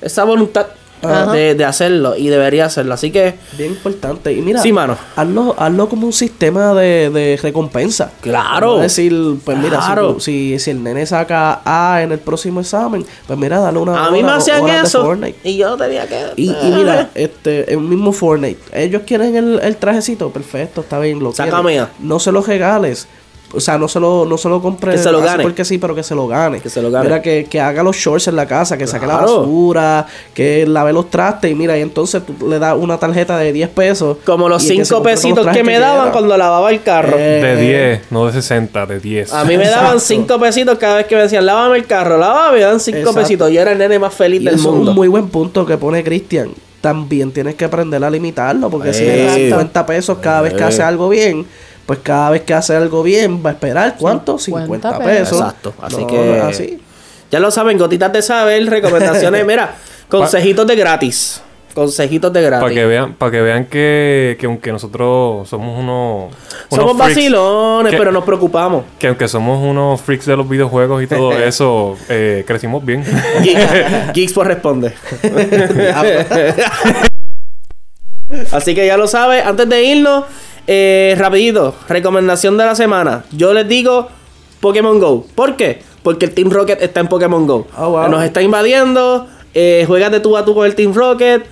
Esa 0.00 0.24
voluntad 0.24 0.68
Ajá. 1.02 1.32
de, 1.32 1.54
de 1.54 1.64
hacerlo 1.66 2.16
y 2.16 2.28
debería 2.28 2.64
hacerlo. 2.64 2.94
Así 2.94 3.10
que, 3.10 3.34
Bien 3.58 3.72
importante. 3.72 4.32
Y 4.32 4.40
mira, 4.40 4.62
Sí, 4.62 4.72
mano. 4.72 4.96
Hazlo, 5.16 5.54
hazlo 5.58 5.90
como 5.90 6.06
un 6.06 6.14
sistema 6.14 6.72
de, 6.72 7.10
de 7.10 7.38
recompensa. 7.42 8.12
Claro. 8.22 8.78
A 8.78 8.82
decir, 8.82 9.14
pues 9.44 9.58
mira, 9.58 9.82
si 9.82 9.86
Claro. 9.86 10.20
si, 10.20 10.58
si, 10.58 10.70
el 10.70 10.82
nene 10.82 11.04
saca 11.04 11.60
A 11.66 12.00
en 12.02 12.12
el 12.12 12.18
próximo 12.18 12.60
examen, 12.60 13.04
pues 13.26 13.38
mira, 13.38 13.58
dale 13.60 13.78
una 13.78 14.06
a 14.06 14.10
mí 14.10 14.22
me 14.22 14.32
hacían 14.32 14.66
eso 14.68 15.18
y 15.44 15.58
yo 15.58 15.76
tenía 15.76 16.06
que... 16.06 16.32
Y, 16.36 16.48
y 16.50 16.72
mira, 16.74 17.10
este, 17.14 17.70
el 17.70 17.80
mismo 17.80 18.12
Fortnite. 18.12 18.60
Ellos 18.72 19.02
quieren 19.06 19.36
el, 19.36 19.60
el 19.60 19.76
trajecito, 19.76 20.30
perfecto, 20.30 20.80
está 20.80 20.98
bien, 20.98 21.18
lo 21.18 21.32
Sácame. 21.34 21.86
No 21.98 22.18
se 22.18 22.32
lo 22.32 22.40
regales. 22.40 23.06
O 23.52 23.58
sea, 23.60 23.78
no 23.78 23.88
se 23.88 23.98
lo, 23.98 24.24
no 24.26 24.38
se 24.38 24.48
lo 24.48 24.62
compre 24.62 24.92
Que 24.92 24.98
se 24.98 25.10
lo 25.10 25.20
gane. 25.20 25.42
porque 25.42 25.64
sí, 25.64 25.78
pero 25.78 25.94
que 25.94 26.02
se 26.04 26.14
lo 26.14 26.28
gane. 26.28 26.60
Que 26.60 26.70
se 26.70 26.80
lo 26.80 26.90
gane. 26.90 27.06
Mira, 27.06 27.20
que, 27.20 27.46
que 27.50 27.60
haga 27.60 27.82
los 27.82 27.96
shorts 27.96 28.28
en 28.28 28.36
la 28.36 28.46
casa, 28.46 28.78
que 28.78 28.86
saque 28.86 29.06
la 29.06 29.16
basura, 29.16 30.06
que 30.34 30.66
lave 30.66 30.92
los 30.92 31.10
trastes. 31.10 31.50
Y 31.50 31.54
mira, 31.54 31.76
y 31.76 31.80
entonces 31.82 32.22
tú 32.24 32.48
le 32.48 32.58
das 32.60 32.76
una 32.78 32.98
tarjeta 32.98 33.36
de 33.38 33.52
10 33.52 33.68
pesos. 33.70 34.18
Como 34.24 34.48
los 34.48 34.62
y 34.62 34.66
el 34.66 34.76
que 34.78 34.84
se 34.84 34.84
cinco 34.84 34.96
compre 34.98 35.12
todos 35.14 35.24
los 35.24 35.30
pesitos 35.30 35.44
trajes 35.44 35.58
que 35.62 35.64
me 35.66 35.78
daban 35.78 35.96
quiera. 36.02 36.12
cuando 36.12 36.36
lavaba 36.36 36.70
el 36.70 36.82
carro. 36.82 37.16
Eh, 37.18 37.42
De 37.42 37.56
10, 37.60 38.00
no 38.12 38.26
de 38.26 38.32
60, 38.32 38.86
de 38.86 39.00
10. 39.00 39.32
a 39.32 39.44
mí 39.44 39.56
me 39.56 39.64
daban 39.64 39.84
exacto. 39.96 40.00
cinco 40.00 40.38
pesitos 40.40 40.78
cada 40.78 40.96
vez 40.98 41.06
que 41.06 41.16
me 41.16 41.22
decían, 41.22 41.44
lávame 41.44 41.78
el 41.78 41.86
carro, 41.86 42.18
lávame, 42.18 42.58
me 42.58 42.62
dan 42.64 42.78
cinco 42.80 42.98
Exacto. 42.98 43.20
pesitos. 43.20 43.50
Yo 43.50 43.60
era 43.60 43.72
el 43.72 43.78
nene 43.78 43.98
más 43.98 44.14
feliz 44.14 44.40
Y 44.42 44.44
del 44.44 44.54
eso 44.54 44.68
es 44.68 44.74
mundo. 44.76 44.90
un 44.92 44.96
muy 44.96 45.08
buen 45.08 45.28
punto 45.28 45.66
que 45.66 45.76
pone 45.76 46.04
Cristian. 46.04 46.50
También 46.80 47.30
tienes 47.30 47.56
que 47.56 47.66
aprender 47.66 48.02
a 48.02 48.08
limitarlo, 48.08 48.70
porque 48.70 48.94
si 48.94 49.02
Eh. 49.04 49.06
le 49.06 49.24
das 49.24 49.34
50 49.34 49.84
pesos 49.84 50.18
cada 50.22 50.40
vez 50.40 50.54
que 50.54 50.60
Eh. 50.62 50.64
hace 50.64 50.82
algo 50.82 51.08
bien, 51.10 51.44
pues 51.86 51.98
cada 52.02 52.30
vez 52.30 52.42
que 52.42 52.54
hace 52.54 52.74
algo 52.76 53.02
bien 53.02 53.44
va 53.44 53.50
a 53.50 53.52
esperar 53.54 53.96
¿cuánto? 53.98 54.38
50 54.38 54.66
50 54.90 54.98
pesos. 55.04 55.40
Exacto. 55.40 55.74
Así 55.82 56.00
No, 56.00 56.06
que... 56.06 56.40
así. 56.40 56.80
Ya 57.30 57.38
lo 57.40 57.50
saben, 57.50 57.78
gotitas 57.78 58.12
de 58.12 58.22
saber, 58.22 58.66
recomendaciones. 58.68 59.44
Mira, 59.46 59.74
consejitos 60.08 60.66
de 60.66 60.76
gratis. 60.76 61.42
Consejitos 61.74 62.32
de 62.32 62.42
gratis. 62.42 62.62
Para 62.64 62.74
que 62.74 62.84
vean, 62.84 63.14
para 63.14 63.30
que 63.30 63.40
vean 63.40 63.64
que, 63.66 64.36
que 64.40 64.46
aunque 64.46 64.72
nosotros 64.72 65.48
somos 65.48 65.78
unos, 65.78 66.24
unos 66.24 66.34
Somos 66.68 66.96
freaks, 66.96 67.14
vacilones, 67.14 67.92
que- 67.92 67.96
pero 67.98 68.10
nos 68.10 68.24
preocupamos. 68.24 68.84
que 68.98 69.06
aunque 69.06 69.28
somos 69.28 69.62
unos 69.62 70.00
freaks 70.00 70.26
de 70.26 70.36
los 70.36 70.48
videojuegos 70.48 71.00
y 71.04 71.06
todo 71.06 71.30
eso, 71.38 71.96
eh, 72.08 72.42
crecimos 72.44 72.84
bien. 72.84 73.04
Geek- 73.42 74.12
Geeks 74.12 74.32
por 74.32 74.48
responde. 74.48 74.92
Así 78.52 78.74
que 78.74 78.86
ya 78.86 78.96
lo 78.96 79.06
sabes. 79.06 79.44
Antes 79.44 79.68
de 79.68 79.82
irnos, 79.84 80.24
eh, 80.66 81.14
rapidito, 81.18 81.74
recomendación 81.88 82.56
de 82.56 82.64
la 82.64 82.74
semana. 82.74 83.24
Yo 83.32 83.52
les 83.52 83.68
digo 83.68 84.08
Pokémon 84.60 84.98
Go. 84.98 85.26
¿Por 85.34 85.56
qué? 85.56 85.82
Porque 86.02 86.26
el 86.26 86.32
Team 86.32 86.50
Rocket 86.50 86.80
está 86.82 87.00
en 87.00 87.08
Pokémon 87.08 87.46
Go. 87.46 87.66
Oh, 87.76 87.90
wow. 87.90 88.08
Nos 88.08 88.24
está 88.24 88.42
invadiendo. 88.42 89.26
Eh, 89.54 89.84
juegas 89.86 90.12
de 90.12 90.20
tú 90.20 90.36
a 90.36 90.44
tú 90.44 90.54
con 90.54 90.66
el 90.66 90.74
Team 90.74 90.94
Rocket. 90.94 91.44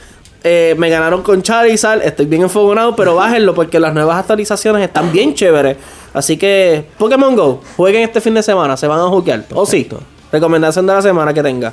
Eh, 0.45 0.75
me 0.79 0.89
ganaron 0.89 1.23
con 1.23 1.43
Charizard. 1.43 2.03
Estoy 2.03 2.27
bien 2.27 2.43
enfogonado, 2.43 2.95
pero 2.95 3.15
bájenlo 3.17 3.55
porque 3.55 3.81
las 3.81 3.93
nuevas 3.93 4.19
actualizaciones 4.19 4.83
están 4.83 5.13
bien 5.13 5.35
chéveres. 5.35 5.77
Así 6.15 6.37
que 6.37 6.85
Pokémon 6.97 7.35
Go, 7.37 7.61
jueguen 7.77 8.03
este 8.03 8.21
fin 8.21 8.35
de 8.35 8.43
semana. 8.43 8.77
Se 8.77 8.87
van 8.87 9.01
a 9.01 9.09
jugar. 9.09 9.45
O 9.53 9.67
sí. 9.67 9.85
Perfecto. 9.85 10.07
Recomendación 10.31 10.87
de 10.87 10.95
la 10.95 11.03
semana 11.03 11.33
que 11.33 11.43
tenga. 11.43 11.73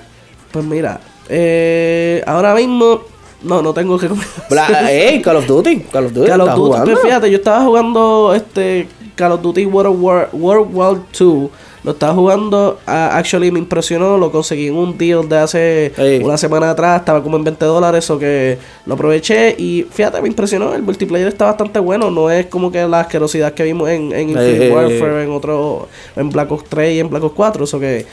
Pues 0.51 0.63
mira, 0.63 0.99
eh, 1.27 2.23
ahora 2.25 2.55
mismo 2.55 3.01
no, 3.45 3.61
no 3.61 3.73
tengo 3.73 3.97
que. 3.97 4.09
Bla- 4.49 4.91
ey, 4.91 5.21
Call 5.21 5.37
of 5.37 5.47
Duty. 5.47 5.79
Call 5.91 6.05
of 6.05 6.13
Duty. 6.13 6.27
Call 6.29 6.41
of 6.41 6.47
¿estás 6.47 6.55
Duty. 6.57 6.67
jugando? 6.67 6.91
Pues 6.91 6.99
fíjate, 7.03 7.31
yo 7.31 7.37
estaba 7.37 7.63
jugando 7.63 8.33
este 8.35 8.87
Call 9.15 9.31
of 9.33 9.41
Duty 9.41 9.65
World 9.65 10.01
War, 10.01 10.29
World 10.33 10.75
War 10.75 10.97
2 11.17 11.49
Lo 11.83 11.91
estaba 11.91 12.13
jugando, 12.15 12.79
ah, 12.87 13.11
actually 13.15 13.51
me 13.51 13.59
impresionó, 13.59 14.17
lo 14.17 14.31
conseguí 14.31 14.67
en 14.67 14.75
un 14.75 14.97
deal 14.97 15.29
de 15.29 15.37
hace 15.37 15.93
una 16.23 16.35
semana 16.35 16.71
atrás, 16.71 16.99
estaba 17.01 17.21
como 17.21 17.37
en 17.37 17.43
20 17.43 17.63
dólares, 17.63 18.09
o 18.09 18.17
que 18.17 18.57
lo 18.87 18.95
aproveché 18.95 19.55
y 19.57 19.85
fíjate, 19.89 20.19
me 20.19 20.27
impresionó, 20.27 20.73
el 20.73 20.81
multiplayer 20.81 21.27
está 21.27 21.45
bastante 21.45 21.77
bueno, 21.79 22.09
no 22.09 22.31
es 22.31 22.47
como 22.47 22.71
que 22.71 22.87
la 22.87 23.01
asquerosidad 23.01 23.53
que 23.53 23.63
vimos 23.63 23.87
en, 23.89 24.11
en 24.13 24.29
Infinite. 24.31 24.71
Warfare, 24.71 25.23
en 25.25 25.31
otro, 25.31 25.87
en 26.15 26.29
Black 26.31 26.51
Ops 26.51 26.63
3 26.69 26.95
y 26.95 26.99
en 27.01 27.09
Black 27.11 27.23
Ops 27.23 27.35
4, 27.35 27.63
eso 27.65 27.79
que 27.79 28.07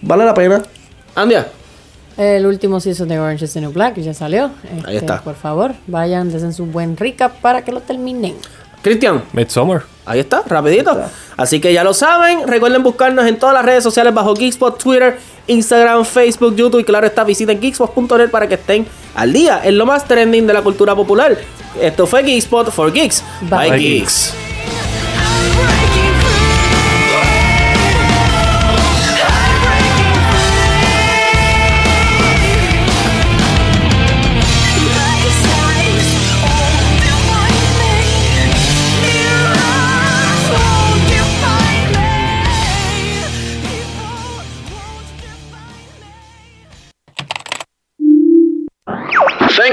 vale 0.00 0.24
la 0.24 0.32
pena. 0.32 0.62
Andia. 1.14 1.46
El 2.20 2.44
último 2.44 2.80
season 2.80 3.08
de 3.08 3.18
Orange 3.18 3.46
is 3.46 3.54
the 3.54 3.62
New 3.62 3.72
Black 3.72 3.96
ya 3.96 4.12
salió. 4.12 4.50
Ahí 4.84 4.96
Este, 4.96 5.06
está. 5.06 5.22
Por 5.22 5.36
favor, 5.36 5.72
vayan, 5.86 6.30
desen 6.30 6.52
su 6.52 6.66
buen 6.66 6.98
recap 6.98 7.32
para 7.40 7.64
que 7.64 7.72
lo 7.72 7.80
terminen. 7.80 8.34
Cristian. 8.82 9.22
Midsummer. 9.32 9.82
Ahí 10.04 10.20
está, 10.20 10.42
rapidito. 10.46 11.00
Así 11.38 11.60
que 11.62 11.72
ya 11.72 11.82
lo 11.82 11.94
saben. 11.94 12.46
Recuerden 12.46 12.82
buscarnos 12.82 13.26
en 13.26 13.38
todas 13.38 13.54
las 13.54 13.64
redes 13.64 13.82
sociales 13.82 14.12
bajo 14.12 14.34
Geekspot, 14.34 14.82
Twitter, 14.82 15.18
Instagram, 15.46 16.04
Facebook, 16.04 16.54
YouTube. 16.56 16.80
Y 16.80 16.84
claro 16.84 17.06
está, 17.06 17.24
visiten 17.24 17.58
geekspot.net 17.58 18.28
para 18.30 18.46
que 18.46 18.54
estén 18.56 18.86
al 19.14 19.32
día 19.32 19.62
en 19.64 19.78
lo 19.78 19.86
más 19.86 20.06
trending 20.06 20.46
de 20.46 20.52
la 20.52 20.60
cultura 20.60 20.94
popular. 20.94 21.38
Esto 21.80 22.06
fue 22.06 22.22
Geekspot 22.22 22.70
for 22.70 22.92
Geeks. 22.92 23.24
Bye, 23.48 23.70
Bye. 23.70 23.78
Geeks. 23.78 24.34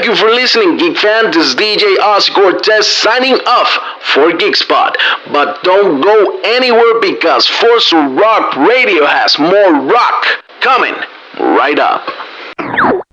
You 0.07 0.15
for 0.15 0.29
listening, 0.29 0.77
Geek 0.77 0.97
fan. 0.97 1.31
This 1.31 1.47
is 1.47 1.55
DJ 1.55 1.99
Oz 1.99 2.29
Cortez 2.29 2.87
signing 2.87 3.33
off 3.45 3.67
for 4.13 4.31
Geekspot. 4.31 4.95
But 5.33 5.61
don't 5.63 5.99
go 5.99 6.39
anywhere 6.45 7.01
because 7.01 7.45
Force 7.45 7.91
Rock 7.91 8.55
Radio 8.55 9.05
has 9.05 9.37
more 9.37 9.73
rock 9.73 10.25
coming 10.61 10.95
right 11.39 11.77
up. 11.77 13.03